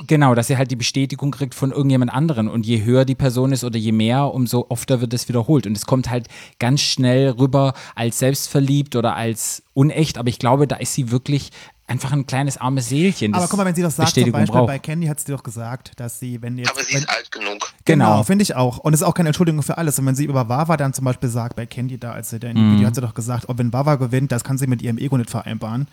[0.08, 2.48] genau, dass sie halt die Bestätigung kriegt von irgendjemand anderen.
[2.48, 5.68] Und je höher die Person ist oder je mehr, umso öfter wird es wiederholt.
[5.68, 6.28] Und es kommt halt
[6.60, 11.52] ganz schnell rüber als selbstverliebt oder als unecht, aber ich glaube, da ist sie wirklich
[11.86, 13.34] einfach ein kleines armes Seelchen.
[13.34, 14.68] Aber guck mal, wenn sie das sagt, zum Beispiel braucht.
[14.68, 16.72] bei Candy hat sie doch gesagt, dass sie, wenn jetzt.
[16.72, 17.74] Aber sie wenn, ist alt genug.
[17.86, 18.24] Genau, Genau.
[18.24, 18.78] finde ich auch.
[18.80, 20.00] Und es ist auch keine Entschuldigung für alles.
[20.00, 22.48] Und wenn sie über Wawa dann zum Beispiel sagt, bei Candy da, als sie da
[22.48, 22.74] in dem Mhm.
[22.76, 25.18] Video hat sie doch gesagt, oh, wenn Wawa gewinnt, das kann sie mit ihrem Ego
[25.18, 25.88] nicht vereinbaren.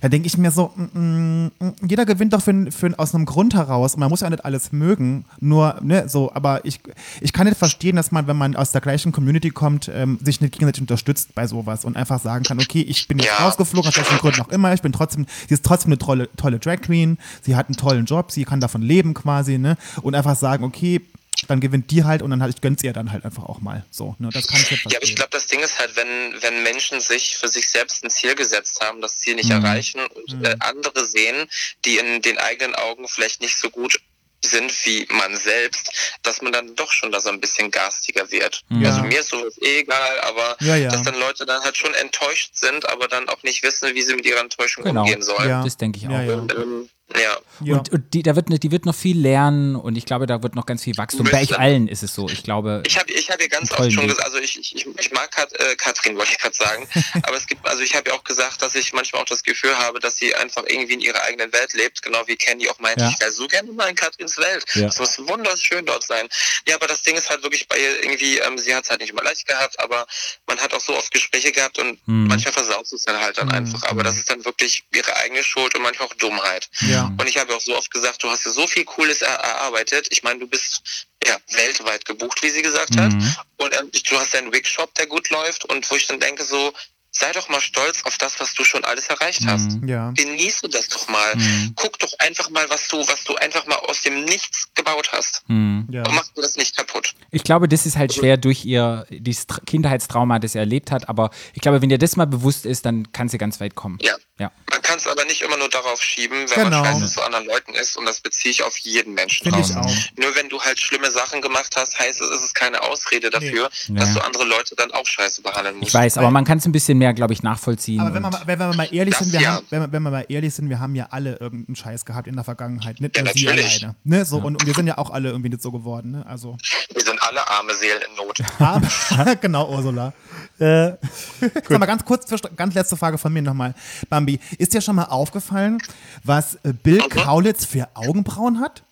[0.00, 3.24] Da denke ich mir so, mm, mm, mm, jeder gewinnt doch für, für, aus einem
[3.24, 3.94] Grund heraus.
[3.94, 5.24] Und man muss ja nicht alles mögen.
[5.38, 6.80] Nur, ne, so, aber ich,
[7.20, 10.40] ich kann nicht verstehen, dass man, wenn man aus der gleichen Community kommt, ähm, sich
[10.40, 13.44] nicht gegenseitig unterstützt bei sowas und einfach sagen kann, okay, ich bin jetzt Ja.
[13.44, 16.58] rausgeflogen, aus welchen Gründen auch immer, ich bin trotzdem, sie ist trotzdem eine tolle, tolle
[16.58, 19.76] Drag Queen, sie hat einen tollen Job, sie kann davon leben quasi, ne?
[20.02, 21.00] Und einfach sagen, okay,
[21.48, 23.84] dann gewinnt die halt und dann halt, ich gönn's ihr dann halt einfach auch mal.
[23.90, 24.30] So, ne?
[24.32, 27.36] Das kann ich Ja, aber ich glaube, das Ding ist halt, wenn, wenn Menschen sich
[27.36, 31.48] für sich selbst ein Ziel gesetzt haben, das Ziel nicht erreichen und äh, andere sehen,
[31.84, 34.00] die in den eigenen Augen vielleicht nicht so gut
[34.46, 35.90] sind wie man selbst,
[36.22, 38.62] dass man dann doch schon da so ein bisschen garstiger wird.
[38.70, 38.88] Ja.
[38.90, 40.88] Also mir ist sowas eh egal, aber Ja, ja.
[40.90, 44.14] dass dann Leute dann halt schon enttäuscht sind, aber dann auch nicht wissen, wie sie
[44.14, 45.02] mit ihrer Enttäuschung Genau.
[45.02, 45.48] umgehen sollen.
[45.48, 45.62] Ja.
[45.62, 46.12] Das denke ich auch.
[46.12, 46.32] Ja, ja.
[46.56, 47.76] Ähm, ja.
[47.76, 50.42] Und, und die, da wird, ne- die wird noch viel lernen und ich glaube, da
[50.42, 51.26] wird noch ganz viel Wachstum.
[51.30, 52.28] Bei euch allen ist es so.
[52.28, 55.10] Ich glaube, Ich habe ich hab ja ganz oft schon gesagt, also ich, ich, ich-
[55.12, 56.86] mag Kat, äh, Katrin, wollte ich gerade sagen,
[57.22, 59.76] aber es gibt, also ich habe ja auch gesagt, dass ich manchmal auch das Gefühl
[59.78, 63.04] habe, dass sie einfach irgendwie in ihrer eigenen Welt lebt, genau wie Candy auch meinte,
[63.04, 63.10] Ja.
[63.10, 64.64] ich wäre so gerne mal in Katrins Welt.
[64.74, 64.88] Ja.
[64.88, 66.28] Es muss wunderschön dort sein.
[66.68, 69.00] Ja, aber das Ding ist halt wirklich bei ihr irgendwie, ähm, sie hat es halt
[69.00, 70.06] nicht immer leicht gehabt, aber
[70.46, 72.26] man hat auch so oft Gespräche gehabt und Mhm.
[72.26, 73.82] manchmal versaut es dann halt dann einfach.
[73.84, 76.68] Aber das ist dann wirklich ihre eigene Schuld und manchmal auch Dummheit.
[76.80, 76.95] Ja.
[77.04, 80.08] Und ich habe auch so oft gesagt, du hast dir so viel Cooles er erarbeitet.
[80.10, 83.12] Ich meine, du bist ja weltweit gebucht, wie sie gesagt hat.
[83.12, 83.36] Mhm.
[83.56, 85.64] Und ähm, du hast deinen Wigshop, der gut läuft.
[85.66, 86.72] Und wo ich dann denke, so,
[87.18, 89.80] sei doch mal stolz auf das, was du schon alles erreicht hast.
[89.80, 89.88] Mhm.
[89.88, 90.10] Ja.
[90.12, 91.34] Genieße das doch mal.
[91.36, 91.72] Mhm.
[91.76, 95.42] Guck doch einfach mal, was du, was du einfach mal aus dem Nichts gebaut hast.
[95.46, 95.86] hm.
[95.90, 96.02] Ja.
[96.04, 97.14] Und mach dir das nicht kaputt.
[97.30, 101.08] Ich glaube, das ist halt schwer durch ihr dieses Tra- Kindheitstrauma, das sie erlebt hat.
[101.08, 103.98] Aber ich glaube, wenn dir das mal bewusst ist, dann kann sie ganz weit kommen.
[104.02, 104.14] Ja.
[104.38, 104.52] Ja.
[104.70, 106.82] Man kann es aber nicht immer nur darauf schieben, wenn Genau.
[106.82, 107.96] man scheiße zu anderen Leuten ist.
[107.96, 109.44] Und das beziehe ich auf jeden Menschen.
[109.44, 109.80] Finde ich draußen.
[109.80, 110.18] auch.
[110.22, 113.70] Nur wenn du halt schlimme Sachen gemacht hast, heißt es, ist es keine Ausrede dafür,
[113.88, 113.98] Nee.
[113.98, 114.14] dass Ja.
[114.16, 115.88] du andere Leute dann auch scheiße behandeln musst.
[115.88, 118.00] Ich weiß, aber man kann es ein bisschen mehr, glaube ich, nachvollziehen.
[118.00, 119.54] Aber wenn, mal- wir mal ehrlich Das sind, wir ja.
[119.56, 122.26] haben, wenn, wir- wenn wir mal ehrlich sind, wir haben ja alle irgendeinen Scheiß gehabt
[122.28, 123.00] in der Vergangenheit.
[123.00, 123.94] Nicht Ja, nur sie alleine.
[124.04, 124.24] Ne?
[124.24, 126.12] So, und, und wir sind ja auch alle irgendwie nicht so geworden.
[126.12, 126.26] Ne?
[126.26, 126.56] Also,
[126.92, 129.40] Wir sind alle arme Seelen in Not.
[129.40, 130.12] genau, Ursula.
[130.58, 130.92] Äh,
[131.40, 132.26] Sag mal ganz kurz,
[132.56, 133.74] ganz letzte Frage von mir nochmal.
[134.08, 135.78] Bambi, ist dir schon mal aufgefallen,
[136.24, 137.08] was äh, Bill Mhm.
[137.10, 138.82] Kaulitz für Augenbrauen hat?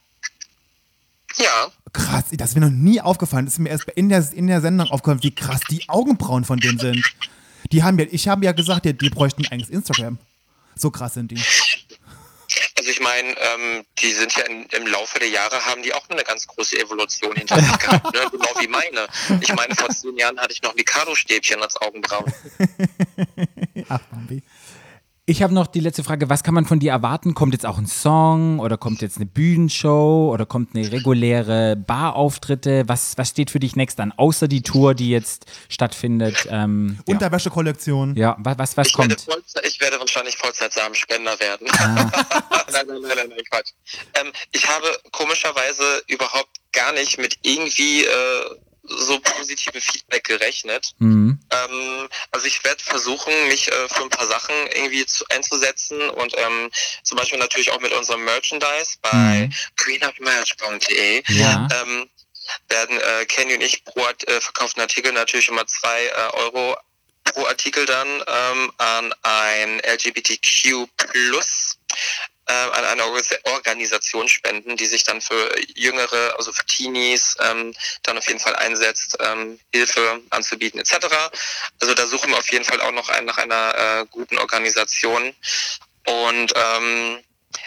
[1.36, 3.44] Ja, Krass, das ist mir noch nie aufgefallen.
[3.44, 6.58] Das ist mir erst in der, in der Sendung aufgefallen, wie krass die Augenbrauen von
[6.58, 7.04] denen sind.
[7.72, 10.18] Die haben ja, ich habe ja gesagt, die, die bräuchten eigentlich Instagram.
[10.76, 11.40] So krass sind die.
[12.78, 16.08] also ich meine, ähm, die sind ja in, im Laufe der Jahre haben die auch
[16.10, 18.20] eine ganz große Evolution hinter sich gehabt, ne?
[18.30, 19.06] genau wie meine.
[19.40, 22.32] Ich meine, vor zehn Jahren hatte ich noch Mikado-Stäbchen als Augenbrauen.
[23.88, 24.42] Ach, Bambi.
[25.26, 27.32] Ich habe noch die letzte Frage, was kann man von dir erwarten?
[27.32, 32.82] Kommt jetzt auch ein Song oder kommt jetzt eine Bühnenshow oder kommt eine reguläre Barauftritte?
[32.88, 36.46] Was, was steht für dich next an, außer die Tour, die jetzt stattfindet?
[36.50, 37.14] Ähm, ja.
[37.14, 38.14] Unterwäschekollektion.
[38.16, 39.20] ja, was, was, was Ich werde, kommt?
[39.22, 41.68] Vollzeit, ich werde wahrscheinlich Vollzeit-Samenspender werden.
[41.70, 41.94] Ah.
[42.72, 43.70] nein, nein, nein, nein, nein, Quatsch.
[44.20, 48.56] Ähm, ich habe komischerweise überhaupt gar nicht mit irgendwie äh,
[48.86, 50.92] so positivem Feedback gerechnet.
[50.98, 51.38] Mhm.
[51.50, 56.34] Ähm, also ich werde versuchen, mich äh, für ein paar Sachen irgendwie zu, einzusetzen und
[56.36, 56.70] ähm,
[57.02, 59.54] zum Beispiel natürlich auch mit unserem Merchandise bei Mhm.
[59.76, 61.68] greenupmerch.de Ja.
[61.72, 62.08] ähm,
[62.68, 66.76] werden äh, Kenny und ich pro äh, verkauften Artikel natürlich immer zwei äh, Euro
[67.24, 71.78] pro Artikel dann ähm, an ein LGBTQ Plus
[72.46, 77.74] äh, an eine Orga- Organisation spenden, die sich dann für Jüngere, also für Teenies, ähm,
[78.02, 81.06] dann auf jeden Fall einsetzt, ähm, Hilfe anzubieten etc.
[81.80, 85.34] Also da suchen wir auf jeden Fall auch noch ein, nach einer äh, guten Organisation.
[86.06, 87.22] Und ähm,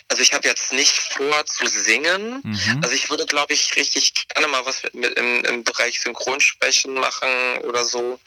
[0.10, 2.42] also ich habe jetzt nicht vor zu singen.
[2.44, 2.80] Mhm.
[2.84, 6.94] Also ich würde, glaube ich, richtig gerne mal was mit, mit im, im Bereich Synchronsprechen
[6.94, 8.20] machen oder so.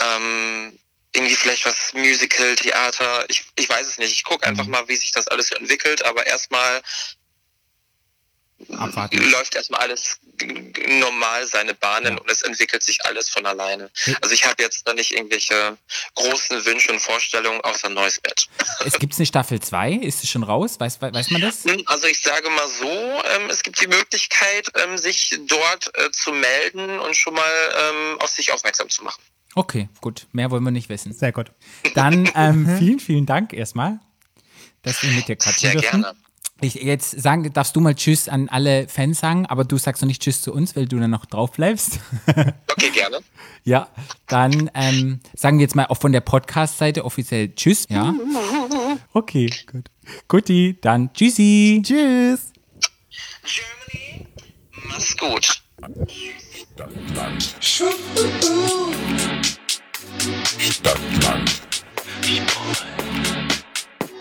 [0.00, 0.78] Ähm,
[1.14, 3.24] irgendwie vielleicht was Musical, Theater.
[3.28, 4.12] Ich, ich weiß es nicht.
[4.12, 6.04] Ich gucke einfach mal, wie sich das alles entwickelt.
[6.04, 6.82] Aber erstmal
[8.78, 9.18] Abwarten.
[9.30, 10.18] läuft erstmal alles
[11.00, 13.90] normal seine Bahnen und es entwickelt sich alles von alleine.
[14.20, 15.76] Also ich habe jetzt da nicht irgendwelche
[16.14, 18.48] großen Wünsche und Vorstellungen außer neues Bett.
[18.84, 20.78] Es gibt eine Staffel 2, ist es schon raus?
[20.78, 21.64] Weiß, weiß weiß man das?
[21.64, 26.10] Hm, Also ich sage mal so, ähm, es gibt die Möglichkeit, ähm, sich dort äh,
[26.10, 29.22] zu melden und schon mal ähm, auf sich aufmerksam zu machen.
[29.54, 30.26] Okay, gut.
[30.32, 31.12] Mehr wollen wir nicht wissen.
[31.12, 31.52] Sehr gut.
[31.94, 34.00] Dann ähm, vielen, vielen Dank erstmal.
[34.82, 36.02] dass wir mit dir quatschen Sehr dürfen.
[36.02, 36.16] gerne.
[36.64, 40.06] Ich, jetzt sagen, darfst du mal Tschüss an alle Fans sagen, aber du sagst noch
[40.06, 41.98] nicht Tschüss zu uns, weil du dann noch drauf bleibst.
[42.72, 43.18] Okay, gerne.
[43.64, 43.88] ja,
[44.28, 47.86] dann ähm, sagen wir jetzt mal auch von der Podcast-Seite offiziell Tschüss.
[47.90, 48.14] Ja.
[49.12, 49.90] Okay, gut.
[50.28, 51.82] Guti, dann Tschüssi.
[51.84, 52.52] Tschüss.
[53.44, 54.26] Germany,
[54.88, 55.62] mach's gut.
[56.82, 57.54] Stadtland.
[60.58, 61.62] Stadtland.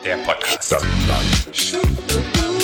[0.03, 0.65] Der Podcast.
[0.65, 2.60] Stadtland.